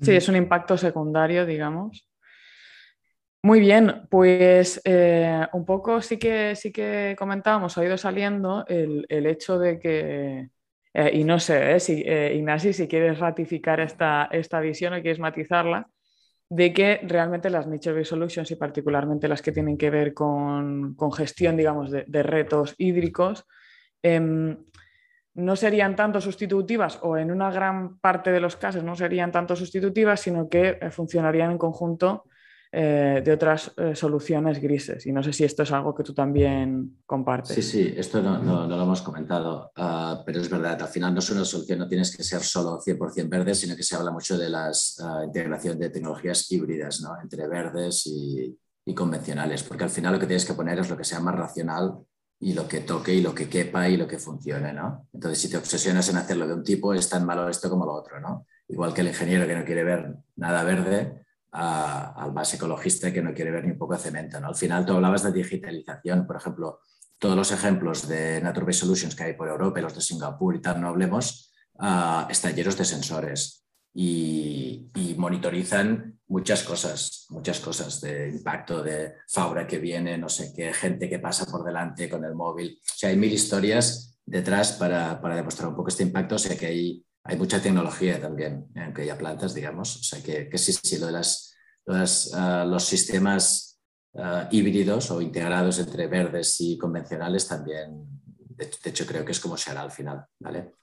Sí, 0.00 0.12
es 0.12 0.28
un 0.28 0.36
impacto 0.36 0.78
secundario, 0.78 1.44
digamos. 1.44 2.08
Muy 3.42 3.60
bien, 3.60 4.06
pues 4.10 4.82
eh, 4.84 5.46
un 5.54 5.64
poco 5.64 6.02
sí 6.02 6.18
que, 6.18 6.54
sí 6.56 6.70
que 6.70 7.16
comentábamos, 7.18 7.78
ha 7.78 7.84
ido 7.84 7.96
saliendo 7.96 8.66
el, 8.68 9.06
hecho 9.08 9.58
de 9.58 9.78
que, 9.78 10.50
eh, 10.92 11.10
y 11.14 11.24
no 11.24 11.38
sé, 11.40 11.80
si, 11.80 12.02
Ignasi, 12.02 12.74
si 12.74 12.86
quieres 12.86 13.18
ratificar 13.18 13.80
esta, 13.80 14.28
esta 14.30 14.60
visión 14.60 14.92
o 14.92 15.00
quieres 15.00 15.18
matizarla, 15.20 15.88
de 16.50 16.72
que 16.74 17.00
realmente 17.04 17.48
las 17.48 17.66
Nature 17.66 18.04
Solutions 18.04 18.50
y 18.50 18.56
particularmente 18.56 19.28
las 19.28 19.40
que 19.40 19.52
tienen 19.52 19.78
que 19.78 19.88
ver 19.88 20.12
con, 20.12 20.96
gestión, 21.12 21.56
digamos, 21.56 21.90
de, 21.90 22.22
retos 22.22 22.74
hídricos, 22.76 23.46
em, 24.02 24.58
no 25.34 25.56
serían 25.56 25.96
tanto 25.96 26.20
sustitutivas 26.20 26.98
o 27.02 27.16
en 27.16 27.30
una 27.30 27.50
gran 27.52 27.98
parte 28.00 28.32
de 28.32 28.40
los 28.40 28.56
casos 28.56 28.82
no 28.82 28.96
serían 28.96 29.30
tanto 29.30 29.54
sustitutivas, 29.56 30.20
sino 30.20 30.48
que 30.48 30.78
eh, 30.80 30.90
funcionarían 30.90 31.52
en 31.52 31.58
conjunto 31.58 32.24
eh, 32.72 33.20
de 33.24 33.32
otras 33.32 33.72
eh, 33.76 33.96
soluciones 33.96 34.60
grises. 34.60 35.04
Y 35.04 35.12
no 35.12 35.24
sé 35.24 35.32
si 35.32 35.42
esto 35.42 35.64
es 35.64 35.72
algo 35.72 35.92
que 35.92 36.04
tú 36.04 36.14
también 36.14 36.98
compartes. 37.04 37.54
Sí, 37.56 37.62
sí, 37.62 37.94
esto 37.96 38.22
no, 38.22 38.66
lo 38.66 38.82
hemos 38.82 39.02
comentado, 39.02 39.72
ah, 39.76 40.22
pero 40.24 40.40
es 40.40 40.48
verdad, 40.48 40.80
al 40.80 40.88
final 40.88 41.12
no 41.12 41.18
es 41.18 41.28
una 41.30 41.44
solución, 41.44 41.80
no 41.80 41.88
tienes 41.88 42.16
que 42.16 42.22
ser 42.22 42.42
solo 42.42 42.78
100% 42.78 43.28
verde, 43.28 43.56
sino 43.56 43.74
que 43.74 43.82
se 43.82 43.96
habla 43.96 44.12
mucho 44.12 44.38
de 44.38 44.48
la 44.48 44.70
ah, 45.00 45.22
integración 45.24 45.80
de 45.80 45.90
tecnologías 45.90 46.48
híbridas 46.52 47.00
¿no? 47.00 47.20
entre 47.20 47.48
verdes 47.48 48.06
y, 48.06 48.56
y, 48.84 48.94
convencionales, 48.94 49.64
porque 49.64 49.82
al 49.82 49.90
final 49.90 50.12
lo 50.12 50.20
que 50.20 50.26
tienes 50.26 50.44
que 50.44 50.54
poner 50.54 50.78
es 50.78 50.88
lo 50.88 50.96
que 50.96 51.02
sea 51.02 51.18
más 51.18 51.34
racional 51.34 51.98
y 52.38 52.54
lo 52.54 52.68
que 52.68 52.80
toque 52.80 53.12
y 53.12 53.20
lo 53.20 53.34
que 53.34 53.48
quepa 53.48 53.88
y 53.88 53.96
lo 53.96 54.06
que 54.06 54.18
funcione. 54.18 54.72
¿no? 54.72 55.08
Entonces, 55.12 55.40
si 55.40 55.50
te 55.50 55.56
obsesionas 55.56 56.08
en 56.08 56.18
hacerlo 56.18 56.46
de 56.46 56.54
un 56.54 56.62
tipo, 56.62 56.94
es 56.94 57.08
tan 57.08 57.26
malo 57.26 57.48
esto 57.48 57.68
como 57.68 57.84
lo 57.84 57.94
otro. 57.94 58.20
¿no? 58.20 58.46
Igual 58.68 58.94
que 58.94 59.00
el 59.00 59.08
ingeniero 59.08 59.46
que 59.46 59.56
no 59.56 59.64
quiere 59.64 59.82
ver 59.82 60.14
nada 60.36 60.62
verde, 60.62 61.24
al 61.52 62.32
más 62.32 62.54
ecologista 62.54 63.12
que 63.12 63.22
no 63.22 63.34
quiere 63.34 63.50
ver 63.50 63.64
ni 63.64 63.72
un 63.72 63.78
poco 63.78 63.94
de 63.94 64.00
cemento. 64.00 64.40
¿no? 64.40 64.48
Al 64.48 64.54
final 64.54 64.86
tú 64.86 64.92
hablabas 64.92 65.22
de 65.22 65.32
digitalización, 65.32 66.26
por 66.26 66.36
ejemplo, 66.36 66.80
todos 67.18 67.36
los 67.36 67.52
ejemplos 67.52 68.08
de 68.08 68.40
Nature 68.40 68.66
Based 68.66 68.80
Solutions 68.80 69.14
que 69.14 69.24
hay 69.24 69.32
por 69.34 69.48
Europa, 69.48 69.80
los 69.80 69.94
de 69.94 70.00
Singapur 70.00 70.56
y 70.56 70.62
tal, 70.62 70.80
no 70.80 70.88
hablemos, 70.88 71.52
están 72.28 72.54
llenos 72.54 72.76
de 72.76 72.84
sensores 72.84 73.64
y, 73.94 74.86
monitorizan 75.16 76.18
muchas 76.28 76.62
cosas, 76.62 77.26
muchas 77.28 77.60
cosas 77.60 78.00
de 78.00 78.30
impacto 78.30 78.82
de 78.82 79.16
fauna 79.28 79.66
que 79.66 79.78
viene, 79.78 80.16
no 80.16 80.30
sé 80.30 80.52
qué, 80.56 80.72
gente 80.72 81.10
que 81.10 81.18
pasa 81.18 81.44
por 81.44 81.62
delante 81.62 82.08
con 82.08 82.24
el 82.24 82.34
móvil. 82.34 82.80
O 82.82 82.96
sea, 82.96 83.10
hay 83.10 83.16
mil 83.16 83.32
historias 83.32 84.18
detrás 84.24 84.72
para, 84.72 85.20
para 85.20 85.36
demostrar 85.36 85.68
un 85.68 85.76
poco 85.76 85.88
este 85.88 86.04
impacto. 86.04 86.36
O 86.36 86.38
sea, 86.38 86.56
que 86.56 86.66
hay 86.66 87.04
hay 87.24 87.36
mucha 87.36 87.60
tecnología 87.60 88.20
también, 88.20 88.66
aunque 88.76 89.02
haya 89.02 89.18
plantas, 89.18 89.54
digamos. 89.54 89.96
O 89.96 90.02
sea 90.02 90.22
que, 90.22 90.48
que 90.48 90.58
sí, 90.58 90.72
sí, 90.72 90.98
lo 90.98 91.06
de 91.06 91.12
las, 91.12 91.54
ah, 92.34 92.64
los 92.66 92.84
sistemas 92.84 93.78
ah, 94.16 94.48
híbridos 94.50 95.10
o 95.10 95.20
integrados 95.20 95.78
entre 95.78 96.06
verdes 96.06 96.60
y 96.60 96.78
convencionales 96.78 97.46
también, 97.46 98.06
de, 98.56 98.70
hecho, 98.90 99.06
creo 99.06 99.24
que 99.24 99.32
es 99.32 99.40
como 99.40 99.56
se 99.56 99.70
hará 99.70 99.82
al 99.82 99.90
final, 99.90 100.26
¿vale? 100.38 100.74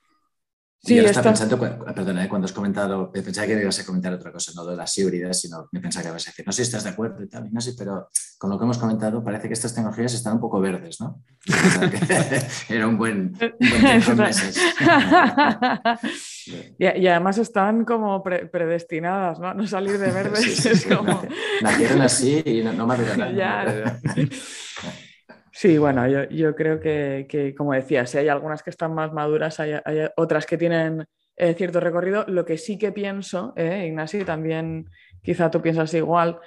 Sí, 0.80 0.94
y 0.94 1.00
está 1.00 1.24
pensando, 1.24 1.60
perdona, 1.60 2.24
¿eh? 2.24 2.30
cuando 2.30 2.46
has 2.46 2.54
comentado, 2.54 3.12
pensaba 3.12 3.48
que 3.48 3.56
me 3.56 3.62
ibas 3.64 3.80
a 3.80 3.86
comentar 3.86 4.14
otra 4.14 4.32
cosa, 4.32 4.52
no 4.56 4.64
de 4.64 4.76
las 4.76 4.96
híbridas, 4.98 5.42
sino 5.42 5.68
me 5.72 5.82
pensaba 5.82 6.04
que 6.04 6.10
ibas 6.10 6.28
a 6.28 6.32
decir, 6.32 6.46
no 6.46 6.52
sé 6.52 6.64
si 6.64 6.68
estás 6.68 6.84
de 6.84 6.92
acuerdo 6.92 7.24
y 7.24 7.28
tal, 7.28 7.52
no 7.52 7.60
sé, 7.60 7.74
pero 7.78 8.10
con 8.38 8.52
lo 8.52 8.58
que 8.58 8.64
hemos 8.64 8.78
comentado 8.78 9.24
parece 9.24 9.48
que 9.48 9.54
estas 9.56 9.74
tecnologías 9.74 10.14
están 10.14 10.34
un 10.34 10.40
poco 10.40 10.62
verdes, 10.62 11.02
¿no? 11.02 11.24
Era 12.70 12.88
un 12.88 12.98
buen, 12.98 13.34
un 13.42 14.18
meses. 14.18 14.62
y, 16.78 16.86
y, 16.86 17.08
además 17.08 17.40
están 17.40 17.84
como 17.84 18.24
predestinadas, 18.24 19.40
¿no? 19.40 19.56
No 19.56 19.68
salir 19.68 19.98
de 19.98 20.12
verdes 20.12 20.66
es 20.66 20.86
como... 20.86 21.24
Nacieron 21.62 22.02
así 22.02 22.44
y 22.46 22.64
no, 22.64 22.72
no 22.74 22.86
maduran 22.86 23.36
nada. 23.36 24.00
Sí, 25.60 25.80
bueno, 25.80 26.08
yo, 26.30 26.56
creo 26.56 26.80
que, 26.80 27.56
como 27.58 27.74
decía, 27.74 28.06
si 28.06 28.20
hay 28.20 28.28
algunas 28.28 28.62
que 28.62 28.70
están 28.70 28.94
más 28.94 29.12
maduras, 29.12 29.60
hay, 29.60 29.74
otras 30.16 30.46
que 30.46 30.56
tienen 30.56 31.08
eh, 31.36 31.56
cierto 31.56 31.80
recorrido. 31.80 32.26
Lo 32.28 32.46
que 32.46 32.60
sí 32.60 32.78
que 32.78 32.92
pienso, 32.92 33.54
eh, 33.56 33.88
Ignasi, 33.88 34.24
también 34.24 34.86
quizá 35.24 35.50
tú 35.50 35.60
piensas 35.60 35.92
igual, 35.96 36.40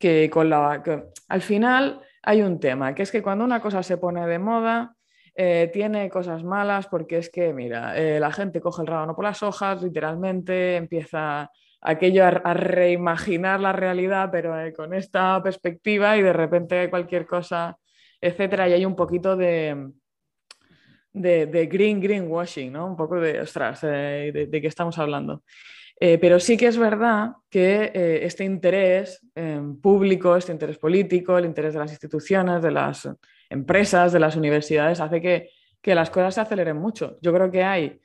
que 0.00 0.28
con 0.28 0.50
la 0.50 0.82
al 1.28 1.42
final 1.42 2.00
hay 2.24 2.42
un 2.42 2.58
tema, 2.58 2.92
que 2.92 3.04
es 3.04 3.12
que 3.12 3.22
cuando 3.22 3.44
una 3.44 3.60
cosa 3.60 3.84
se 3.84 3.98
pone 3.98 4.26
de 4.26 4.40
moda, 4.40 4.96
eh, 5.36 5.70
tiene 5.72 6.10
cosas 6.10 6.42
malas 6.42 6.88
porque 6.88 7.18
es 7.18 7.30
que, 7.30 7.52
mira, 7.52 7.94
la 8.18 8.32
gente 8.32 8.60
coge 8.60 8.82
el 8.82 8.88
rábano 8.88 9.14
por 9.14 9.26
las 9.26 9.44
hojas, 9.44 9.80
literalmente 9.80 10.74
empieza 10.74 11.52
aquello 11.80 12.24
a 12.24 12.52
reimaginar 12.52 13.60
la 13.60 13.72
realidad, 13.72 14.28
pero 14.32 14.56
con 14.74 14.92
esta 14.92 15.40
perspectiva 15.40 16.16
y 16.16 16.22
de 16.22 16.32
repente 16.32 16.90
cualquier 16.90 17.26
cosa 17.26 17.78
etcétera, 18.20 18.68
y 18.68 18.72
hay 18.72 18.84
un 18.84 18.96
poquito 18.96 19.36
de, 19.36 19.90
de, 21.16 21.66
green 21.66 22.00
greenwashing, 22.00 22.72
¿no? 22.72 22.86
Un 22.86 22.96
poco 22.96 23.18
de, 23.20 23.40
ostras, 23.40 23.80
eh, 23.84 24.48
de, 24.48 24.60
qué 24.60 24.66
estamos 24.66 24.98
hablando. 24.98 25.42
Eh, 25.98 26.18
pero 26.18 26.38
sí 26.38 26.58
que 26.58 26.66
es 26.66 26.76
verdad 26.76 27.32
que 27.48 27.90
eh, 27.94 28.20
este 28.22 28.44
interés 28.44 29.20
público, 29.80 30.36
este 30.36 30.52
interés 30.52 30.76
político, 30.76 31.38
el 31.38 31.46
interés 31.46 31.72
de 31.72 31.80
las 31.80 31.90
instituciones, 31.90 32.62
de 32.62 32.70
las 32.70 33.08
empresas, 33.48 34.12
de 34.12 34.20
las 34.20 34.36
universidades, 34.36 35.00
hace 35.00 35.20
que, 35.20 35.50
que 35.80 35.94
las 35.94 36.10
cosas 36.10 36.34
se 36.34 36.40
aceleren 36.42 36.76
mucho. 36.76 37.16
Yo 37.22 37.32
creo 37.32 37.50
que 37.50 37.64
hay, 37.64 37.98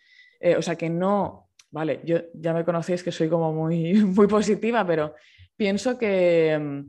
o 0.58 0.62
sea, 0.62 0.76
que 0.76 0.90
no, 0.90 1.50
vale, 1.70 2.00
yo 2.06 2.18
ya 2.34 2.54
me 2.54 2.64
conocéis 2.64 3.04
que 3.04 3.12
soy 3.12 3.28
como 3.28 3.52
muy, 3.52 3.94
muy 4.06 4.28
positiva, 4.28 4.86
pero 4.86 5.16
pienso 5.58 5.98
que 5.98 6.86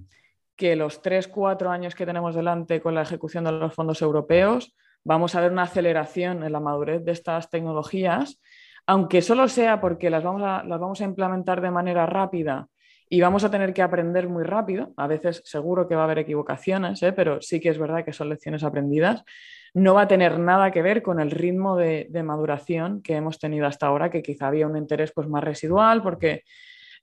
que 0.57 0.76
los 0.76 1.03
tres, 1.03 1.28
cuatro 1.28 1.70
años 1.70 1.94
que 1.94 2.07
tenemos 2.07 2.34
delante 2.34 2.80
con 2.80 2.94
la 2.94 3.03
ejecución 3.03 3.44
de 3.44 3.53
los 3.53 3.74
fondos 3.74 4.03
europeos, 4.03 4.74
vamos 5.05 5.34
a 5.34 5.40
ver 5.40 5.53
una 5.53 5.62
aceleración 5.62 6.42
en 6.44 6.53
la 6.53 6.61
madurez 6.61 7.05
de 7.05 7.12
estas 7.12 7.50
tecnologías, 7.50 8.40
aunque 8.86 9.22
solo 9.22 9.48
sea 9.48 9.80
porque 9.80 10.11
las 10.11 10.22
vamos 10.22 10.42
a, 10.42 10.64
las 10.64 10.80
vamos 10.80 11.00
a 11.00 11.05
implementar 11.05 11.61
de 11.61 11.70
manera 11.70 12.07
rápida 12.07 12.68
y 13.09 13.20
vamos 13.20 13.44
a 13.44 13.50
tener 13.50 13.74
que 13.74 13.82
aprender 13.82 14.28
muy 14.28 14.42
rápido. 14.42 14.92
A 14.96 15.07
veces 15.07 15.42
seguro 15.44 15.86
que 15.86 15.94
va 15.94 16.03
a 16.03 16.05
haber 16.05 16.20
equivocaciones, 16.20 17.03
¿eh? 17.03 17.12
pero 17.12 17.40
sí 17.42 17.61
que 17.61 17.68
es 17.68 17.78
verdad 17.78 18.05
que 18.05 18.12
son 18.12 18.28
lecciones 18.28 18.64
aprendidas. 18.64 19.22
No 19.74 19.94
va 19.94 20.03
a 20.03 20.09
tener 20.09 20.38
nada 20.38 20.70
que 20.70 20.82
ver 20.82 21.03
con 21.03 21.20
el 21.20 21.30
ritmo 21.30 21.76
de, 21.76 22.07
de 22.11 22.22
maduración 22.22 23.03
que 23.03 23.14
hemos 23.14 23.38
tenido 23.38 23.66
hasta 23.66 23.86
ahora, 23.86 24.11
que 24.11 24.22
quizá 24.22 24.48
había 24.48 24.66
un 24.66 24.76
interés 24.76 25.12
pues, 25.14 25.28
más 25.28 25.44
residual 25.44 26.03
porque 26.03 26.44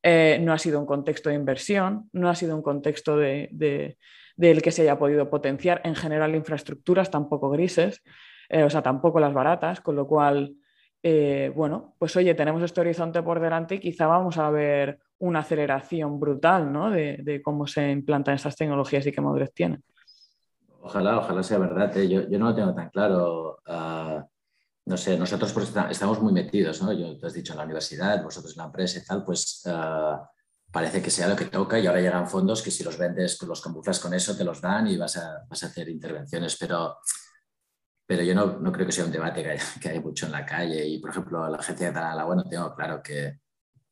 eh, 0.01 0.39
no 0.41 0.53
ha 0.53 0.57
sido 0.57 0.79
un 0.79 0.85
contexto 0.85 1.29
de 1.29 1.35
inversión, 1.35 2.09
no 2.13 2.29
ha 2.29 2.35
sido 2.35 2.55
un 2.55 2.61
contexto 2.61 3.17
de, 3.17 3.97
del 4.35 4.61
que 4.61 4.71
se 4.71 4.83
haya 4.83 4.97
podido 4.97 5.29
potenciar 5.29 5.81
en 5.83 5.95
general 5.95 6.35
infraestructuras 6.35 7.11
tampoco 7.11 7.49
grises, 7.49 8.01
eh, 8.47 8.63
o 8.63 8.69
sea, 8.69 8.81
tampoco 8.81 9.19
las 9.19 9.33
baratas, 9.33 9.81
con 9.81 9.95
lo 9.95 10.07
cual, 10.07 10.55
eh, 11.03 11.51
bueno, 11.53 11.95
pues 11.99 12.15
oye, 12.15 12.33
tenemos 12.33 12.63
este 12.63 12.81
horizonte 12.81 13.21
por 13.21 13.39
delante 13.39 13.75
y 13.75 13.79
quizá 13.79 14.07
vamos 14.07 14.37
a 14.37 14.49
ver 14.49 14.99
una 15.19 15.39
aceleración 15.39 16.19
brutal 16.19 16.71
¿no? 16.71 16.89
de, 16.89 17.41
cómo 17.43 17.67
se 17.67 17.91
implantan 17.91 18.35
estas 18.35 18.55
tecnologías 18.55 19.05
y 19.05 19.11
qué 19.11 19.19
madurez 19.19 19.53
tienen. 19.53 19.83
Ojalá, 20.81 21.17
ojalá 21.17 21.43
sea 21.43 21.57
verdad. 21.57 21.93
Yo, 22.03 22.29
yo, 22.29 22.39
no 22.39 22.49
lo 22.49 22.55
tengo 22.55 22.73
tan 22.73 22.89
claro. 22.89 23.59
Uh 23.67 24.23
no 24.89 24.97
sé, 24.97 25.15
nosotros 25.19 25.53
pues 25.53 25.71
estamos 25.91 26.19
muy 26.19 26.33
metidos, 26.33 26.81
¿no? 26.81 26.91
Yo 26.91 27.15
te 27.15 27.27
has 27.27 27.33
dicho 27.33 27.53
en 27.53 27.59
la 27.59 27.65
universidad, 27.65 28.23
vosotros 28.23 28.53
en 28.53 28.57
la 28.57 28.65
empresa 28.65 28.97
y 28.97 29.03
tal, 29.05 29.23
pues 29.23 29.61
eh, 29.65 30.15
parece 30.71 30.99
que 30.99 31.11
sea 31.11 31.27
lo 31.27 31.35
que 31.35 31.45
toca 31.45 31.77
y 31.77 31.85
ahora 31.85 32.01
llegan 32.01 32.27
fondos 32.27 32.63
que 32.63 32.71
si 32.71 32.83
los 32.83 32.97
vendes, 32.97 33.39
los 33.43 33.61
camuflas 33.61 33.99
con 33.99 34.15
eso, 34.15 34.35
te 34.35 34.43
los 34.43 34.59
dan 34.59 34.87
y 34.87 34.97
vas 34.97 35.15
a, 35.17 35.45
vas 35.47 35.61
a 35.61 35.67
hacer 35.67 35.89
intervenciones, 35.89 36.57
pero, 36.59 36.97
pero 38.03 38.23
yo 38.23 38.33
no, 38.33 38.59
no 38.59 38.71
creo 38.71 38.87
que 38.87 38.91
sea 38.91 39.05
un 39.05 39.11
debate 39.11 39.43
que 39.43 39.51
hay, 39.51 39.59
que 39.79 39.89
hay, 39.89 39.99
mucho 39.99 40.25
en 40.25 40.31
la 40.31 40.43
calle 40.43 40.83
y, 40.87 40.97
por 40.97 41.11
ejemplo, 41.11 41.47
la 41.47 41.57
agencia 41.57 41.91
de 41.91 41.99
agua 41.99 42.35
no 42.35 42.45
tengo 42.45 42.73
claro 42.73 43.03
que, 43.03 43.41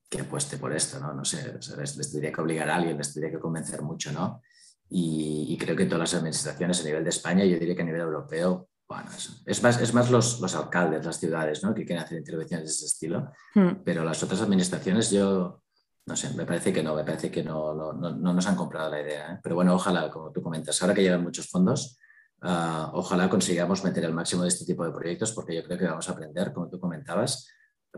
que 0.10 0.22
apueste 0.22 0.58
por 0.58 0.74
esto, 0.74 1.00
¿no? 1.00 1.14
No 1.14 1.24
sé, 1.24 1.60
les, 1.78 1.96
les, 1.96 2.12
tendría 2.12 2.32
que 2.32 2.42
obligar 2.42 2.72
a 2.72 2.76
alguien, 2.76 2.98
les 2.98 3.14
tendría 3.14 3.32
que 3.32 3.40
convencer 3.40 3.84
mucho, 3.84 4.12
¿no? 4.12 4.42
Y, 4.90 5.46
y 5.50 5.58
creo 5.60 5.76
que 5.76 5.86
todas 5.86 6.12
las 6.12 6.14
administraciones 6.16 6.82
a 6.82 6.86
nivel 6.86 7.04
de 7.04 7.12
España, 7.12 7.46
yo 7.46 7.60
diría 7.60 7.76
que 7.76 7.84
a 7.84 7.86
nivel 7.86 8.02
europeo, 8.02 8.70
bueno, 8.88 9.10
es 9.46 9.64
más, 9.64 9.82
es 9.82 9.94
más 9.94 10.10
los, 10.10 10.40
los, 10.40 10.56
alcaldes, 10.56 11.06
las 11.06 11.20
ciudades, 11.20 11.62
¿no? 11.62 11.74
que 11.74 11.86
quieren 11.86 12.04
hacer 12.04 12.20
intervenciones 12.20 12.68
de 12.68 12.72
ese 12.72 12.86
estilo, 12.86 13.32
hmm. 13.54 13.84
pero 13.84 14.04
las 14.06 14.24
otras 14.24 14.42
administraciones 14.42 15.12
yo, 15.12 15.62
no 16.06 16.16
sé, 16.16 16.34
me 16.36 16.46
parece 16.46 16.72
que 16.72 16.82
no, 16.82 16.96
me 16.96 17.04
parece 17.04 17.30
que 17.30 17.44
no, 17.44 17.74
no, 17.74 17.92
no 17.94 18.34
nos 18.34 18.48
han 18.48 18.56
comprado 18.56 18.90
la 18.90 19.02
idea. 19.02 19.34
¿eh? 19.34 19.40
Pero 19.44 19.56
bueno, 19.56 19.76
ojalá, 19.76 20.10
como 20.10 20.32
tú 20.32 20.42
comentas, 20.42 20.82
ahora 20.82 20.94
que 20.94 21.02
llegan 21.02 21.22
muchos 21.22 21.50
fondos, 21.50 22.00
uh, 22.44 22.94
ojalá 22.94 23.30
consigamos 23.30 23.84
meter 23.84 24.06
el 24.06 24.14
máximo 24.14 24.44
de 24.44 24.48
este 24.48 24.64
tipo 24.64 24.86
de 24.86 24.94
proyectos 24.94 25.34
porque 25.34 25.56
yo 25.56 25.64
creo 25.66 25.78
que 25.78 25.86
vamos 25.86 26.08
a 26.08 26.14
aprender, 26.14 26.54
como 26.54 26.70
tú 26.70 26.80
comentabas, 26.80 27.50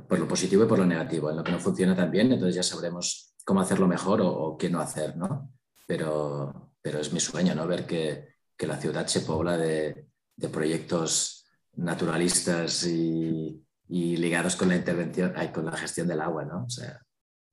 por 0.07 0.17
lo 0.17 0.27
positivo 0.27 0.63
y 0.63 0.67
por 0.67 0.79
lo 0.79 0.87
negativo. 0.87 1.29
En 1.29 1.37
lo 1.37 1.43
que 1.43 1.51
no 1.51 1.59
funciona 1.59 1.95
tan 1.95 2.09
bien, 2.09 2.31
entonces 2.31 2.55
ya 2.55 2.63
sabremos 2.63 3.35
cómo 3.45 3.61
hacerlo 3.61 3.87
mejor 3.87 4.21
o, 4.21 4.27
o 4.27 4.57
qué 4.57 4.71
no 4.71 4.79
hacer, 4.79 5.15
¿no? 5.17 5.51
Pero, 5.85 6.71
pero 6.81 6.97
es 6.99 7.13
mi 7.13 7.19
sueño, 7.19 7.53
¿no? 7.53 7.67
Ver 7.67 7.85
que, 7.85 8.37
que 8.57 8.65
la 8.65 8.77
ciudad 8.77 9.05
se 9.05 9.21
pobla 9.21 9.55
de, 9.55 10.08
de 10.39 10.49
proyectos 10.49 11.45
naturalistas 11.75 12.85
y, 12.85 13.61
y, 13.87 14.17
ligados 14.17 14.55
con 14.55 14.69
la 14.69 14.75
intervención, 14.75 15.33
ay, 15.35 15.49
con 15.49 15.65
la 15.65 15.73
gestión 15.73 16.07
del 16.07 16.21
agua, 16.21 16.45
¿no? 16.45 16.65
O 16.65 16.69
sea, 16.69 17.01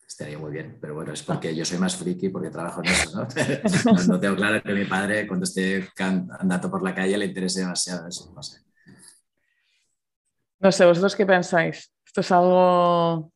estaría 0.06 0.38
muy 0.38 0.52
bien. 0.52 0.78
Pero 0.80 0.94
bueno, 0.94 1.12
es 1.12 1.22
porque 1.22 1.54
yo 1.54 1.64
soy 1.64 1.78
más 1.78 1.96
friki 1.96 2.28
porque 2.28 2.50
trabajo 2.50 2.80
en 2.82 2.90
eso, 2.90 3.10
¿no? 3.16 3.26
no 4.08 4.20
tengo 4.20 4.36
claro 4.36 4.62
que 4.62 4.72
mi 4.72 4.84
padre 4.84 5.26
cuando 5.26 5.44
esté 5.44 5.88
andando 5.98 6.70
por 6.70 6.82
la 6.82 6.94
calle 6.94 7.18
le 7.18 7.26
interese 7.26 7.60
demasiado 7.60 8.06
eso, 8.06 8.32
no 8.34 8.42
sé. 8.42 8.60
No 10.58 10.72
sé, 10.72 10.86
¿vosotros 10.86 11.14
qué 11.14 11.26
pensáis? 11.26 11.92
Esto 12.04 12.20
es 12.20 12.32
algo... 12.32 13.14
O 13.14 13.32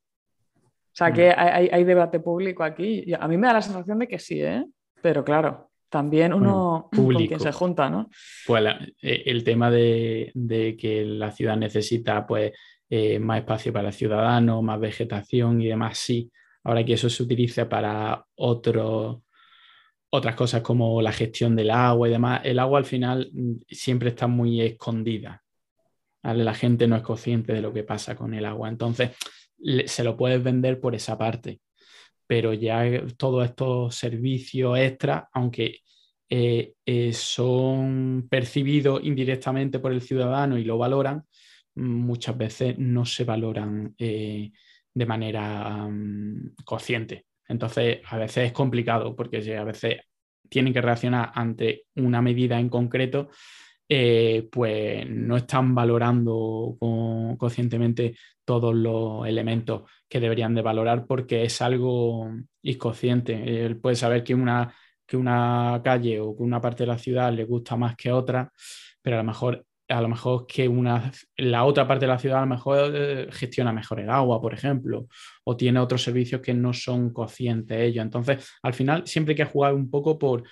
sea, 0.93 1.13
que 1.13 1.31
mm. 1.31 1.35
hay, 1.37 1.69
hay, 1.73 1.85
debate 1.85 2.19
público 2.21 2.65
aquí. 2.65 3.13
A 3.19 3.29
mí 3.29 3.37
me 3.37 3.47
da 3.47 3.55
la 3.55 3.63
sensación 3.63 3.99
de 3.99 4.09
que 4.09 4.19
sí, 4.19 4.43
¿eh? 4.43 4.65
Pero 5.03 5.25
claro, 5.25 5.70
también 5.91 6.33
uno 6.33 6.89
público. 6.91 7.19
con 7.21 7.27
quien 7.27 7.41
se 7.41 7.53
junta, 7.53 7.91
¿no? 7.91 8.09
Pues 8.47 8.65
eh, 9.03 9.23
el 9.27 9.45
tema 9.45 9.71
de, 9.71 10.31
de, 10.35 10.77
que 10.77 11.05
la 11.05 11.31
ciudad 11.33 11.57
necesita 11.57 12.27
pues, 12.27 12.53
eh, 12.89 13.19
más 13.19 13.41
espacio 13.41 13.73
para 13.73 13.89
el 13.89 13.95
ciudadano, 13.95 14.63
más 14.63 14.81
vegetación 14.81 15.61
y 15.61 15.67
demás, 15.67 15.99
sí, 15.99 16.31
Ahora 16.65 16.85
que 16.85 16.95
eso 16.95 17.09
se 17.09 17.23
utilice 17.23 17.67
para 17.67 18.27
otro, 18.37 19.23
otras 20.11 20.35
cosas 20.35 20.63
como 20.63 21.01
la 21.01 21.13
gestión 21.13 21.57
del 21.57 21.71
agua 21.71 22.09
y 22.09 22.11
demás, 22.11 22.41
el 22.45 22.59
agua 22.59 22.79
al 22.79 22.85
final 22.85 23.31
mm, 23.33 23.53
siempre 23.69 24.11
está 24.11 24.27
muy 24.27 24.61
escondida. 24.61 25.43
La 26.23 26.53
gente 26.53 26.87
no 26.87 26.97
es 26.97 27.03
consciente 27.03 27.55
de 27.55 27.63
lo 27.63 27.73
que 27.73 27.83
pasa 27.83 28.15
con 28.15 28.35
el 28.35 28.45
agua. 28.45 28.69
Entonces, 28.69 29.13
se 29.87 30.05
lo 30.05 30.19
puedes 30.19 30.43
vender 30.43 30.79
por 30.79 30.95
esa 30.95 31.17
parte. 31.17 31.61
Pero 32.31 32.55
ya 32.55 32.85
todos 33.17 33.45
estos 33.45 33.97
servicios 33.97 34.79
extras, 34.79 35.25
aunque 35.33 35.81
eh, 36.29 36.75
eh, 36.87 37.13
son 37.13 38.29
percibidos 38.31 39.01
indirectamente 39.03 39.81
por 39.81 39.91
el 39.91 40.01
ciudadano 40.01 40.57
y 40.57 40.63
lo 40.63 40.79
valoran, 40.79 41.25
muchas 41.75 42.39
veces 42.39 42.79
no 42.79 43.05
se 43.05 43.25
valoran 43.25 43.97
eh, 43.99 44.53
de 44.95 45.07
manera 45.07 45.89
mm, 45.89 46.55
consciente. 46.65 47.27
Entonces, 47.49 47.99
a 48.07 48.17
veces 48.17 48.47
es 48.47 48.53
complicado 48.53 49.17
porque 49.17 49.57
a 49.57 49.65
veces 49.65 49.97
tienen 50.49 50.73
que 50.73 50.83
reaccionar 50.83 51.33
ante 51.35 51.87
una 51.97 52.23
medida 52.23 52.61
en 52.61 52.69
concreto, 52.69 53.31
eh, 53.93 54.49
pues 54.53 55.05
no 55.11 55.37
están 55.37 55.75
valorando 55.75 56.77
conscientemente 57.37 58.15
todos 58.45 58.73
los 58.73 59.27
elementos 59.27 59.83
que 60.09 60.21
deberían 60.21 60.55
de 60.55 60.63
valorar 60.63 61.07
porque 61.07 61.43
es 61.43 61.61
algo 61.61 62.31
inconsciente. 62.63 63.65
Él 63.67 63.81
puede 63.81 63.97
saber 63.97 64.23
que 64.23 64.33
una, 64.33 64.73
que 65.05 65.17
una 65.17 65.81
calle 65.83 66.21
o 66.21 66.37
que 66.37 66.43
una 66.45 66.61
parte 66.61 66.85
de 66.85 66.87
la 66.87 66.99
ciudad 66.99 67.33
le 67.33 67.43
gusta 67.45 67.75
más 67.77 67.97
que 67.97 68.13
otra, 68.13 68.53
pero 69.03 69.17
a 69.17 69.23
lo 69.23 69.25
mejor 69.25 69.67
a 69.89 70.01
lo 70.01 70.09
mejor 70.09 70.47
que 70.47 70.69
una, 70.69 71.11
la 71.37 71.65
otra 71.65 71.85
parte 71.85 72.07
de 72.07 72.13
la 72.13 72.19
ciudad 72.21 72.39
a 72.39 72.43
lo 72.43 72.47
mejor 72.47 72.93
eh, 72.95 73.27
gestiona 73.33 73.73
mejor 73.73 73.99
el 73.99 74.09
agua, 74.09 74.41
por 74.41 74.55
ejemplo, 74.55 75.09
o 75.43 75.57
tiene 75.57 75.81
otros 75.81 76.05
servicios 76.05 76.41
que 76.41 76.55
no 76.55 76.73
son 76.73 77.13
conscientes 77.13 77.77
de 77.77 77.87
ello. 77.87 78.03
Entonces, 78.03 78.49
al 78.63 78.73
final, 78.73 79.05
siempre 79.09 79.33
hay 79.33 79.39
que 79.39 79.45
jugar 79.47 79.75
un 79.75 79.91
poco 79.91 80.17
por 80.17 80.45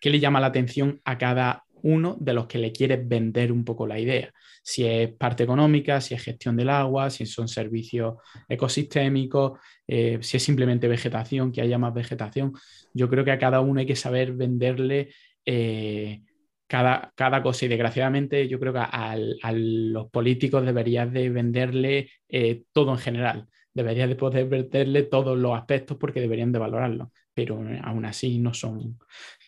qué 0.00 0.10
le 0.10 0.18
llama 0.18 0.40
la 0.40 0.48
atención 0.48 1.00
a 1.04 1.16
cada 1.16 1.62
uno 1.82 2.16
de 2.20 2.34
los 2.34 2.46
que 2.46 2.58
le 2.58 2.72
quieres 2.72 3.06
vender 3.06 3.52
un 3.52 3.64
poco 3.64 3.86
la 3.86 3.98
idea. 3.98 4.32
Si 4.62 4.84
es 4.84 5.12
parte 5.12 5.42
económica, 5.44 6.00
si 6.00 6.14
es 6.14 6.22
gestión 6.22 6.56
del 6.56 6.70
agua, 6.70 7.10
si 7.10 7.26
son 7.26 7.48
servicios 7.48 8.14
ecosistémicos, 8.48 9.58
eh, 9.86 10.18
si 10.20 10.36
es 10.36 10.42
simplemente 10.42 10.88
vegetación, 10.88 11.52
que 11.52 11.60
haya 11.60 11.78
más 11.78 11.94
vegetación. 11.94 12.52
Yo 12.94 13.08
creo 13.08 13.24
que 13.24 13.32
a 13.32 13.38
cada 13.38 13.60
uno 13.60 13.80
hay 13.80 13.86
que 13.86 13.96
saber 13.96 14.32
venderle 14.32 15.10
eh, 15.44 16.22
cada, 16.72 17.42
cosa 17.42 17.66
y 17.66 17.68
desgraciadamente 17.68 18.48
yo 18.48 18.58
creo 18.58 18.72
que 18.72 18.78
a, 18.80 19.16
los 19.52 20.10
políticos 20.10 20.64
deberías 20.64 21.12
de 21.12 21.28
venderle 21.28 22.10
eh, 22.28 22.62
todo 22.72 22.92
en 22.92 22.98
general, 22.98 23.46
deberías 23.74 24.08
de 24.08 24.16
poder 24.16 24.46
venderle 24.46 25.02
todos 25.02 25.36
los 25.36 25.54
aspectos 25.54 25.98
porque 25.98 26.20
deberían 26.22 26.50
de 26.50 26.58
valorarlo, 26.58 27.12
pero 27.34 27.62
aún 27.82 28.04
así 28.04 28.38
no 28.38 28.52
son, 28.54 28.98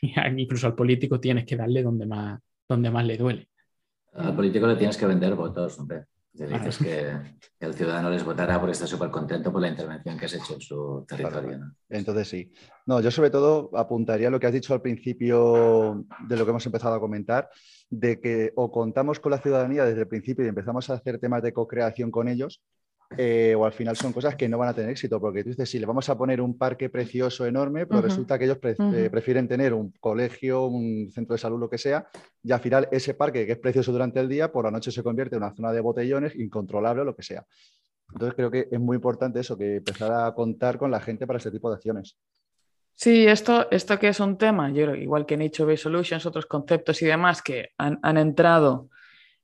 incluso 0.36 0.66
al 0.66 0.74
político 0.74 1.20
tienes 1.20 1.44
que 1.44 1.56
darle 1.56 1.82
donde 1.82 2.06
más, 2.06 2.40
donde 2.68 2.90
más 2.90 3.04
le 3.04 3.16
duele. 3.16 3.48
Al 4.12 4.34
político 4.34 4.66
le 4.66 4.76
tienes 4.76 4.96
que 4.96 5.06
vender 5.06 5.34
votos, 5.34 5.78
hombre. 5.78 6.04
Le 6.34 6.48
dices 6.48 6.78
que 6.78 7.12
el 7.60 7.74
ciudadano 7.74 8.10
les 8.10 8.24
votará 8.24 8.58
porque 8.58 8.72
está 8.72 8.88
súper 8.88 9.08
contento 9.08 9.52
por 9.52 9.60
la 9.60 9.68
intervención 9.68 10.18
que 10.18 10.24
has 10.24 10.34
hecho 10.34 10.54
en 10.54 10.60
su 10.60 11.04
territorio. 11.06 11.60
Entonces 11.88 12.26
sí. 12.26 12.52
No, 12.86 13.00
yo 13.00 13.12
sobre 13.12 13.30
todo 13.30 13.70
apuntaría 13.74 14.30
lo 14.30 14.40
que 14.40 14.48
has 14.48 14.52
dicho 14.52 14.74
al 14.74 14.82
principio 14.82 16.04
de 16.28 16.36
lo 16.36 16.44
que 16.44 16.50
hemos 16.50 16.66
empezado 16.66 16.96
a 16.96 17.00
comentar, 17.00 17.48
de 17.88 18.20
que 18.20 18.52
o 18.56 18.72
contamos 18.72 19.20
con 19.20 19.30
la 19.30 19.38
ciudadanía 19.38 19.84
desde 19.84 20.00
el 20.00 20.08
principio 20.08 20.44
y 20.44 20.48
empezamos 20.48 20.90
a 20.90 20.94
hacer 20.94 21.20
temas 21.20 21.40
de 21.40 21.52
co-creación 21.52 22.10
con 22.10 22.26
ellos, 22.26 22.60
eh, 23.18 23.54
o 23.56 23.64
al 23.64 23.72
final 23.72 23.96
son 23.96 24.12
cosas 24.12 24.36
que 24.36 24.48
no 24.48 24.58
van 24.58 24.68
a 24.68 24.74
tener 24.74 24.90
éxito, 24.90 25.20
porque 25.20 25.42
tú 25.42 25.50
dices, 25.50 25.68
sí, 25.68 25.78
le 25.78 25.86
vamos 25.86 26.08
a 26.08 26.16
poner 26.16 26.40
un 26.40 26.56
parque 26.56 26.88
precioso 26.88 27.46
enorme, 27.46 27.86
pero 27.86 28.02
resulta 28.02 28.38
que 28.38 28.44
ellos 28.44 28.58
eh, 28.62 29.08
prefieren 29.10 29.48
tener 29.48 29.72
un 29.74 29.92
colegio, 30.00 30.66
un 30.66 31.10
centro 31.12 31.34
de 31.34 31.38
salud, 31.38 31.58
lo 31.58 31.70
que 31.70 31.78
sea, 31.78 32.06
y 32.42 32.52
al 32.52 32.60
final 32.60 32.88
ese 32.90 33.14
parque 33.14 33.46
que 33.46 33.52
es 33.52 33.58
precioso 33.58 33.92
durante 33.92 34.20
el 34.20 34.28
día, 34.28 34.52
por 34.52 34.64
la 34.64 34.70
noche 34.70 34.90
se 34.90 35.02
convierte 35.02 35.36
en 35.36 35.42
una 35.42 35.54
zona 35.54 35.72
de 35.72 35.80
botellones, 35.80 36.34
incontrolable 36.36 37.02
o 37.02 37.04
lo 37.04 37.16
que 37.16 37.22
sea. 37.22 37.44
Entonces 38.12 38.34
creo 38.34 38.50
que 38.50 38.68
es 38.70 38.80
muy 38.80 38.96
importante 38.96 39.40
eso, 39.40 39.56
que 39.56 39.76
empezar 39.76 40.12
a 40.12 40.32
contar 40.34 40.78
con 40.78 40.90
la 40.90 41.00
gente 41.00 41.26
para 41.26 41.38
este 41.38 41.50
tipo 41.50 41.68
de 41.70 41.76
acciones. 41.76 42.16
Sí, 42.94 43.26
esto, 43.26 43.68
esto 43.70 43.98
que 43.98 44.08
es 44.08 44.20
un 44.20 44.38
tema, 44.38 44.70
yo, 44.70 44.94
igual 44.94 45.26
que 45.26 45.34
en 45.34 45.42
HOV 45.42 45.76
Solutions, 45.76 46.26
otros 46.26 46.46
conceptos 46.46 47.02
y 47.02 47.06
demás 47.06 47.42
que 47.42 47.70
han, 47.76 47.98
han 48.02 48.18
entrado 48.18 48.88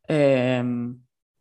eh, 0.06 0.62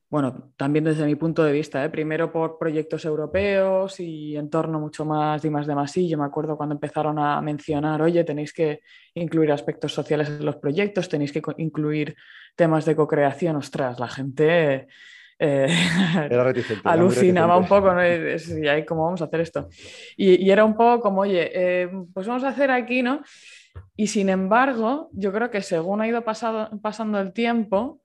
bueno, 0.10 0.51
también 0.57 0.86
desde 0.86 1.05
mi 1.05 1.16
punto 1.16 1.43
de 1.43 1.51
vista, 1.51 1.86
¿eh? 1.86 1.89
primero 1.89 2.32
por 2.32 2.57
proyectos 2.57 3.05
europeos 3.05 3.99
y 3.99 4.36
entorno 4.36 4.80
mucho 4.80 5.05
más 5.05 5.43
de 5.43 5.51
más 5.51 5.68
de 5.68 5.76
más. 5.76 5.93
yo 5.93 6.18
me 6.18 6.26
acuerdo 6.26 6.57
cuando 6.57 6.74
empezaron 6.74 7.20
a 7.20 7.39
mencionar, 7.41 8.01
oye, 8.01 8.24
tenéis 8.24 8.51
que 8.51 8.82
incluir 9.14 9.51
aspectos 9.51 9.93
sociales 9.93 10.30
en 10.30 10.43
los 10.43 10.55
proyectos, 10.55 11.10
tenéis 11.10 11.32
que 11.32 11.43
incluir 11.57 12.16
temas 12.55 12.86
de 12.86 12.95
co-creación. 12.95 13.55
Ostras, 13.57 13.99
la 13.99 14.07
gente 14.07 14.88
eh, 15.38 15.68
alucinaba 16.84 17.57
un 17.57 17.68
poco, 17.68 17.93
¿no? 17.93 18.01
Y 18.03 18.68
ahí, 18.68 18.86
¿cómo 18.86 19.05
vamos 19.05 19.22
a 19.22 19.26
hacer 19.26 19.41
esto? 19.41 19.70
Y, 20.18 20.49
era 20.49 20.66
un 20.66 20.76
poco 20.76 21.01
como, 21.01 21.22
oye, 21.22 21.51
eh, 21.53 21.89
pues 22.12 22.26
vamos 22.26 22.43
a 22.43 22.49
hacer 22.49 22.72
aquí, 22.72 23.03
¿no? 23.03 23.22
Y 23.95 24.07
sin 24.07 24.30
embargo, 24.30 25.12
yo 25.14 25.32
creo 25.32 25.51
que 25.51 25.62
según 25.62 26.01
ha 26.01 26.07
ido 26.07 26.24
pasando 26.24 27.20
el 27.20 27.32
tiempo, 27.32 28.01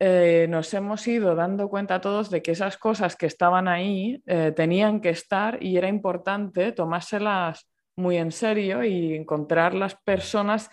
eh, 0.00 0.46
nos 0.48 0.74
hemos 0.74 1.06
ido 1.06 1.34
dando 1.34 1.68
cuenta 1.68 2.00
todos 2.00 2.30
de 2.30 2.42
que 2.42 2.50
esas 2.50 2.76
cosas 2.76 3.14
que 3.16 3.26
estaban 3.26 3.68
ahí 3.68 4.20
eh, 4.26 4.52
tenían 4.54 5.00
que 5.00 5.10
estar 5.10 5.62
y 5.62 5.76
era 5.76 5.88
importante 5.88 6.72
tomárselas 6.72 7.68
muy 7.96 8.16
en 8.16 8.32
serio 8.32 8.82
y 8.82 9.14
encontrar 9.14 9.72
las 9.74 9.94
personas, 9.94 10.68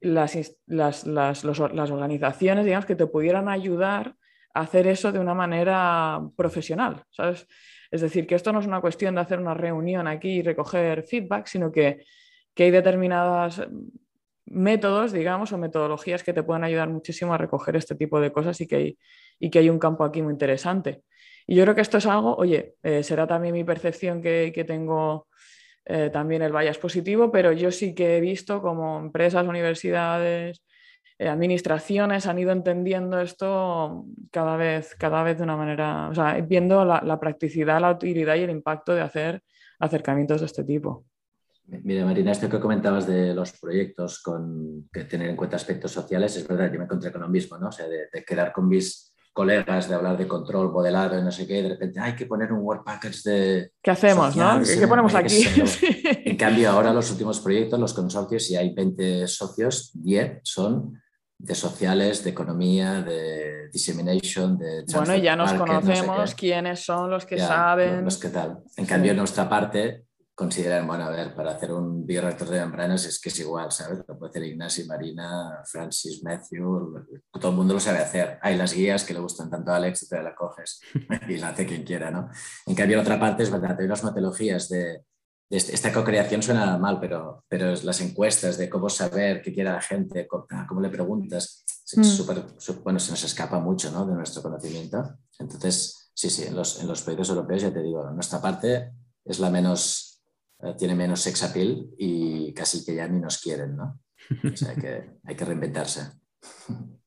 las, 0.00 0.36
las, 0.66 1.04
organizaciones, 1.44 2.64
digamos, 2.64 2.86
que 2.86 2.96
te 2.96 3.06
pudieran 3.06 3.48
ayudar 3.48 4.16
a 4.52 4.62
hacer 4.62 4.88
eso 4.88 5.12
de 5.12 5.20
una 5.20 5.34
manera 5.34 6.20
profesional, 6.36 7.04
¿sabes? 7.10 7.46
Es 7.90 8.00
decir, 8.00 8.26
que 8.26 8.34
esto 8.34 8.52
no 8.52 8.58
es 8.58 8.66
una 8.66 8.80
cuestión 8.80 9.14
de 9.14 9.20
hacer 9.20 9.38
una 9.38 9.54
reunión 9.54 10.08
aquí 10.08 10.38
y 10.38 10.42
recoger 10.42 11.04
feedback, 11.04 11.46
sino 11.46 11.70
que, 11.70 12.04
que 12.52 12.64
hay 12.64 12.70
determinadas 12.72 13.62
métodos, 14.46 15.12
digamos, 15.12 15.52
o 15.52 15.58
metodologías 15.58 16.22
que 16.22 16.32
te 16.32 16.42
pueden 16.42 16.64
ayudar 16.64 16.88
muchísimo 16.88 17.34
a 17.34 17.38
recoger 17.38 17.76
este 17.76 17.94
tipo 17.94 18.20
de 18.20 18.32
cosas 18.32 18.60
y 18.60 18.66
que 18.66 18.76
hay, 18.76 18.98
y 19.38 19.50
que 19.50 19.58
hay 19.58 19.68
un 19.70 19.78
campo 19.78 20.04
aquí 20.04 20.22
muy 20.22 20.32
interesante. 20.32 21.02
Y 21.46 21.56
yo 21.56 21.62
creo 21.64 21.74
que 21.74 21.80
esto 21.80 21.98
es 21.98 22.06
algo, 22.06 22.34
oye, 22.36 22.74
eh, 22.82 23.02
será 23.02 23.26
también 23.26 23.54
mi 23.54 23.64
percepción 23.64 24.20
que, 24.22 24.64
tengo 24.66 25.28
eh, 25.84 26.10
también 26.12 26.42
el 26.42 26.52
bias 26.52 26.78
positivo, 26.78 27.30
pero 27.30 27.52
yo 27.52 27.70
sí 27.70 27.94
que 27.94 28.16
he 28.16 28.20
visto 28.20 28.60
como 28.60 28.98
empresas, 28.98 29.46
universidades, 29.46 30.64
eh, 31.18 31.28
administraciones 31.28 32.26
han 32.26 32.38
ido 32.38 32.52
entendiendo 32.52 33.20
esto 33.20 34.06
cada 34.30 34.56
vez, 34.56 34.94
cada 34.96 35.22
vez 35.22 35.38
de 35.38 35.44
una 35.44 35.56
manera, 35.56 36.08
o 36.08 36.14
sea, 36.14 36.34
viendo 36.40 36.84
la 36.84 37.20
practicidad, 37.20 37.80
la 37.80 37.92
utilidad 37.92 38.34
y 38.36 38.42
el 38.42 38.50
impacto 38.50 38.94
de 38.94 39.02
hacer 39.02 39.42
acercamientos 39.78 40.40
de 40.40 40.46
este 40.46 40.64
tipo. 40.64 41.04
Mira, 41.68 42.04
Marina, 42.04 42.32
esto 42.32 42.48
que 42.48 42.60
comentabas 42.60 43.06
de 43.06 43.34
los 43.34 43.52
proyectos 43.58 44.22
con 44.22 44.88
que 44.92 45.04
tener 45.04 45.30
en 45.30 45.36
cuenta 45.36 45.56
aspectos 45.56 45.90
sociales, 45.90 46.36
es 46.36 46.46
verdad, 46.46 46.70
yo 46.72 46.78
me 46.78 46.84
encontré 46.84 47.10
con 47.10 47.22
lo 47.22 47.28
mismo, 47.28 47.58
¿no? 47.58 47.68
O 47.68 47.72
sea, 47.72 47.86
de, 47.88 48.24
quedar 48.24 48.52
con 48.52 48.68
mis 48.68 49.12
colegas 49.32 49.88
de 49.88 49.96
hablar 49.96 50.16
de 50.16 50.28
control, 50.28 50.72
modelado 50.72 51.18
y 51.18 51.22
no 51.22 51.32
sé 51.32 51.46
qué, 51.46 51.58
y 51.58 51.62
de 51.62 51.68
repente 51.70 52.00
hay 52.00 52.14
que 52.14 52.26
poner 52.26 52.52
un 52.52 52.60
Word 52.60 52.84
Package 52.84 53.20
de... 53.24 53.70
¿Qué 53.82 53.90
hacemos, 53.90 54.36
no? 54.36 54.62
¿Qué 54.62 54.86
ponemos 54.86 55.14
aquí? 55.14 55.44
En 56.24 56.36
cambio, 56.36 56.70
ahora 56.70 56.92
los 56.92 57.10
últimos 57.10 57.40
proyectos, 57.40 57.78
los 57.78 57.94
consorcios, 57.94 58.44
si 58.44 58.56
hay 58.56 58.72
20 58.72 59.26
socios, 59.26 59.90
10 59.94 60.40
son 60.44 61.00
de 61.38 61.54
sociales, 61.54 62.24
de 62.24 62.30
economía, 62.30 63.02
de 63.02 63.68
dissemination, 63.70 64.56
de... 64.56 64.84
Bueno, 64.92 65.16
ya 65.16 65.36
nos 65.36 65.52
conocemos 65.52 66.34
quiénes 66.34 66.80
son 66.80 67.10
los 67.10 67.26
que 67.26 67.38
saben. 67.38 68.04
Los 68.04 68.18
que 68.18 68.28
tal. 68.28 68.58
En 68.76 68.86
cambio, 68.86 69.10
en 69.10 69.18
nuestra 69.18 69.48
parte, 69.48 70.05
consideran, 70.36 70.86
bueno, 70.86 71.04
a 71.04 71.10
ver, 71.10 71.34
para 71.34 71.52
hacer 71.52 71.72
un 71.72 72.04
bioreactor 72.04 72.50
de 72.50 72.60
membranas 72.60 73.06
es 73.06 73.18
que 73.18 73.30
es 73.30 73.40
igual, 73.40 73.72
¿sabes? 73.72 74.04
Lo 74.06 74.18
puede 74.18 74.30
hacer 74.30 74.44
Ignacio, 74.44 74.84
Marina, 74.86 75.62
Francis, 75.64 76.22
Matthew, 76.22 77.06
todo 77.32 77.50
el 77.50 77.56
mundo 77.56 77.72
lo 77.72 77.80
sabe 77.80 78.00
hacer. 78.00 78.38
Hay 78.42 78.54
las 78.56 78.74
guías 78.74 79.04
que 79.04 79.14
le 79.14 79.20
gustan 79.20 79.48
tanto 79.48 79.72
a 79.72 79.76
Alex, 79.76 80.06
te 80.06 80.22
la 80.22 80.34
coges 80.34 80.80
y 81.28 81.38
la 81.38 81.48
hace 81.48 81.64
quien 81.64 81.84
quiera, 81.84 82.10
¿no? 82.10 82.28
En 82.66 82.74
cambio, 82.74 82.98
la 82.98 83.02
otra 83.02 83.18
parte 83.18 83.44
es 83.44 83.50
verdad, 83.50 83.76
hay 83.80 83.86
unas 83.86 84.04
metodologías 84.04 84.68
de, 84.68 85.04
este, 85.48 85.74
esta 85.74 85.90
co-creación 85.90 86.42
suena 86.42 86.76
mal, 86.76 87.00
pero, 87.00 87.42
pero 87.48 87.72
las 87.82 88.00
encuestas 88.02 88.58
de 88.58 88.68
cómo 88.68 88.90
saber 88.90 89.40
qué 89.40 89.54
quiere 89.54 89.70
la 89.70 89.80
gente, 89.80 90.26
cómo, 90.26 90.80
le 90.82 90.90
preguntas, 90.90 91.64
mm. 91.96 92.82
bueno, 92.84 93.00
se 93.00 93.10
nos 93.10 93.24
escapa 93.24 93.58
mucho 93.58 93.90
¿no? 93.90 94.04
de 94.04 94.14
nuestro 94.14 94.42
conocimiento. 94.42 95.02
Entonces, 95.38 96.10
sí, 96.12 96.28
sí, 96.28 96.44
en 96.44 96.56
los, 96.56 96.78
en 96.82 96.88
los 96.88 97.00
proyectos 97.00 97.30
europeos 97.30 97.62
ya 97.62 97.72
te 97.72 97.80
digo, 97.80 98.10
nuestra 98.10 98.38
parte 98.42 98.92
es 99.24 99.38
la 99.38 99.48
menos 99.48 100.05
tiene 100.78 100.94
menos 100.94 101.20
sex 101.20 101.42
appeal 101.42 101.86
y 101.98 102.52
casi 102.52 102.84
que 102.84 102.94
ya 102.94 103.08
ni 103.08 103.20
nos 103.20 103.38
quieren, 103.38 103.76
¿no? 103.76 104.00
O 104.44 104.56
sea 104.56 104.74
hay 105.24 105.36
que 105.36 105.44
reinventarse. 105.44 106.12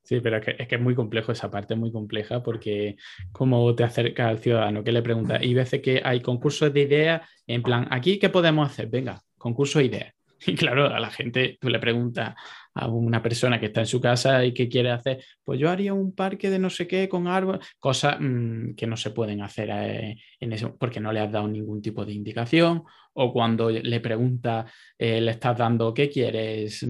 Sí, 0.09 0.21
pero 0.21 0.37
es 0.37 0.43
que, 0.43 0.75
es 0.75 0.81
muy 0.81 0.95
complejo 0.95 1.31
esa 1.31 1.51
parte, 1.51 1.75
muy 1.75 1.91
compleja 1.91 2.41
porque 2.41 2.95
como 3.31 3.75
te 3.75 3.83
acerca 3.83 4.27
al 4.27 4.39
ciudadano 4.39 4.83
que 4.83 4.91
le 4.91 5.03
pregunta, 5.03 5.37
y 5.39 5.53
veces 5.53 5.83
que 5.83 6.01
hay 6.03 6.19
concursos 6.21 6.73
de 6.73 6.81
ideas 6.81 7.29
en 7.45 7.61
plan, 7.61 7.87
aquí, 7.91 8.17
¿qué 8.17 8.29
podemos 8.29 8.67
hacer? 8.67 8.87
Venga, 8.87 9.21
concurso 9.37 9.77
de 9.77 9.85
ideas. 9.85 10.13
Y 10.47 10.55
claro, 10.55 10.87
a 10.87 10.99
la 10.99 11.11
gente 11.11 11.57
tú 11.59 11.69
le 11.69 11.79
preguntas 11.79 12.33
a 12.75 12.87
una 12.87 13.21
persona 13.21 13.59
que 13.59 13.67
está 13.67 13.81
en 13.81 13.87
su 13.87 13.99
casa 13.99 14.45
y 14.45 14.53
que 14.53 14.69
quiere 14.69 14.91
hacer, 14.91 15.23
pues 15.43 15.59
yo 15.59 15.69
haría 15.69 15.93
un 15.93 16.13
parque 16.13 16.49
de 16.49 16.59
no 16.59 16.69
sé 16.69 16.87
qué 16.87 17.09
con 17.09 17.27
árboles, 17.27 17.65
cosas 17.79 18.17
mm, 18.19 18.75
que 18.75 18.87
no 18.87 18.97
se 18.97 19.11
pueden 19.11 19.41
hacer 19.41 19.69
eh, 19.71 20.17
en 20.39 20.53
eso 20.53 20.75
porque 20.77 20.99
no 20.99 21.11
le 21.11 21.19
has 21.19 21.31
dado 21.31 21.47
ningún 21.47 21.81
tipo 21.81 22.05
de 22.05 22.13
indicación 22.13 22.83
o 23.13 23.33
cuando 23.33 23.69
le 23.69 23.99
pregunta, 23.99 24.65
eh, 24.97 25.19
le 25.19 25.31
estás 25.31 25.57
dando, 25.57 25.93
¿qué 25.93 26.09
quieres? 26.09 26.85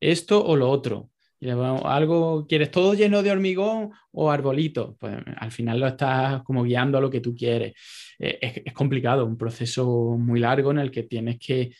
¿Esto 0.00 0.44
o 0.44 0.56
lo 0.56 0.70
otro? 0.70 1.10
algo, 1.84 2.46
¿quieres 2.46 2.70
todo 2.70 2.92
lleno 2.92 3.22
de 3.22 3.30
hormigón 3.30 3.92
o 4.12 4.30
arbolito? 4.30 4.96
Pues 5.00 5.16
al 5.38 5.50
final 5.50 5.80
lo 5.80 5.86
estás 5.86 6.42
como 6.42 6.64
guiando 6.64 6.98
a 6.98 7.00
lo 7.00 7.08
que 7.08 7.20
tú 7.20 7.34
quieres. 7.34 7.72
Eh, 8.18 8.38
es, 8.42 8.62
es 8.66 8.72
complicado, 8.74 9.24
un 9.24 9.38
proceso 9.38 10.16
muy 10.18 10.40
largo 10.40 10.70
en 10.70 10.80
el 10.80 10.90
que 10.90 11.04
tienes 11.04 11.38
que 11.38 11.72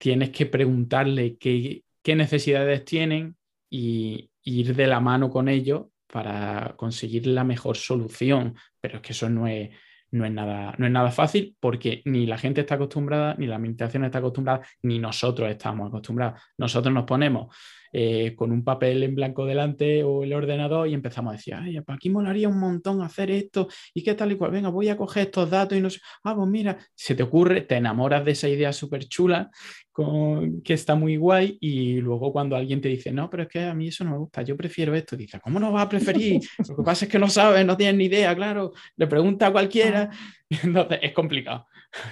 tienes 0.00 0.30
que 0.30 0.46
preguntarle 0.46 1.36
qué, 1.36 1.84
necesidades 2.06 2.84
tienen 2.84 3.36
y 3.68 4.30
ir 4.42 4.74
de 4.74 4.86
la 4.86 5.00
mano 5.00 5.30
con 5.30 5.48
ellos 5.48 5.86
para 6.06 6.74
conseguir 6.76 7.26
la 7.26 7.44
mejor 7.44 7.76
solución. 7.76 8.56
Pero 8.80 8.96
es 8.96 9.02
que 9.02 9.12
eso 9.12 9.28
no 9.28 9.46
es, 9.46 9.70
no 10.10 10.24
es, 10.24 10.32
nada, 10.32 10.74
no 10.78 10.86
es 10.86 10.92
nada 10.92 11.10
fácil 11.10 11.56
porque 11.60 12.02
ni 12.04 12.26
la 12.26 12.38
gente 12.38 12.62
está 12.62 12.74
acostumbrada, 12.74 13.34
ni 13.38 13.46
la 13.46 13.56
administración 13.56 14.04
está 14.04 14.18
acostumbrada, 14.18 14.66
ni 14.82 14.98
nosotros 14.98 15.50
estamos 15.50 15.88
acostumbrados. 15.88 16.40
Nosotros 16.58 16.92
nos 16.92 17.04
ponemos 17.04 17.54
eh, 17.92 18.34
con 18.36 18.52
un 18.52 18.62
papel 18.62 19.02
en 19.02 19.14
blanco 19.14 19.46
delante 19.46 20.04
o 20.04 20.22
el 20.22 20.32
ordenador 20.32 20.88
y 20.88 20.94
empezamos 20.94 21.32
a 21.32 21.36
decir, 21.36 21.54
ay, 21.54 21.80
pues 21.80 21.96
aquí 21.96 22.08
molaría 22.08 22.48
un 22.48 22.58
montón 22.58 23.02
hacer 23.02 23.30
esto 23.30 23.68
y 23.92 24.02
qué 24.02 24.14
tal 24.14 24.32
y 24.32 24.36
cual, 24.36 24.52
venga, 24.52 24.68
voy 24.68 24.88
a 24.88 24.96
coger 24.96 25.26
estos 25.26 25.50
datos 25.50 25.76
y 25.76 25.80
no 25.80 25.90
sé, 25.90 26.00
ah, 26.24 26.34
pues 26.36 26.48
mira, 26.48 26.78
se 26.94 27.14
te 27.14 27.22
ocurre, 27.22 27.62
te 27.62 27.76
enamoras 27.76 28.24
de 28.24 28.32
esa 28.32 28.48
idea 28.48 28.72
súper 28.72 29.06
chula 29.08 29.50
con, 29.90 30.62
que 30.62 30.74
está 30.74 30.94
muy 30.94 31.16
guay 31.16 31.58
y 31.60 32.00
luego 32.00 32.32
cuando 32.32 32.56
alguien 32.56 32.80
te 32.80 32.88
dice, 32.88 33.10
no, 33.12 33.28
pero 33.28 33.42
es 33.44 33.48
que 33.48 33.64
a 33.64 33.74
mí 33.74 33.88
eso 33.88 34.04
no 34.04 34.12
me 34.12 34.18
gusta, 34.18 34.42
yo 34.42 34.56
prefiero 34.56 34.94
esto, 34.94 35.16
dice, 35.16 35.40
¿cómo 35.40 35.58
no 35.58 35.72
vas 35.72 35.86
a 35.86 35.88
preferir? 35.88 36.40
Lo 36.68 36.76
que 36.76 36.82
pasa 36.82 37.06
es 37.06 37.10
que 37.10 37.18
no 37.18 37.28
sabes, 37.28 37.66
no 37.66 37.76
tienes 37.76 37.96
ni 37.96 38.04
idea, 38.04 38.34
claro, 38.36 38.72
le 38.96 39.06
pregunta 39.06 39.48
a 39.48 39.52
cualquiera, 39.52 40.10
entonces 40.62 41.00
es 41.02 41.12
complicado. 41.12 41.66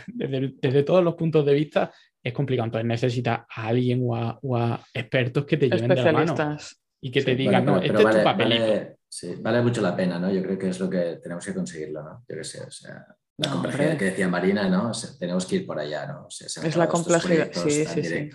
Desde, 0.08 0.54
desde 0.60 0.82
todos 0.82 1.04
los 1.04 1.14
puntos 1.14 1.46
de 1.46 1.54
vista 1.54 1.92
es 2.22 2.32
complicado. 2.32 2.66
Entonces 2.66 2.86
necesitas 2.86 3.40
a 3.48 3.66
alguien 3.66 4.00
o 4.04 4.56
a, 4.56 4.84
expertos 4.92 5.44
que 5.44 5.56
te 5.56 5.68
lleven 5.68 5.88
de 5.88 6.02
la 6.02 6.12
mano 6.12 6.34
y 7.00 7.10
que 7.10 7.22
te 7.22 7.34
digan, 7.34 7.64
no, 7.64 7.80
este 7.80 8.02
es 8.02 8.16
tu 8.16 8.22
papelito. 8.24 8.60
Vale, 8.60 8.96
sí, 9.08 9.34
vale 9.40 9.62
mucho 9.62 9.80
la 9.80 9.94
pena, 9.94 10.18
¿no? 10.18 10.32
Yo 10.32 10.42
creo 10.42 10.58
que 10.58 10.68
es 10.68 10.80
lo 10.80 10.90
que 10.90 11.18
tenemos 11.22 11.44
que 11.44 11.54
conseguirlo, 11.54 12.02
¿no? 12.02 12.24
Yo 12.28 12.36
qué 12.36 12.44
sé, 12.44 12.60
o 12.62 12.70
sea, 12.70 13.06
la 13.40 13.50
complejidad 13.52 13.96
que 13.96 14.04
decía 14.06 14.26
Marina, 14.26 14.68
¿no? 14.68 14.90
tenemos 15.16 15.46
que 15.46 15.56
ir 15.56 15.66
por 15.66 15.78
allá, 15.78 16.06
¿no? 16.06 16.26
es 16.28 16.76
la 16.76 16.88
complejidad, 16.88 17.50
sí, 17.52 17.84
sí, 17.84 18.02
sí. 18.02 18.30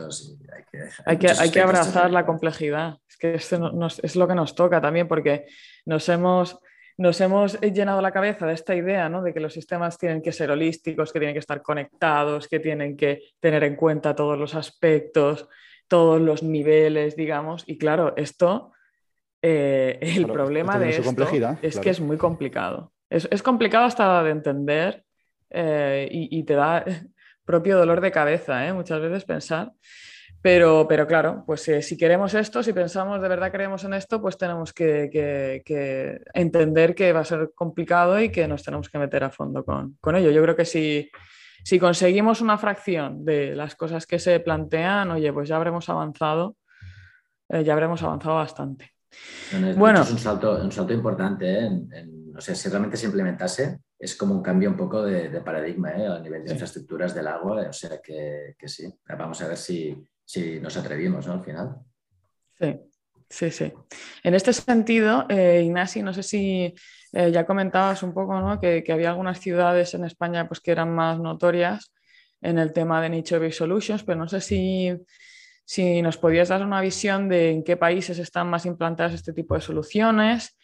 Hay 1.06 1.18
que, 1.18 1.30
hay 1.30 1.52
que, 1.52 1.60
abrazar 1.60 2.10
la 2.10 2.26
complejidad. 2.26 3.00
Es 3.10 3.18
que 3.18 3.34
es 3.36 4.16
lo 4.16 4.28
que 4.30 4.36
nos 4.36 4.56
toca 4.56 4.80
también 4.80 5.10
porque 5.10 5.46
nos 5.86 6.08
hemos 6.08 6.58
nos 7.04 7.20
hemos 7.20 7.60
llenado 7.60 8.02
la 8.02 8.14
cabeza 8.14 8.48
de 8.48 8.54
esta 8.54 8.74
idea 8.74 9.10
¿no? 9.10 9.22
de 9.22 9.34
que 9.34 9.42
los 9.42 9.52
sistemas 9.52 9.98
tienen 9.98 10.22
que 10.22 10.32
ser 10.32 10.50
holísticos, 10.50 11.12
que 11.12 11.20
tienen 11.20 11.36
que 11.36 11.40
estar 11.40 11.62
conectados, 11.62 12.48
que 12.48 12.62
tienen 12.62 12.96
que 12.96 13.24
tener 13.42 13.66
en 13.66 13.76
cuenta 13.76 14.16
todos 14.16 14.40
los 14.40 14.56
aspectos, 14.56 15.50
todos 15.90 16.22
los 16.22 16.44
niveles, 16.44 17.18
digamos. 17.18 17.66
Y 17.68 17.78
claro, 17.78 18.14
esto, 18.16 18.72
eh, 19.42 20.00
el 20.02 20.28
problema 20.28 20.80
de 20.80 20.92
esto 20.92 21.58
es 21.62 21.78
que 21.78 21.90
es 21.90 22.00
muy 22.00 22.16
complicado. 22.16 22.94
Es, 23.10 23.44
complicado 23.44 23.84
hasta 23.84 24.24
de 24.24 24.32
entender 24.32 25.04
eh, 25.50 26.08
y, 26.10 26.40
y, 26.40 26.44
te 26.44 26.54
da 26.54 26.86
propio 27.44 27.78
dolor 27.78 28.00
de 28.00 28.14
cabeza 28.14 28.66
¿eh? 28.66 28.72
muchas 28.72 29.02
veces 29.02 29.26
pensar 29.26 29.74
pero, 30.44 30.86
pero 30.90 31.08
claro, 31.08 31.46
pues 31.48 31.66
eh, 31.70 31.82
si 31.82 31.96
queremos 31.96 32.34
esto, 32.34 32.62
si 32.62 32.74
pensamos 32.74 33.22
de 33.22 33.30
verdad 33.30 33.50
creemos 33.50 33.86
en 33.86 33.94
esto, 33.94 34.22
pues 34.22 34.38
tenemos 34.38 34.74
que, 34.74 35.64
entender 36.34 36.94
que 36.94 37.14
va 37.14 37.22
a 37.22 37.26
ser 37.26 37.54
complicado 37.56 38.20
y 38.20 38.30
que 38.30 38.46
nos 38.46 38.62
tenemos 38.62 38.90
que 38.90 39.00
meter 39.00 39.24
a 39.24 39.30
fondo 39.30 39.64
con, 39.64 40.16
ello. 40.18 40.32
Yo 40.32 40.42
creo 40.42 40.54
que 40.58 40.66
si, 40.66 41.10
si, 41.64 41.80
conseguimos 41.80 42.42
una 42.42 42.58
fracción 42.58 43.24
de 43.24 43.56
las 43.56 43.76
cosas 43.76 44.06
que 44.06 44.20
se 44.20 44.42
plantean, 44.42 45.12
oye, 45.12 45.32
pues 45.32 45.48
ya 45.48 45.56
habremos 45.56 45.88
avanzado, 45.88 46.58
eh, 47.48 47.64
ya 47.64 47.72
habremos 47.72 48.04
avanzado 48.04 48.36
bastante. 48.36 48.92
bueno, 49.78 50.02
es 50.02 50.12
un 50.12 50.20
salto, 50.20 50.62
un 50.62 50.74
salto 50.74 50.92
importante, 50.92 51.50
¿eh? 51.54 51.66
en, 51.68 52.34
si 52.38 52.68
realmente 52.68 52.98
se 52.98 53.06
implementase, 53.06 53.80
es 53.98 54.14
como 54.18 54.36
un 54.36 54.44
cambio 54.44 54.70
un 54.70 54.76
poco 54.76 55.04
de, 55.04 55.30
paradigma 55.40 55.92
a 55.92 56.20
nivel 56.20 56.44
de 56.44 56.52
infraestructuras 56.52 57.16
del 57.16 57.28
agua, 57.28 57.68
o 57.70 57.72
sea 57.72 58.02
que, 58.02 58.56
que 58.60 58.68
sí, 58.68 58.94
vamos 59.08 59.42
a 59.42 59.48
ver 59.48 59.56
si 59.56 60.04
si 60.26 60.60
nos 60.60 60.76
atrevimos, 60.78 61.28
¿no? 61.28 61.34
Al 61.34 61.44
final. 61.44 61.76
Sí, 62.60 62.80
sí, 63.30 63.52
sí. 63.52 63.74
En 64.24 64.34
este 64.34 64.54
sentido, 64.54 65.26
eh, 65.30 65.64
Ignasi, 65.66 66.02
no 66.02 66.14
sé 66.14 66.24
si 66.24 66.74
eh, 67.14 67.32
ya 67.32 67.46
comentabas 67.46 68.04
un 68.04 68.14
poco, 68.14 68.40
¿no? 68.40 68.60
Que, 68.60 68.84
había 68.90 69.10
algunas 69.10 69.40
ciudades 69.40 69.94
en 69.94 70.06
España 70.06 70.48
pues, 70.48 70.60
que 70.60 70.72
eran 70.72 70.94
más 70.94 71.20
notorias 71.20 71.94
en 72.42 72.58
el 72.60 72.74
tema 72.74 73.02
de 73.02 73.10
Niche 73.10 73.40
Based 73.40 73.58
Solutions, 73.58 74.04
pero 74.04 74.20
no 74.20 74.28
sé 74.28 74.42
si, 74.42 74.92
si 75.66 76.02
nos 76.02 76.18
podías 76.18 76.50
dar 76.50 76.64
una 76.64 76.82
visión 76.82 77.30
de 77.30 77.52
en 77.52 77.64
qué 77.64 77.78
países 77.78 78.20
están 78.20 78.50
más 78.50 78.66
implantadas 78.66 79.14
este 79.14 79.34
tipo 79.34 79.56
de 79.56 79.62
soluciones 79.62 80.58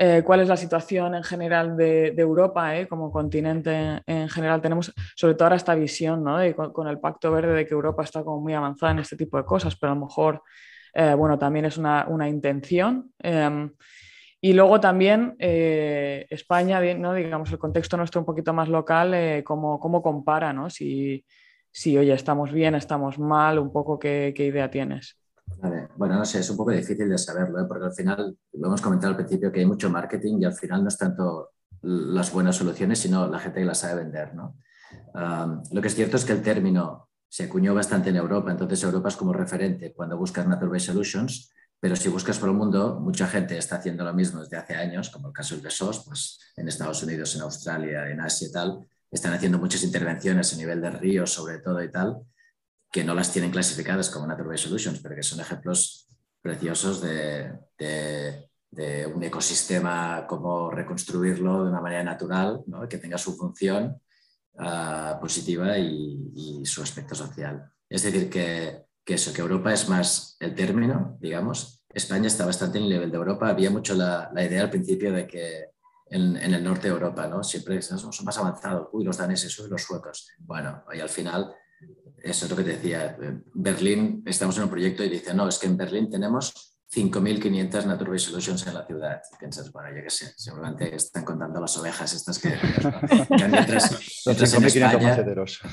eh, 0.00 0.22
cuál 0.24 0.38
es 0.38 0.48
la 0.48 0.56
situación 0.56 1.16
en 1.16 1.24
general 1.24 1.76
de, 1.76 2.14
Europa 2.16 2.78
eh, 2.78 2.86
como 2.86 3.10
continente 3.10 4.00
en 4.06 4.28
general. 4.28 4.60
Tenemos 4.60 4.94
sobre 5.16 5.34
todo 5.34 5.46
ahora 5.46 5.56
esta 5.56 5.74
visión 5.74 6.22
¿no? 6.22 6.38
con, 6.72 6.86
el 6.86 7.00
Pacto 7.00 7.32
Verde 7.32 7.52
de 7.52 7.66
que 7.66 7.74
Europa 7.74 8.04
está 8.04 8.22
como 8.22 8.40
muy 8.40 8.54
avanzada 8.54 8.92
en 8.92 9.00
este 9.00 9.16
tipo 9.16 9.36
de 9.36 9.44
cosas, 9.44 9.74
pero 9.74 9.90
a 9.90 9.94
lo 9.96 10.02
mejor 10.02 10.42
eh, 10.94 11.14
bueno, 11.14 11.36
también 11.36 11.64
es 11.64 11.78
una, 11.78 12.28
intención. 12.28 13.12
Em, 13.18 13.72
y 14.40 14.52
luego 14.52 14.78
también 14.78 15.34
España, 15.40 16.80
digamos, 16.80 17.50
el 17.50 17.58
contexto 17.58 17.96
nuestro 17.96 18.20
un 18.20 18.24
poquito 18.24 18.52
más 18.52 18.68
local, 18.68 19.42
cómo, 19.42 19.80
cómo, 19.80 20.00
compara, 20.00 20.52
¿no? 20.52 20.70
si, 20.70 21.24
si, 21.72 21.98
oye, 21.98 22.12
estamos 22.12 22.52
bien, 22.52 22.76
estamos 22.76 23.18
mal, 23.18 23.58
un 23.58 23.72
poco 23.72 23.98
qué 23.98 24.32
idea 24.36 24.70
tienes. 24.70 25.17
Bueno, 25.96 26.14
no 26.14 26.24
sé, 26.24 26.38
es 26.38 26.50
un 26.50 26.56
poco 26.56 26.70
difícil 26.70 27.08
de 27.08 27.18
saberlo, 27.18 27.60
¿eh? 27.60 27.64
porque 27.66 27.86
al 27.86 27.92
final, 27.92 28.36
lo 28.52 28.66
hemos 28.68 28.80
comentado 28.80 29.10
al 29.10 29.16
principio, 29.16 29.50
que 29.50 29.60
hay 29.60 29.66
mucho 29.66 29.90
marketing 29.90 30.38
y 30.40 30.44
al 30.44 30.54
final 30.54 30.82
no 30.82 30.88
es 30.88 30.96
tanto 30.96 31.50
las 31.82 32.32
buenas 32.32 32.56
soluciones, 32.56 32.98
sino 33.00 33.26
la 33.26 33.38
gente 33.38 33.60
que 33.60 33.66
las 33.66 33.78
sabe 33.78 34.02
vender. 34.02 34.34
¿no? 34.34 34.56
lo 35.72 35.82
que 35.82 35.88
es 35.88 35.94
cierto 35.94 36.16
es 36.16 36.24
que 36.24 36.32
el 36.32 36.42
término 36.42 37.08
se 37.28 37.44
acuñó 37.44 37.74
bastante 37.74 38.10
en 38.10 38.16
Europa, 38.16 38.50
entonces 38.50 38.82
Europa 38.82 39.08
es 39.08 39.16
como 39.16 39.32
referente 39.32 39.92
cuando 39.92 40.16
buscas 40.16 40.46
Natural 40.46 40.70
Based 40.70 40.86
Solutions, 40.86 41.52
pero 41.80 41.94
si 41.94 42.08
buscas 42.08 42.38
por 42.38 42.48
el 42.48 42.54
mundo, 42.54 42.98
mucha 43.00 43.26
gente 43.26 43.56
está 43.56 43.76
haciendo 43.76 44.04
lo 44.04 44.14
mismo 44.14 44.40
desde 44.40 44.56
hace 44.56 44.74
años, 44.74 45.10
como 45.10 45.28
el 45.28 45.34
caso 45.34 45.56
de 45.56 45.70
SOS, 45.70 46.04
pues 46.06 46.38
en 46.56 46.68
Estados 46.68 47.02
Unidos, 47.02 47.36
en 47.36 47.42
Australia, 47.42 48.08
en 48.08 48.20
Asia 48.20 48.48
y 48.48 48.52
tal, 48.52 48.80
están 49.10 49.32
haciendo 49.32 49.58
muchas 49.58 49.82
intervenciones 49.84 50.52
a 50.52 50.56
nivel 50.56 50.80
de 50.80 50.90
ríos 50.90 51.32
sobre 51.32 51.58
todo 51.58 51.82
y 51.82 51.90
tal, 51.90 52.18
que 52.90 53.04
no 53.04 53.14
las 53.14 53.32
tienen 53.32 53.50
clasificadas 53.50 54.10
como 54.10 54.26
Natural 54.26 54.58
Solutions, 54.58 55.00
pero 55.00 55.14
que 55.14 55.22
son 55.22 55.40
ejemplos 55.40 56.08
preciosos 56.40 57.02
de, 57.02 57.52
de 58.70 59.06
un 59.06 59.22
ecosistema, 59.22 60.26
cómo 60.26 60.70
reconstruirlo 60.70 61.64
de 61.64 61.70
una 61.70 61.80
manera 61.80 62.04
natural, 62.04 62.62
¿no? 62.66 62.88
que 62.88 62.98
tenga 62.98 63.18
su 63.18 63.36
función 63.36 64.00
uh, 64.54 65.20
positiva 65.20 65.78
y, 65.78 66.32
y, 66.34 66.66
su 66.66 66.82
aspecto 66.82 67.14
social. 67.14 67.70
Es 67.88 68.02
decir, 68.02 68.28
que, 68.28 68.84
que, 69.04 69.14
eso, 69.14 69.32
que 69.32 69.40
Europa 69.40 69.72
es 69.72 69.88
más 69.88 70.36
el 70.40 70.54
término, 70.54 71.16
digamos. 71.20 71.82
España 71.88 72.26
está 72.26 72.44
bastante 72.44 72.78
en 72.78 72.84
el 72.84 72.90
nivel 72.90 73.10
de 73.10 73.16
Europa. 73.16 73.48
Había 73.48 73.70
mucho 73.70 73.94
la, 73.94 74.30
la 74.34 74.44
idea 74.44 74.62
al 74.62 74.70
principio 74.70 75.12
de 75.12 75.26
que 75.26 75.70
en, 76.10 76.36
en, 76.36 76.54
el 76.54 76.62
norte 76.62 76.88
de 76.88 76.94
Europa, 76.94 77.26
¿no? 77.26 77.42
Siempre 77.42 77.80
somos 77.80 78.22
más 78.22 78.38
avanzados, 78.38 78.88
uy, 78.92 79.04
los 79.04 79.16
daneses, 79.16 79.58
uy, 79.58 79.70
los 79.70 79.82
suecos. 79.82 80.28
Bueno, 80.38 80.84
y 80.92 81.00
al 81.00 81.08
final, 81.08 81.54
eso 82.22 82.44
es 82.44 82.50
lo 82.50 82.56
que 82.56 82.64
te 82.64 82.72
decía, 82.72 83.16
Berlín, 83.54 84.22
estamos 84.26 84.56
en 84.56 84.64
un 84.64 84.70
proyecto 84.70 85.04
y 85.04 85.08
dice, 85.08 85.34
no, 85.34 85.48
es 85.48 85.58
que 85.58 85.66
en 85.66 85.76
Berlín 85.76 86.10
tenemos 86.10 86.78
5.500 86.90 87.84
Nature 87.84 88.18
Solutions 88.18 88.66
en 88.66 88.74
la 88.74 88.86
ciudad. 88.86 89.20
Y 89.32 89.36
piensas, 89.36 89.70
bueno, 89.72 89.94
yo 89.94 90.02
qué 90.02 90.10
sé, 90.10 90.32
seguramente 90.36 90.94
están 90.94 91.24
contando 91.24 91.60
las 91.60 91.76
ovejas 91.76 92.12
estas 92.14 92.38
que... 92.38 92.54
mientras, 93.30 94.24
mientras 94.24 94.54
en 94.54 94.64
España, 94.64 95.24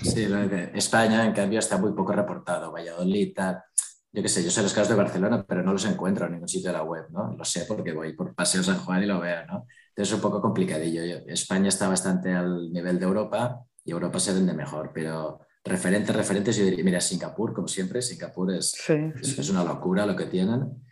sí, 0.03 0.27
España, 0.73 1.25
en 1.25 1.33
cambio, 1.33 1.59
está 1.59 1.77
muy 1.77 1.93
poco 1.93 2.11
reportado. 2.11 2.71
Valladolid, 2.71 3.33
tal. 3.33 3.63
Yo 4.11 4.21
qué 4.21 4.29
sé, 4.29 4.43
yo 4.43 4.51
sé 4.51 4.61
los 4.61 4.73
casos 4.73 4.89
de 4.89 4.95
Barcelona, 4.95 5.45
pero 5.45 5.61
no 5.61 5.73
los 5.73 5.85
encuentro 5.85 6.25
en 6.25 6.33
ningún 6.33 6.47
sitio 6.47 6.69
de 6.69 6.77
la 6.77 6.83
web, 6.83 7.07
¿no? 7.11 7.33
Lo 7.35 7.43
sé 7.43 7.65
porque 7.65 7.91
voy 7.91 8.13
por 8.13 8.33
Paseo 8.33 8.63
San 8.63 8.79
Juan 8.79 9.03
y 9.03 9.05
lo 9.05 9.19
veo, 9.19 9.45
¿no? 9.45 9.67
Entonces 9.89 10.09
es 10.09 10.13
un 10.13 10.21
poco 10.21 10.41
complicadillo. 10.41 11.01
España 11.27 11.67
está 11.67 11.89
bastante 11.89 12.33
al 12.33 12.71
nivel 12.71 12.97
de 12.97 13.05
Europa 13.05 13.61
y 13.83 13.91
Europa 13.91 14.19
se 14.19 14.33
vende 14.33 14.53
mejor, 14.53 14.91
pero 14.93 15.41
referentes, 15.65 16.15
referentes, 16.15 16.55
yo 16.55 16.63
diría, 16.63 16.83
mira, 16.83 17.01
Singapur, 17.01 17.53
como 17.53 17.67
siempre, 17.67 18.01
Singapur 18.01 18.53
es, 18.53 18.71
sí, 18.71 18.93
es, 19.19 19.39
es, 19.39 19.49
una 19.49 19.63
locura 19.63 20.05
lo 20.05 20.15
que 20.15 20.25
tienen. 20.25 20.85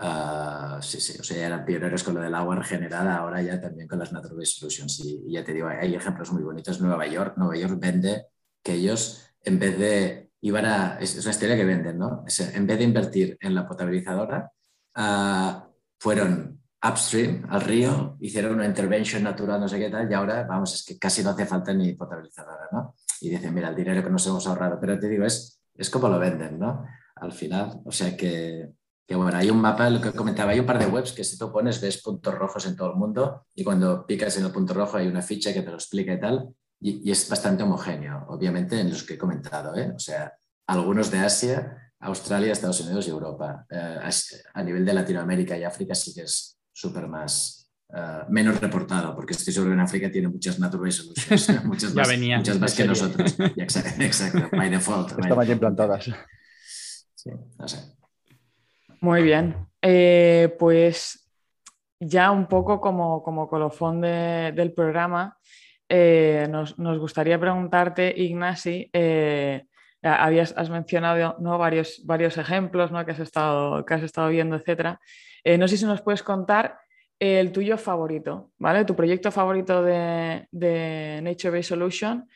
Uh, 0.00 0.80
sí, 0.80 1.00
sí, 1.00 1.18
o 1.18 1.24
sea, 1.24 1.44
eran 1.44 1.64
pioneros 1.64 2.04
con 2.04 2.14
lo 2.14 2.20
del 2.20 2.34
agua 2.34 2.56
regenerada, 2.56 3.16
ahora 3.16 3.42
ya 3.42 3.60
también 3.60 3.88
con 3.88 3.98
las 3.98 4.12
Natural 4.12 4.44
Solutions. 4.44 5.00
Y, 5.00 5.24
y, 5.26 5.32
ya 5.32 5.42
te 5.42 5.54
digo, 5.54 5.66
hay 5.66 5.94
ejemplos 5.94 6.30
muy 6.30 6.42
bonitos. 6.42 6.80
Nueva 6.80 7.06
York, 7.06 7.34
Nueva 7.38 7.56
York 7.56 7.78
vende 7.80 8.26
que 8.62 8.74
ellos, 8.74 9.26
en 9.42 9.58
vez 9.58 9.78
de, 9.78 10.30
iban 10.42 10.66
a, 10.66 10.98
es, 11.00 11.16
es 11.16 11.24
una 11.24 11.32
historia 11.32 11.56
que 11.56 11.64
venden, 11.64 11.98
¿no? 11.98 12.22
Es, 12.26 12.38
en 12.40 12.66
vez 12.66 12.78
de 12.78 12.84
invertir 12.84 13.38
en 13.40 13.54
la 13.54 13.66
potabilizadora, 13.66 14.52
uh, 14.96 15.72
fueron 15.98 16.57
upstream 16.82 17.44
al 17.48 17.60
río, 17.60 18.16
hicieron 18.20 18.54
una 18.54 18.66
intervention 18.66 19.22
natural, 19.22 19.60
no 19.60 19.68
sé 19.68 19.78
qué 19.78 19.90
tal, 19.90 20.10
y 20.10 20.14
ahora, 20.14 20.44
vamos, 20.44 20.74
es 20.74 20.84
que 20.84 20.98
casi 20.98 21.22
no 21.22 21.30
hace 21.30 21.46
falta 21.46 21.72
ni 21.72 21.92
potabilizadora, 21.94 22.68
¿no? 22.72 22.94
Y 23.20 23.30
dicen, 23.30 23.52
mira, 23.52 23.68
el 23.68 23.76
dinero 23.76 24.02
que 24.02 24.10
nos 24.10 24.26
hemos 24.26 24.46
ahorrado, 24.46 24.78
pero 24.80 24.98
te 24.98 25.08
digo, 25.08 25.24
es, 25.24 25.60
es 25.74 25.90
como 25.90 26.08
lo 26.08 26.18
venden, 26.18 26.58
¿no? 26.58 26.86
Al 27.16 27.32
final, 27.32 27.80
o 27.84 27.92
sea 27.92 28.16
que 28.16 28.70
que 29.08 29.14
bueno, 29.14 29.38
hay 29.38 29.48
un 29.48 29.58
mapa, 29.58 29.88
lo 29.88 30.02
que 30.02 30.12
comentaba, 30.12 30.52
hay 30.52 30.60
un 30.60 30.66
par 30.66 30.78
de 30.78 30.84
webs 30.84 31.12
que 31.12 31.24
si 31.24 31.38
tú 31.38 31.50
pones 31.50 31.80
ves 31.80 32.02
puntos 32.02 32.34
rojos 32.34 32.66
en 32.66 32.76
todo 32.76 32.90
el 32.90 32.96
mundo 32.96 33.46
y 33.54 33.64
cuando 33.64 34.04
picas 34.04 34.36
en 34.36 34.44
el 34.44 34.52
punto 34.52 34.74
rojo 34.74 34.98
hay 34.98 35.08
una 35.08 35.22
ficha 35.22 35.50
que 35.54 35.62
te 35.62 35.70
lo 35.70 35.76
explica 35.76 36.12
y 36.12 36.20
tal, 36.20 36.54
y, 36.78 37.08
y 37.08 37.10
es 37.10 37.26
bastante 37.26 37.62
homogéneo, 37.62 38.26
obviamente 38.28 38.78
en 38.78 38.90
los 38.90 39.04
que 39.04 39.14
he 39.14 39.18
comentado, 39.18 39.74
¿eh? 39.74 39.90
o 39.96 39.98
sea, 39.98 40.34
algunos 40.66 41.10
de 41.10 41.20
Asia, 41.20 41.92
Australia, 42.00 42.52
Estados 42.52 42.80
Unidos 42.82 43.08
y 43.08 43.10
Europa. 43.10 43.66
Eh, 43.70 43.98
a 44.54 44.62
nivel 44.62 44.84
de 44.84 44.92
Latinoamérica 44.92 45.56
y 45.56 45.64
África 45.64 45.94
sí 45.94 46.12
que 46.14 46.22
es 46.22 46.57
súper 46.78 47.08
más, 47.08 47.68
uh, 47.88 48.30
menos 48.30 48.60
reportado, 48.60 49.12
porque 49.16 49.32
estoy 49.32 49.52
seguro 49.52 49.72
que 49.72 49.74
en 49.74 49.80
África 49.80 50.10
tiene 50.12 50.28
muchas 50.28 50.60
natural 50.60 50.92
solutions, 50.92 51.64
muchas 51.64 51.92
más, 51.92 52.08
muchas 52.16 52.60
más 52.60 52.74
que 52.74 52.84
nosotros. 52.84 53.36
Exacto, 53.56 54.02
exacto, 54.02 54.56
by 54.56 54.70
default. 54.70 55.18
Estaban 55.18 55.46
ya 55.46 55.52
implantadas. 55.54 56.10
Sí, 57.14 57.30
no 57.58 57.66
sé. 57.66 57.78
Muy 59.00 59.22
bien. 59.22 59.56
Eh, 59.82 60.54
pues 60.56 61.28
ya 61.98 62.30
un 62.30 62.46
poco 62.46 62.80
como, 62.80 63.24
como 63.24 63.48
colofón 63.48 64.00
de, 64.00 64.52
del 64.54 64.72
programa, 64.72 65.36
eh, 65.88 66.46
nos, 66.48 66.78
nos, 66.78 66.96
gustaría 66.98 67.40
preguntarte, 67.40 68.14
Ignasi, 68.16 68.88
eh, 68.92 69.64
habías, 70.02 70.54
has 70.56 70.70
mencionado 70.70 71.36
¿no? 71.40 71.58
varios, 71.58 72.02
varios 72.04 72.38
ejemplos 72.38 72.92
¿no? 72.92 73.04
que, 73.04 73.12
has 73.12 73.18
estado, 73.18 73.84
que 73.84 73.94
has 73.94 74.02
estado 74.04 74.28
viendo, 74.28 74.54
etc. 75.44 75.58
no 75.58 75.68
sé 75.68 75.76
si 75.76 75.84
nos 75.84 76.02
puedes 76.02 76.22
contar 76.22 76.78
el 77.18 77.50
tuyo 77.52 77.76
favorito, 77.78 78.52
¿vale? 78.58 78.84
Tu 78.84 78.94
proyecto 78.94 79.32
favorito 79.32 79.82
de, 79.82 80.46
de 80.52 81.20
Nature 81.22 81.50
Based 81.50 81.68
Solution 81.68 82.28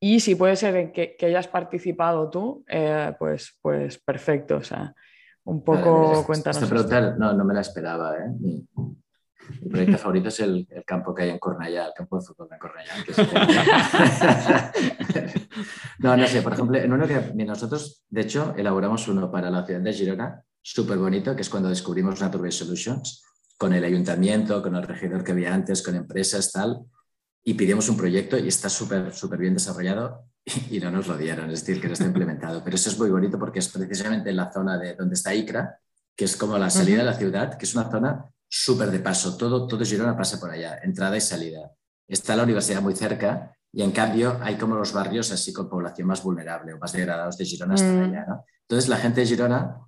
y 0.00 0.18
si 0.20 0.34
puede 0.34 0.56
ser 0.56 0.92
que, 0.92 1.16
que 1.16 1.26
hayas 1.26 1.48
participado 1.48 2.28
tú, 2.28 2.62
pues, 3.18 3.58
pues 3.62 3.98
perfecto. 3.98 4.56
O 4.56 4.62
sea, 4.62 4.94
un 5.44 5.64
poco 5.64 6.10
Vale, 6.10 6.24
cuéntanos. 6.24 6.58
Esta 6.58 6.68
pregunta 6.68 7.16
no, 7.16 7.32
no, 7.32 7.42
me 7.42 7.54
la 7.54 7.62
esperaba. 7.62 8.14
¿eh? 8.18 8.28
Mi, 8.38 8.68
mi, 9.62 9.70
proyecto 9.70 9.96
favorito 9.96 10.28
es 10.28 10.40
el, 10.40 10.66
el, 10.68 10.84
campo 10.84 11.14
que 11.14 11.22
hay 11.22 11.30
en 11.30 11.38
Cornellà, 11.38 11.86
el 11.86 11.94
campo 11.94 12.18
de 12.18 12.26
fútbol 12.26 12.50
de 12.50 12.58
Cornellà. 12.58 12.92
Es 13.08 13.16
no, 16.00 16.18
no 16.18 16.26
sé, 16.26 16.42
por 16.42 16.52
ejemplo, 16.52 16.76
en 16.76 16.92
uno 16.92 17.06
que 17.06 17.32
nosotros, 17.46 18.04
de 18.10 18.20
hecho, 18.20 18.52
elaboramos 18.58 19.08
uno 19.08 19.30
para 19.30 19.50
la 19.50 19.64
ciudad 19.64 19.80
de 19.80 19.94
Girona, 19.94 20.44
súper 20.64 20.96
bonito, 20.96 21.36
que 21.36 21.42
es 21.42 21.50
cuando 21.50 21.68
descubrimos 21.68 22.20
Nature 22.20 22.50
Solutions, 22.50 23.22
con 23.58 23.74
el 23.74 23.84
ayuntamiento, 23.84 24.62
con 24.62 24.74
el 24.74 24.82
regidor 24.82 25.22
que 25.22 25.32
había 25.32 25.54
antes, 25.54 25.82
con 25.82 25.94
empresas, 25.94 26.50
tal, 26.50 26.86
y 27.44 27.52
pidimos 27.52 27.88
un 27.90 27.98
proyecto 27.98 28.38
y 28.38 28.48
está 28.48 28.70
súper, 28.70 29.12
súper 29.14 29.38
bien 29.38 29.52
desarrollado 29.52 30.24
y 30.70 30.80
no 30.80 30.90
nos 30.90 31.06
lo 31.06 31.18
dieron, 31.18 31.50
es 31.50 31.60
decir, 31.60 31.80
que 31.80 31.88
no 31.88 31.92
está 31.92 32.06
implementado. 32.12 32.64
Pero 32.64 32.76
eso 32.76 32.88
es 32.88 32.98
muy 32.98 33.10
bonito 33.10 33.38
porque 33.38 33.58
es 33.58 33.68
precisamente 33.68 34.30
en 34.30 34.36
la 34.36 34.50
zona 34.50 34.78
de 34.78 34.94
donde 34.94 35.14
está 35.14 35.34
Icra, 35.34 35.78
que 36.16 36.24
es 36.24 36.36
como 36.36 36.56
la 36.56 36.70
salida 36.70 36.98
de 36.98 37.04
la 37.04 37.14
ciudad, 37.14 37.58
que 37.58 37.66
es 37.66 37.74
una 37.74 37.90
zona 37.90 38.24
súper 38.48 38.90
de 38.90 39.00
paso. 39.00 39.36
Todo, 39.36 39.66
todo 39.66 39.84
Girona 39.84 40.16
pasa 40.16 40.40
por 40.40 40.50
allá, 40.50 40.78
entrada 40.82 41.16
y 41.16 41.20
salida. 41.20 41.70
Está 42.08 42.36
la 42.36 42.44
universidad 42.44 42.80
muy 42.80 42.96
cerca 42.96 43.54
y 43.70 43.82
en 43.82 43.92
cambio 43.92 44.38
hay 44.40 44.56
como 44.56 44.76
los 44.76 44.92
barrios 44.94 45.30
así 45.30 45.52
con 45.52 45.68
población 45.68 46.08
más 46.08 46.22
vulnerable 46.22 46.72
o 46.72 46.78
más 46.78 46.92
degradados 46.92 47.36
de 47.36 47.44
Girona 47.44 47.74
hasta 47.74 47.92
mm. 47.92 48.02
allá. 48.04 48.24
¿no? 48.26 48.44
Entonces 48.62 48.88
la 48.88 48.96
gente 48.96 49.20
de 49.20 49.26
Girona 49.26 49.84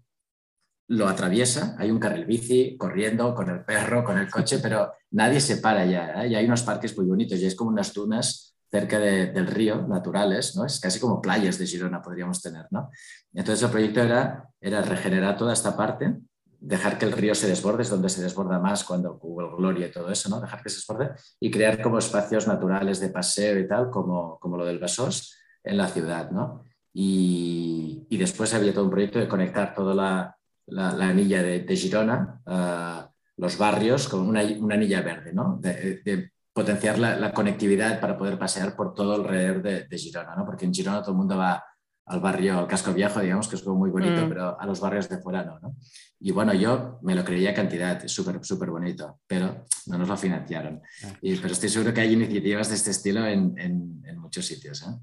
lo 0.89 1.09
atraviesa, 1.09 1.75
hay 1.79 1.91
un 1.91 1.99
carril 1.99 2.27
bici 2.27 2.77
corriendo 2.77 3.35
con 3.35 3.51
el 3.51 3.65
perro, 3.65 4.05
con 4.05 4.19
el 4.19 4.31
coche, 4.31 4.59
pero 4.59 4.93
nadie 5.11 5.41
se 5.41 5.57
para 5.57 5.85
ya. 5.85 6.23
¿eh? 6.23 6.29
Y 6.29 6.35
hay 6.35 6.47
unos 6.47 6.63
parques 6.63 6.97
muy 6.97 7.07
bonitos 7.07 7.39
y 7.41 7.47
es 7.47 7.57
como 7.57 7.71
unas 7.71 7.93
dunas 7.93 8.55
cerca 8.71 8.99
de, 8.99 9.27
del 9.27 9.47
río, 9.47 9.87
naturales, 9.87 10.55
¿no? 10.57 10.65
Es 10.65 10.81
casi 10.81 10.99
como 11.01 11.21
playas 11.21 11.59
de 11.59 11.67
Girona 11.67 12.03
podríamos 12.03 12.43
tener, 12.43 12.67
¿no? 12.71 12.91
Entonces 13.33 13.63
el 13.65 13.71
proyecto 13.71 14.03
era, 14.03 14.49
era 14.61 14.83
regenerar 14.83 15.37
toda 15.37 15.53
esta 15.53 15.77
parte, 15.77 16.17
dejar 16.61 16.99
que 16.99 17.05
el 17.05 17.13
río 17.13 17.35
se 17.35 17.49
desborde, 17.49 17.83
es 17.83 17.91
donde 17.91 18.09
se 18.09 18.23
desborda 18.23 18.59
más 18.59 18.85
cuando 18.85 19.21
el 19.23 19.57
Gloria 19.57 19.87
y 19.87 19.93
todo 19.93 20.11
eso, 20.11 20.29
¿no? 20.29 20.41
Dejar 20.41 20.63
que 20.63 20.69
se 20.69 20.77
desborde 20.77 21.11
y 21.41 21.51
crear 21.51 21.81
como 21.81 21.99
espacios 21.99 22.47
naturales 22.47 23.01
de 23.01 23.09
paseo 23.09 23.59
y 23.59 23.69
tal, 23.69 23.91
como, 23.91 24.39
como 24.41 24.57
lo 24.57 24.65
del 24.65 24.79
Besós 24.79 25.37
en 25.63 25.77
la 25.77 25.89
ciudad, 25.89 26.31
¿no? 26.31 26.65
Y, 26.93 28.07
y, 28.09 28.17
después 28.17 28.55
había 28.55 28.73
todo 28.73 28.85
un 28.85 28.91
proyecto 28.91 29.19
de 29.19 29.29
conectar 29.29 29.75
toda 29.75 29.95
la, 29.95 30.36
la, 30.67 30.93
la 30.93 31.09
anilla 31.09 31.43
de, 31.43 31.61
de 31.61 31.77
Girona, 31.77 32.41
uh, 32.47 33.13
los 33.37 33.59
barrios, 33.59 34.09
con 34.09 34.21
una, 34.21 34.43
una 34.43 34.75
anilla 34.75 35.03
verde, 35.03 35.33
¿no? 35.33 35.59
De, 35.61 36.03
de, 36.05 36.31
potenciar 36.53 36.99
la, 36.99 37.17
la, 37.17 37.35
conectividad 37.35 38.01
para 38.01 38.17
poder 38.17 38.39
pasear 38.39 38.75
por 38.75 38.95
todo 38.95 39.15
alrededor 39.15 39.63
de, 39.63 39.85
de, 39.85 39.99
Girona, 39.99 40.35
¿no? 40.35 40.47
porque 40.47 40.65
en 40.65 40.73
Girona 40.73 41.03
todo 41.03 41.11
el 41.11 41.19
mundo 41.19 41.37
va 41.37 41.63
al 42.07 42.21
barrio 42.21 42.59
al 42.59 42.67
Casco 42.67 42.95
Viejo, 42.95 43.21
digamos, 43.21 43.47
que 43.47 43.57
es 43.57 43.67
muy 43.67 43.91
bonito, 43.91 44.25
mm. 44.25 44.29
pero 44.31 44.59
a 44.59 44.65
los 44.65 44.81
barrios 44.81 45.07
de 45.09 45.19
fuera 45.19 45.45
no, 45.45 45.59
no. 45.61 45.77
Y 46.19 46.31
bueno, 46.31 46.55
yo 46.55 46.99
me 47.03 47.15
lo 47.15 47.25
creía 47.25 47.53
cantidad, 47.53 48.03
es 48.03 48.13
súper, 48.13 48.43
súper 48.43 48.71
bonito, 48.71 49.21
pero 49.27 49.67
no 49.87 49.99
nos 49.99 50.09
lo 50.09 50.17
financiaron. 50.17 50.81
Y, 51.21 51.37
pero 51.37 51.53
estoy 51.53 51.69
seguro 51.69 51.93
que 51.93 52.01
hay 52.01 52.15
iniciativas 52.15 52.71
de 52.71 52.77
este 52.77 52.91
estilo 52.93 53.27
en, 53.27 53.59
en, 53.59 54.03
en 54.07 54.19
muchos 54.19 54.47
sitios. 54.47 54.83
¿eh? 54.83 54.95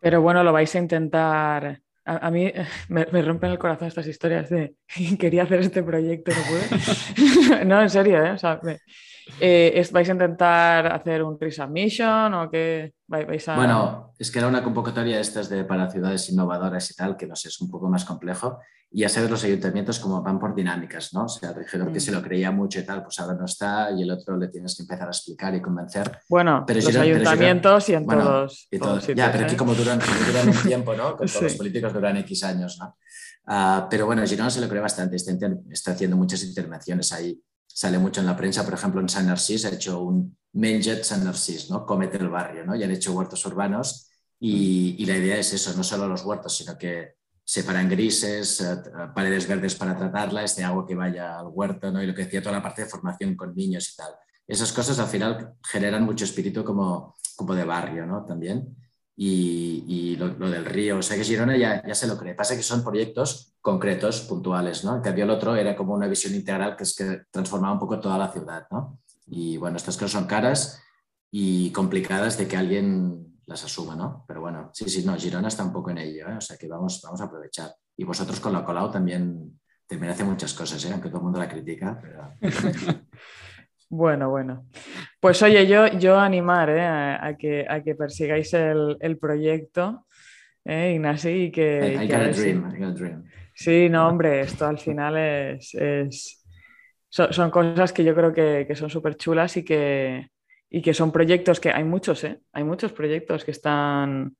Pero 0.00 0.22
bueno, 0.22 0.42
lo 0.42 0.52
vais 0.52 0.74
a 0.74 0.78
intentar 0.78 1.80
a, 2.08 2.30
mí 2.30 2.50
me, 2.88 3.06
me, 3.12 3.22
rompen 3.22 3.50
el 3.50 3.58
corazón 3.58 3.88
estas 3.88 4.06
historias 4.06 4.48
de 4.48 4.74
quería 5.18 5.42
hacer 5.42 5.60
este 5.60 5.82
proyecto, 5.82 6.32
no 6.32 6.42
pude. 6.42 7.64
no, 7.66 7.82
en 7.82 7.90
serio, 7.90 8.24
¿eh? 8.24 8.30
O 8.30 8.38
sea, 8.38 8.60
me, 8.62 8.80
eh, 9.40 9.86
¿Vais 9.92 10.08
a 10.08 10.12
intentar 10.12 10.92
hacer 10.92 11.22
un 11.22 11.38
resubmission 11.38 12.34
o 12.34 12.50
qué 12.50 12.92
vais 13.06 13.48
a...? 13.48 13.56
Bueno, 13.56 14.12
es 14.18 14.30
que 14.30 14.38
era 14.38 14.48
una 14.48 14.62
convocatoria 14.62 15.16
de 15.16 15.22
estas 15.22 15.48
de, 15.48 15.64
para 15.64 15.90
ciudades 15.90 16.28
innovadoras 16.30 16.90
y 16.90 16.94
tal, 16.94 17.16
que 17.16 17.26
no 17.26 17.36
sé, 17.36 17.48
es 17.48 17.60
un 17.60 17.70
poco 17.70 17.88
más 17.88 18.04
complejo. 18.04 18.58
Y 18.90 19.00
ya 19.00 19.10
sabes 19.10 19.30
los 19.30 19.44
ayuntamientos 19.44 20.00
como 20.00 20.22
van 20.22 20.38
por 20.38 20.54
dinámicas, 20.54 21.12
¿no? 21.12 21.24
O 21.24 21.28
sea, 21.28 21.50
el 21.50 21.56
regidor 21.56 21.90
mm. 21.90 21.92
que 21.92 22.00
se 22.00 22.10
lo 22.10 22.22
creía 22.22 22.50
mucho 22.50 22.80
y 22.80 22.84
tal, 22.84 23.02
pues 23.02 23.20
ahora 23.20 23.34
no 23.34 23.44
está 23.44 23.90
y 23.90 24.02
el 24.02 24.10
otro 24.10 24.36
le 24.38 24.48
tienes 24.48 24.74
que 24.76 24.82
empezar 24.82 25.08
a 25.08 25.10
explicar 25.10 25.54
y 25.54 25.60
convencer. 25.60 26.20
Bueno, 26.28 26.64
pero 26.66 26.80
los 26.80 26.96
ayuntamientos 26.96 27.84
pero 27.84 27.98
y 27.98 28.00
en 28.00 28.06
bueno, 28.06 28.24
todos, 28.24 28.68
y 28.70 28.78
todos, 28.78 28.90
todos 28.90 29.04
sitios, 29.04 29.18
Ya, 29.18 29.32
pero 29.32 29.44
aquí 29.44 29.54
¿eh? 29.54 29.58
como 29.58 29.74
duran, 29.74 30.00
duran 30.26 30.48
un 30.48 30.62
tiempo, 30.66 30.94
¿no? 30.94 31.16
Con 31.16 31.26
todos 31.26 31.32
sí. 31.32 31.44
los 31.44 31.54
políticos 31.54 31.92
duran 31.92 32.16
X 32.16 32.44
años, 32.44 32.78
¿no? 32.80 32.96
Uh, 33.46 33.88
pero 33.88 34.06
bueno, 34.06 34.26
Girona 34.26 34.50
se 34.50 34.60
lo 34.60 34.68
cree 34.68 34.80
bastante, 34.80 35.16
está, 35.16 35.32
está 35.70 35.92
haciendo 35.92 36.16
muchas 36.16 36.42
intervenciones 36.44 37.12
ahí 37.12 37.38
sale 37.68 37.98
mucho 37.98 38.20
en 38.20 38.26
la 38.26 38.36
prensa, 38.36 38.64
por 38.64 38.74
ejemplo, 38.74 39.00
en 39.00 39.08
San 39.08 39.26
Narcís 39.26 39.64
ha 39.64 39.70
hecho 39.70 40.02
un 40.02 40.36
Menjet 40.54 41.04
San 41.04 41.22
Narcís, 41.24 41.70
¿no? 41.70 41.86
Comete 41.86 42.16
el 42.16 42.28
barrio, 42.28 42.64
¿no? 42.64 42.74
Y 42.74 42.82
han 42.82 42.90
hecho 42.90 43.12
huertos 43.12 43.44
urbanos 43.46 44.10
y, 44.40 45.04
la 45.06 45.16
idea 45.16 45.36
es 45.36 45.52
eso, 45.52 45.72
no 45.76 45.84
solo 45.84 46.08
los 46.08 46.24
huertos, 46.24 46.56
sino 46.56 46.76
que 46.78 47.16
separan 47.44 47.88
grises, 47.88 48.60
eh, 48.60 48.76
paredes 49.14 49.46
verdes 49.46 49.74
para 49.74 49.96
tratarla, 49.96 50.44
este 50.44 50.64
agua 50.64 50.86
que 50.86 50.94
vaya 50.94 51.38
al 51.38 51.48
huerto, 51.48 51.90
¿no? 51.90 52.02
Y 52.02 52.06
lo 52.06 52.14
que 52.14 52.24
decía, 52.24 52.42
toda 52.42 52.56
la 52.56 52.62
parte 52.62 52.82
de 52.82 52.88
formación 52.88 53.36
con 53.36 53.54
niños 53.54 53.90
y 53.92 53.96
tal. 53.96 54.12
Esas 54.46 54.72
cosas 54.72 54.98
al 54.98 55.08
final 55.08 55.54
generan 55.70 56.04
mucho 56.04 56.24
espíritu 56.24 56.64
como, 56.64 57.16
como 57.36 57.54
de 57.54 57.64
barrio, 57.64 58.06
¿no? 58.06 58.24
También. 58.24 58.76
Y, 59.20 60.14
lo, 60.16 60.28
del 60.50 60.64
río, 60.64 60.98
o 60.98 61.02
sea 61.02 61.16
que 61.16 61.24
Girona 61.24 61.56
ya, 61.56 61.84
ya 61.84 61.94
se 61.94 62.06
lo 62.06 62.16
cree. 62.16 62.34
Pasa 62.34 62.56
que 62.56 62.62
son 62.62 62.84
proyectos 62.84 63.54
concretos, 63.60 64.20
puntuales, 64.22 64.84
¿no? 64.84 64.96
En 64.96 65.02
cambio 65.02 65.24
el 65.24 65.30
otro 65.30 65.56
era 65.56 65.74
como 65.74 65.94
una 65.94 66.06
visión 66.06 66.34
integral 66.34 66.76
que 66.76 66.84
es 66.84 66.94
que 66.94 67.22
transformaba 67.30 67.74
un 67.74 67.80
poco 67.80 67.98
toda 67.98 68.16
la 68.16 68.30
ciudad, 68.30 68.68
¿no? 68.70 69.00
Y 69.26 69.56
bueno, 69.56 69.76
estas 69.76 69.96
cosas 69.96 70.12
son 70.12 70.26
caras 70.26 70.80
y 71.32 71.70
complicadas 71.72 72.38
de 72.38 72.46
que 72.46 72.56
alguien 72.56 73.28
las 73.46 73.64
asuma, 73.64 73.96
¿no? 73.96 74.24
Pero 74.28 74.40
bueno, 74.40 74.70
sí, 74.72 74.88
sí, 74.88 75.04
no, 75.04 75.16
Girona 75.16 75.48
está 75.48 75.64
un 75.64 75.72
poco 75.72 75.90
en 75.90 75.98
ello, 75.98 76.28
¿eh? 76.28 76.36
o 76.36 76.40
sea 76.40 76.56
que 76.56 76.68
vamos, 76.68 77.00
vamos 77.02 77.20
a 77.20 77.24
aprovechar. 77.24 77.74
Y 77.96 78.04
vosotros 78.04 78.38
con 78.38 78.52
la 78.52 78.64
Colau 78.64 78.90
también 78.90 79.58
te 79.86 79.96
merece 79.96 80.22
muchas 80.22 80.54
cosas, 80.54 80.84
¿eh? 80.84 80.90
aunque 80.92 81.08
todo 81.08 81.18
el 81.18 81.24
mundo 81.24 81.38
la 81.38 81.48
critica. 81.48 82.00
bueno, 83.88 84.30
bueno. 84.30 84.66
Pues 85.20 85.42
oye, 85.42 85.66
yo, 85.66 85.86
yo 85.98 86.18
animar 86.18 86.70
¿eh? 86.70 86.84
a, 86.84 87.36
que, 87.38 87.66
a 87.68 87.82
que 87.82 87.94
persigáis 87.94 88.52
el, 88.54 89.18
proyecto, 89.20 90.06
¿eh? 90.64 90.92
Ignacio, 90.94 91.30
y 91.30 91.50
que... 91.50 91.94
I, 91.94 92.06
got 92.06 92.20
a 92.20 92.28
dream, 92.28 92.70
I 92.70 92.78
got 92.78 92.90
a 92.90 92.92
dream. 92.92 93.24
Sí, 93.54 93.88
no, 93.88 94.08
hombre, 94.08 94.40
esto 94.40 94.66
al 94.66 94.78
final 94.78 95.16
es... 95.16 95.74
es... 95.74 96.34
Son, 97.10 97.50
cosas 97.50 97.94
que 97.94 98.04
yo 98.04 98.14
creo 98.14 98.34
que, 98.34 98.66
que 98.68 98.74
son 98.76 98.90
súper 98.90 99.16
chulas 99.16 99.56
y 99.56 99.64
que, 99.64 100.28
y 100.70 100.82
que 100.82 100.92
son 100.92 101.10
proyectos 101.10 101.58
que 101.58 101.70
hay 101.70 101.84
muchos, 101.84 102.22
¿eh? 102.24 102.40
hay 102.52 102.64
muchos 102.64 102.92
proyectos 102.92 103.44
que 103.44 103.50
están, 103.50 104.36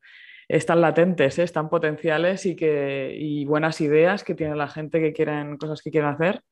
están 0.46 0.80
latentes, 0.80 1.38
¿eh? 1.38 1.44
están 1.44 1.70
potenciales 1.70 2.44
y, 2.46 2.54
que, 2.54 3.14
y 3.18 3.44
buenas 3.46 3.80
ideas 3.80 4.22
que 4.24 4.34
tiene 4.34 4.54
la 4.54 4.68
gente 4.68 5.00
que 5.00 5.12
quieren 5.12 5.56
cosas 5.56 5.80
que 5.82 5.90
quieren 5.90 6.10
hacer. 6.10 6.42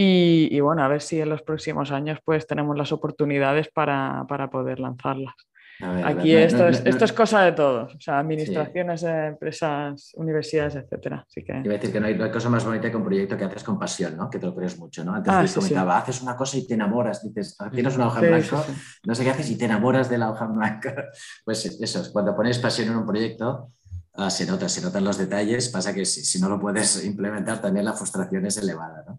Y, 0.00 0.46
y 0.52 0.60
bueno, 0.60 0.84
a 0.84 0.88
ver 0.88 1.00
si 1.00 1.20
en 1.20 1.28
los 1.28 1.42
próximos 1.42 1.90
años 1.90 2.20
pues 2.24 2.46
tenemos 2.46 2.78
las 2.78 2.92
oportunidades 2.92 3.68
para, 3.68 4.24
para 4.28 4.48
poder 4.48 4.78
lanzarlas. 4.78 5.34
Aquí 5.80 6.34
esto, 6.34 6.68
es, 6.68 6.82
esto 6.84 7.04
es 7.04 7.12
cosa 7.12 7.42
de 7.42 7.50
todos, 7.50 7.96
o 7.96 8.00
sea, 8.00 8.20
administraciones, 8.20 9.02
empresas, 9.02 10.12
universidades, 10.14 10.76
etcétera. 10.76 11.24
Así 11.28 11.42
que... 11.42 11.52
Iba 11.64 11.74
a 11.74 11.78
decir 11.78 11.92
que 11.92 11.98
no 11.98 12.06
hay, 12.06 12.30
cosa 12.30 12.48
más 12.48 12.64
bonita 12.64 12.88
que 12.90 12.96
un 12.96 13.04
proyecto 13.04 13.36
que 13.36 13.44
haces 13.44 13.64
con 13.64 13.76
pasión, 13.76 14.16
¿no? 14.16 14.30
Que 14.30 14.38
te 14.38 14.46
lo 14.46 14.54
crees 14.54 14.78
mucho, 14.78 15.04
¿no? 15.04 15.14
Antes 15.14 15.32
ah, 15.32 15.44
comentaba, 15.52 15.98
haces 15.98 16.22
una 16.22 16.36
cosa 16.36 16.58
y 16.58 16.66
te 16.66 16.74
enamoras, 16.74 17.24
dices, 17.24 17.56
ah, 17.58 17.68
tienes 17.68 17.96
una 17.96 18.06
hoja 18.06 18.20
en 18.20 18.28
blanco, 18.28 18.64
no 19.04 19.14
sé 19.16 19.24
qué 19.24 19.30
haces 19.30 19.50
y 19.50 19.58
te 19.58 19.64
enamoras 19.64 20.08
de 20.08 20.18
la 20.18 20.30
hoja 20.30 20.44
en 20.44 20.54
blanco. 20.54 20.88
Pues 21.44 21.64
eso, 21.64 22.12
cuando 22.12 22.36
pones 22.36 22.58
pasión 22.58 22.88
en 22.88 22.96
un 22.96 23.06
proyecto, 23.06 23.72
ah, 24.14 24.30
se 24.30 24.46
nota, 24.46 24.68
se 24.68 24.80
notan 24.80 25.02
los 25.02 25.18
detalles, 25.18 25.68
pasa 25.70 25.92
que 25.92 26.04
si, 26.04 26.24
si, 26.24 26.40
no 26.40 26.48
lo 26.48 26.60
puedes 26.60 27.04
implementar 27.04 27.60
también 27.60 27.84
la 27.84 27.94
frustración 27.94 28.46
es 28.46 28.58
elevada, 28.58 29.04
¿no? 29.08 29.18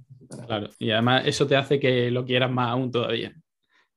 Claro, 0.50 0.70
y 0.80 0.89
además 0.89 1.24
eso 1.28 1.45
te 1.45 1.56
hace 1.56 1.80
que 1.80 2.10
lo 2.10 2.26
quieras 2.26 2.50
más 2.50 2.70
aún 2.70 2.91
todavía 2.91 3.34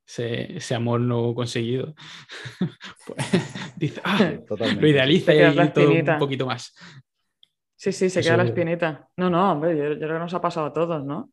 ese, 0.07 0.75
amor 0.75 1.01
no 1.01 1.35
conseguido, 1.35 1.95
pues, 3.07 3.19
dice, 3.77 4.01
ah, 4.05 4.33
lo 4.79 4.89
idealiza 4.89 5.35
y 5.35 5.69
todo 5.71 5.91
un 5.91 6.19
poquito 6.19 6.47
más. 6.47 6.75
Sí, 7.77 7.93
sí, 7.93 8.11
se 8.11 8.21
queda 8.21 8.37
la 8.37 8.45
espinita. 8.45 9.09
No, 9.17 9.29
no, 9.29 9.53
hombre, 9.53 9.77
yo, 9.77 9.99
creo 9.99 10.15
que 10.15 10.19
nos 10.19 10.35
ha 10.35 10.41
pasado 10.41 10.67
a 10.67 10.73
todos, 10.73 11.05
¿no? 11.05 11.33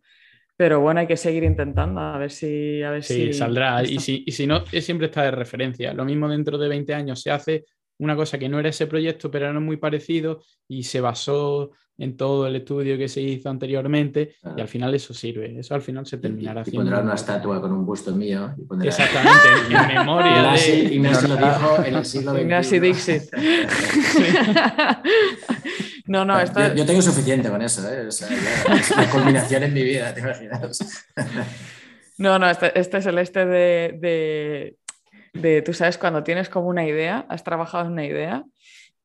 Pero 0.58 0.80
bueno, 0.80 1.00
hay 1.00 1.08
que 1.08 1.16
seguir 1.16 1.44
intentando, 1.44 2.02
a 2.02 2.18
ver 2.18 2.32
si... 2.32 2.82
A 2.82 2.92
ver 2.92 3.04
sí, 3.04 3.32
saldrá. 3.34 3.84
Y 3.84 4.00
si, 4.00 4.24
y 4.26 4.32
si 4.32 4.46
no, 4.46 4.66
siempre 4.66 5.08
está 5.08 5.24
de 5.24 5.32
referencia. 5.32 5.94
Lo 5.94 6.04
mismo 6.04 6.28
dentro 6.28 6.58
de 6.58 6.68
20 6.68 6.94
años 6.94 7.22
se 7.22 7.32
hace 7.32 7.66
una 8.00 8.16
cosa 8.16 8.38
que 8.40 8.50
no 8.50 8.60
era 8.60 8.70
ese 8.70 8.88
proyecto, 8.88 9.30
pero 9.30 9.50
era 9.50 9.60
muy 9.60 9.78
parecido 9.78 10.42
y 10.68 10.84
se 10.84 11.02
basó 11.02 11.72
en 11.98 12.16
todo 12.16 12.48
el 12.48 12.56
estudio 12.56 12.98
que 12.98 13.10
se 13.10 13.22
hizo 13.22 13.50
anteriormente 13.50 14.36
y 14.56 14.62
al 14.62 14.70
final 14.70 14.96
eso 14.96 15.14
sirve, 15.14 15.60
eso 15.60 15.76
al 15.76 15.82
final 15.82 16.06
se 16.06 16.18
terminará 16.18 16.62
haciendo. 16.62 16.82
Y 16.82 16.86
pondrá 16.86 17.04
una 17.04 17.16
estatua 17.16 17.62
con 17.62 17.74
un 17.74 17.86
busto 17.86 18.16
mío. 18.16 18.56
Y 18.58 18.88
Exactamente, 18.88 19.48
en 19.70 19.88
memoria 19.96 20.54
de... 20.54 20.94
Ignacio 20.96 21.28
lo 21.28 21.36
dijo 21.36 21.84
en 21.84 21.96
el 21.96 22.06
siglo 22.06 22.32
XX. 22.32 22.42
Ignacio 22.42 22.82
Dixit. 22.82 23.24
No, 26.10 26.26
no, 26.26 26.40
esto... 26.40 26.74
yo, 26.74 26.88
tengo 26.88 27.04
suficiente 27.04 27.50
con 27.50 27.62
eso, 27.62 27.88
¿eh? 27.88 28.08
es 28.08 28.26
la 28.98 29.12
culminación 29.12 29.62
en 29.62 29.74
mi 29.76 29.84
vida, 29.84 30.12
te 30.12 30.22
imaginas. 30.22 31.06
No, 32.18 32.38
no, 32.38 32.50
este, 32.50 32.78
este 32.78 32.98
es 32.98 33.06
el 33.06 33.18
este 33.18 33.46
de, 33.46 33.98
de, 33.98 34.76
tú 35.66 35.74
sabes, 35.74 35.98
cuando 35.98 36.24
tienes 36.24 36.50
como 36.50 36.68
una 36.68 36.86
idea, 36.86 37.26
has 37.30 37.44
trabajado 37.44 37.86
en 37.86 37.92
una 37.94 38.06
idea 38.06 38.44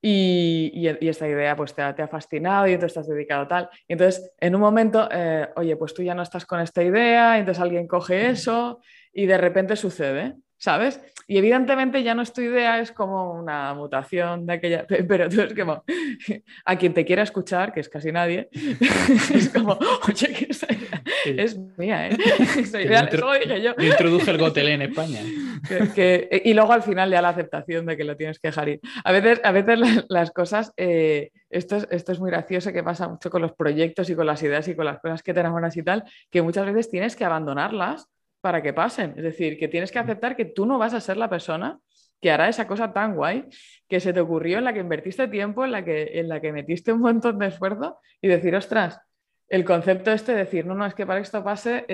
y, 0.00 0.86
esta 1.00 1.26
idea 1.26 1.56
pues 1.56 1.74
te 1.74 1.82
ha, 1.82 1.94
te 1.94 2.02
ha, 2.02 2.08
fascinado 2.08 2.66
y 2.66 2.72
entonces 2.72 2.94
te 2.94 3.00
has 3.00 3.08
dedicado 3.08 3.46
tal. 3.48 3.68
Y 3.88 3.94
entonces 3.94 4.32
en 4.38 4.54
un 4.54 4.60
momento, 4.60 5.08
eh, 5.10 5.48
oye, 5.56 5.76
pues 5.76 5.94
tú 5.94 6.02
ya 6.02 6.14
no 6.14 6.22
estás 6.22 6.44
con 6.46 6.60
esta 6.60 6.82
idea, 6.82 7.36
y 7.36 7.40
entonces 7.40 7.62
alguien 7.62 7.86
coge 7.86 8.28
eso 8.28 8.80
y 9.12 9.26
de 9.26 9.38
repente 9.38 9.76
sucede. 9.76 10.34
¿sabes? 10.64 10.98
Y 11.26 11.38
evidentemente 11.38 12.02
ya 12.02 12.14
no 12.14 12.22
es 12.22 12.32
tu 12.32 12.40
idea, 12.40 12.80
es 12.80 12.92
como 12.92 13.32
una 13.32 13.72
mutación 13.74 14.46
de 14.46 14.52
aquella, 14.54 14.86
pero 15.08 15.28
tú 15.28 15.40
es 15.42 15.54
como, 15.54 15.84
a 16.64 16.76
quien 16.76 16.94
te 16.94 17.04
quiera 17.04 17.22
escuchar, 17.22 17.72
que 17.72 17.80
es 17.80 17.88
casi 17.88 18.12
nadie, 18.12 18.48
es 19.34 19.48
como, 19.50 19.78
oye, 20.06 20.32
que 20.32 20.46
esa 20.50 20.66
idea 20.72 21.02
es 21.24 21.58
mía, 21.78 22.08
¿eh? 22.08 22.18
Esa 22.58 22.82
idea, 22.82 23.00
eso 23.00 23.26
lo 23.26 23.32
dije 23.32 23.62
yo. 23.62 23.74
yo. 23.76 23.84
introduje 23.84 24.30
el 24.30 24.38
Gotelé 24.38 24.74
en 24.74 24.82
España. 24.82 25.20
y 25.22 26.54
luego 26.54 26.72
al 26.72 26.82
final 26.82 27.10
ya 27.10 27.22
la 27.22 27.30
aceptación 27.30 27.86
de 27.86 27.96
que 27.96 28.04
lo 28.04 28.16
tienes 28.16 28.38
que 28.38 28.48
dejar 28.48 28.68
ir. 28.68 28.80
A 29.04 29.12
veces, 29.12 29.40
a 29.42 29.52
veces 29.52 30.04
las, 30.08 30.30
cosas, 30.32 30.72
eh, 30.76 31.30
esto, 31.48 31.76
es, 31.76 31.88
esto 31.90 32.12
es 32.12 32.20
muy 32.20 32.30
gracioso 32.30 32.72
que 32.72 32.82
pasa 32.82 33.08
mucho 33.08 33.30
con 33.30 33.40
los 33.40 33.52
proyectos 33.52 34.10
y 34.10 34.14
con 34.14 34.26
las 34.26 34.42
ideas 34.42 34.68
y 34.68 34.76
con 34.76 34.84
las 34.84 35.00
cosas 35.00 35.22
que 35.22 35.32
te 35.32 35.40
enamoras 35.40 35.76
y 35.76 35.82
tal, 35.82 36.04
que 36.30 36.42
muchas 36.42 36.66
veces 36.66 36.90
tienes 36.90 37.16
que 37.16 37.24
abandonarlas 37.24 38.08
para 38.44 38.60
que 38.60 38.74
pasen. 38.74 39.14
Es 39.16 39.22
decir, 39.22 39.58
que 39.58 39.68
tienes 39.68 39.90
que 39.90 39.98
aceptar 39.98 40.36
que 40.36 40.44
tú 40.44 40.66
no 40.66 40.76
vas 40.76 40.92
a 40.92 41.00
ser 41.00 41.16
la 41.16 41.30
persona 41.30 41.78
que 42.20 42.30
hará 42.30 42.46
esa 42.46 42.66
cosa 42.66 42.92
tan 42.92 43.14
guay 43.14 43.48
que 43.88 44.00
se 44.00 44.12
te 44.12 44.20
ocurrió, 44.20 44.58
en 44.58 44.64
la 44.64 44.74
que 44.74 44.80
invertiste 44.80 45.28
tiempo, 45.28 45.64
en 45.64 45.72
la 45.72 45.82
que, 45.82 46.20
en 46.20 46.28
la 46.28 46.42
que 46.42 46.52
metiste 46.52 46.92
un 46.92 47.00
montón 47.00 47.38
de 47.38 47.46
esfuerzo 47.46 48.00
y 48.20 48.28
decir, 48.28 48.54
ostras, 48.54 49.00
el 49.48 49.64
concepto 49.64 50.12
este 50.12 50.32
de 50.32 50.38
decir, 50.40 50.66
no, 50.66 50.74
no, 50.74 50.84
es 50.84 50.94
que 50.94 51.06
para 51.06 51.20
que 51.20 51.22
esto 51.22 51.42
pase, 51.42 51.86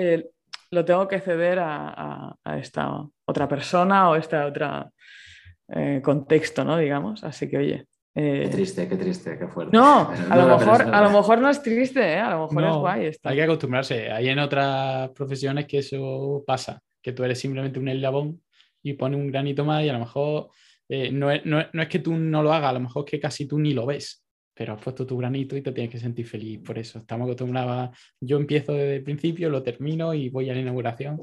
lo 0.71 0.83
tengo 0.83 1.07
que 1.07 1.21
ceder 1.21 1.57
a, 1.61 2.35
esta 2.57 3.01
otra 3.23 3.47
persona 3.47 4.09
o 4.09 4.17
este 4.17 4.35
otro 4.35 4.91
eh, 5.69 6.01
contexto, 6.03 6.65
¿no? 6.65 6.75
Digamos. 6.75 7.23
Así 7.23 7.49
que, 7.49 7.59
oye, 7.59 7.85
qué 8.13 8.43
eh, 8.43 8.49
triste, 8.49 8.87
qué 8.87 8.95
triste, 8.97 9.37
qué 9.37 9.47
fuerte. 9.47 9.75
No, 9.75 10.09
a, 10.29 10.35
lo, 10.35 10.57
mejor, 10.57 10.81
a 10.81 11.01
lo 11.01 11.09
mejor 11.09 11.39
no 11.39 11.49
es 11.49 11.61
triste, 11.61 12.01
¿eh? 12.01 12.19
a 12.19 12.31
lo 12.31 12.47
mejor 12.47 12.63
es 12.63 12.75
guay. 12.75 13.11
Hay 13.23 13.35
que 13.35 13.43
acostumbrarse. 13.43 14.11
Hay 14.11 14.29
en 14.29 14.39
otras 14.39 15.09
profesiones 15.11 15.65
que 15.65 15.79
eso 15.79 16.43
pasa, 16.45 16.81
que 17.01 17.13
tú 17.13 17.23
eres 17.23 17.39
simplemente 17.39 17.79
un 17.79 17.87
eslabón 17.87 18.41
y 18.83 18.93
pones 18.93 19.19
un 19.19 19.27
granito 19.27 19.63
más 19.63 19.83
y 19.83 19.89
a 19.89 19.93
lo 19.93 19.99
mejor 19.99 20.49
eh, 20.89 21.11
no, 21.11 21.31
es, 21.31 21.45
no, 21.45 21.59
es, 21.59 21.87
que 21.87 21.99
tú 21.99 22.15
no 22.15 22.43
lo 22.43 22.51
hagas, 22.51 22.71
a 22.71 22.73
lo 22.73 22.81
mejor 22.81 23.05
es 23.05 23.11
que 23.11 23.19
casi 23.19 23.47
tú 23.47 23.57
ni 23.57 23.73
lo 23.73 23.85
ves, 23.85 24.25
pero 24.53 24.73
has 24.73 24.81
puesto 24.81 25.05
tu 25.05 25.17
granito 25.17 25.55
y 25.55 25.61
te 25.61 25.71
tienes 25.71 25.91
que 25.91 25.99
sentir 25.99 26.27
feliz 26.27 26.59
por 26.59 26.77
eso. 26.77 26.99
Estamos 26.99 27.25
acostumbrados 27.25 27.97
yo 28.19 28.37
empiezo 28.37 28.73
desde 28.73 28.97
el 28.97 29.03
principio, 29.03 29.49
lo 29.49 29.63
termino 29.63 30.13
y 30.13 30.29
voy 30.29 30.49
a 30.49 30.53
la 30.53 30.59
inauguración. 30.59 31.17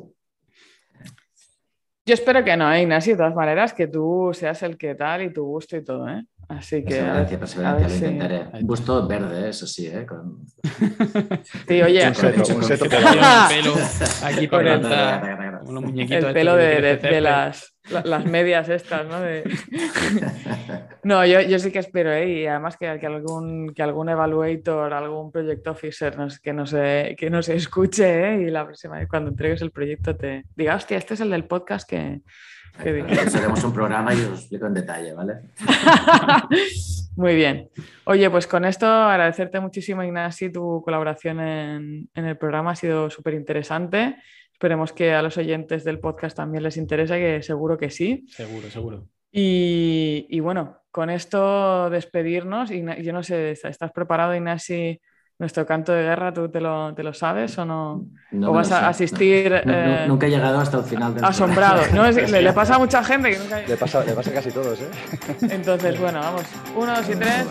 Yo 2.06 2.14
espero 2.14 2.42
que 2.42 2.56
no, 2.56 2.74
Ignacio, 2.74 3.12
de 3.12 3.18
todas 3.18 3.34
maneras, 3.34 3.74
que 3.74 3.86
tú 3.86 4.30
seas 4.32 4.62
el 4.62 4.78
que 4.78 4.94
tal 4.94 5.24
y 5.24 5.32
tu 5.34 5.44
gusto 5.44 5.76
y 5.76 5.84
todo, 5.84 6.08
¿eh? 6.08 6.24
Así 6.48 6.82
que. 6.82 6.94
Perseverancia, 6.94 7.38
perseverancia, 7.38 7.88
lo 7.88 7.94
intentaré. 7.94 8.46
Un 8.54 8.66
busto 8.66 9.06
verde, 9.06 9.50
eso 9.50 9.66
sí, 9.66 9.86
¿eh? 9.86 10.06
Con... 10.06 10.46
Sí, 11.68 11.82
oye. 11.82 12.08
Un 12.08 12.14
seto, 12.14 12.54
un 12.56 12.64
seto 12.64 12.84
pelo 12.88 13.74
aquí 14.22 14.48
por 14.48 14.66
el, 14.66 14.84
el 16.10 16.32
pelo 16.32 16.56
de, 16.56 16.80
de, 16.80 16.96
de 16.96 17.20
las, 17.20 17.76
las, 18.04 18.24
medias 18.24 18.68
estas, 18.70 19.06
¿no? 19.06 19.20
De... 19.20 19.44
No, 21.04 21.24
yo, 21.24 21.40
yo, 21.42 21.58
sí 21.58 21.70
que 21.70 21.78
espero, 21.78 22.12
¿eh? 22.12 22.28
Y 22.28 22.46
además 22.46 22.76
que, 22.76 22.98
que, 22.98 23.06
algún, 23.06 23.72
que 23.74 23.82
algún 23.82 24.08
evaluator, 24.08 24.92
algún 24.92 25.30
project 25.30 25.66
officer 25.66 26.16
nos, 26.16 26.38
que, 26.38 26.52
no 26.52 26.66
se, 26.66 27.14
que 27.18 27.30
no 27.30 27.42
se 27.42 27.56
escuche, 27.56 28.34
¿eh? 28.34 28.42
Y 28.42 28.50
la 28.50 28.64
próxima 28.64 28.98
vez 28.98 29.08
cuando 29.08 29.30
entregues 29.30 29.62
el 29.62 29.70
proyecto 29.70 30.16
te 30.16 30.44
diga, 30.56 30.76
hostia, 30.76 30.96
este 30.96 31.14
es 31.14 31.20
el 31.20 31.30
del 31.30 31.44
podcast 31.44 31.88
que 31.88 32.20
Haremos 32.78 33.64
un 33.64 33.72
programa 33.72 34.14
y 34.14 34.20
os 34.20 34.40
explico 34.40 34.66
en 34.66 34.74
detalle, 34.74 35.12
¿vale? 35.12 35.34
Muy 37.16 37.34
bien. 37.34 37.68
Oye, 38.04 38.30
pues 38.30 38.46
con 38.46 38.64
esto 38.64 38.86
agradecerte 38.86 39.58
muchísimo, 39.58 40.04
Ignacio, 40.04 40.52
tu 40.52 40.82
colaboración 40.84 41.40
en, 41.40 42.08
el 42.14 42.38
programa 42.38 42.70
ha 42.70 42.76
sido 42.76 43.10
súper 43.10 43.34
interesante. 43.34 44.16
Esperemos 44.52 44.92
que 44.92 45.12
a 45.12 45.22
los 45.22 45.36
oyentes 45.36 45.82
del 45.82 45.98
podcast 45.98 46.36
también 46.36 46.62
les 46.62 46.76
interese, 46.76 47.18
que 47.18 47.42
seguro 47.42 47.76
que 47.76 47.90
sí. 47.90 48.24
Seguro, 48.28 48.70
seguro. 48.70 49.08
Y, 49.32 50.38
bueno, 50.40 50.78
con 50.90 51.10
esto 51.10 51.90
despedirnos. 51.90 52.70
Yo 52.70 53.12
no 53.12 53.22
sé, 53.22 53.50
¿estás 53.50 53.92
preparado, 53.92 54.34
Ignacio? 54.34 54.98
Nuestro 55.38 55.64
canto 55.64 55.92
de 55.92 56.02
guerra, 56.02 56.32
¿tú 56.32 56.48
te 56.48 56.60
lo, 56.60 56.92
te 56.94 57.04
lo 57.04 57.14
sabes 57.14 57.56
o 57.58 57.64
no? 57.64 58.06
¿O 58.42 58.52
vas 58.52 58.72
a 58.72 58.88
asistir? 58.88 59.62
Eh, 59.64 60.04
nunca 60.08 60.26
he 60.26 60.30
llegado 60.30 60.58
hasta 60.58 60.78
el 60.78 60.84
final 60.84 61.14
del 61.14 61.24
Asombrado. 61.24 61.82
No, 61.94 62.10
le, 62.10 62.52
pasa 62.52 62.74
a 62.74 62.78
mucha 62.78 63.04
gente 63.04 63.30
que 63.30 63.38
nunca... 63.38 63.60
Le 63.60 63.76
pasa, 63.76 64.04
le 64.04 64.12
pasa 64.14 64.30
a 64.30 64.34
casi 64.34 64.50
todos, 64.50 64.80
¿eh? 64.80 64.90
Entonces, 65.42 65.98
bueno, 66.00 66.18
vamos. 66.18 66.42
Uno, 66.74 66.96
dos 66.96 67.08
y 67.08 67.14
tres. 67.14 67.46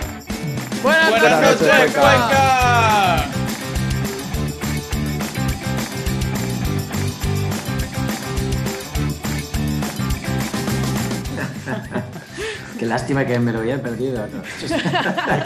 Buenas, 0.84 1.10
Buenas 1.10 1.42
noches, 1.42 1.96
Cuenca. 1.96 2.02
Cuenca. 2.02 3.48
Qué 12.78 12.86
lástima 12.86 13.26
que 13.26 13.40
me 13.40 13.52
lo 13.52 13.60
hubiera 13.62 13.82
perdido. 13.82 14.26
¿no? 14.28 14.44
Es 14.44 14.72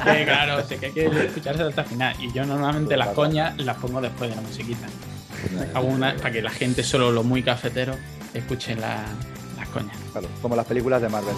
que, 0.04 0.26
claro, 0.26 0.66
sé 0.68 0.78
que 0.78 0.88
hay 0.88 0.92
que 0.92 1.06
escucharse 1.26 1.64
hasta 1.64 1.82
el 1.82 1.88
final. 1.88 2.16
Y 2.20 2.32
yo 2.32 2.46
normalmente 2.46 2.98
las 2.98 3.10
coñas 3.10 3.58
las 3.58 3.78
pongo 3.78 4.02
después 4.02 4.30
de 4.30 4.36
la 4.36 4.42
musiquita. 4.42 4.88
Para 5.74 6.32
que 6.32 6.42
la 6.42 6.50
gente, 6.52 6.84
solo 6.84 7.12
los 7.12 7.26
muy 7.26 7.42
cafeteros, 7.44 7.98
escuchen 8.34 8.80
la- 8.82 9.06
las 9.58 9.68
coñas. 9.70 9.96
Claro, 10.12 10.28
como 10.42 10.56
las 10.56 10.66
películas 10.66 11.02
de 11.02 11.10
Marvel. 11.10 11.36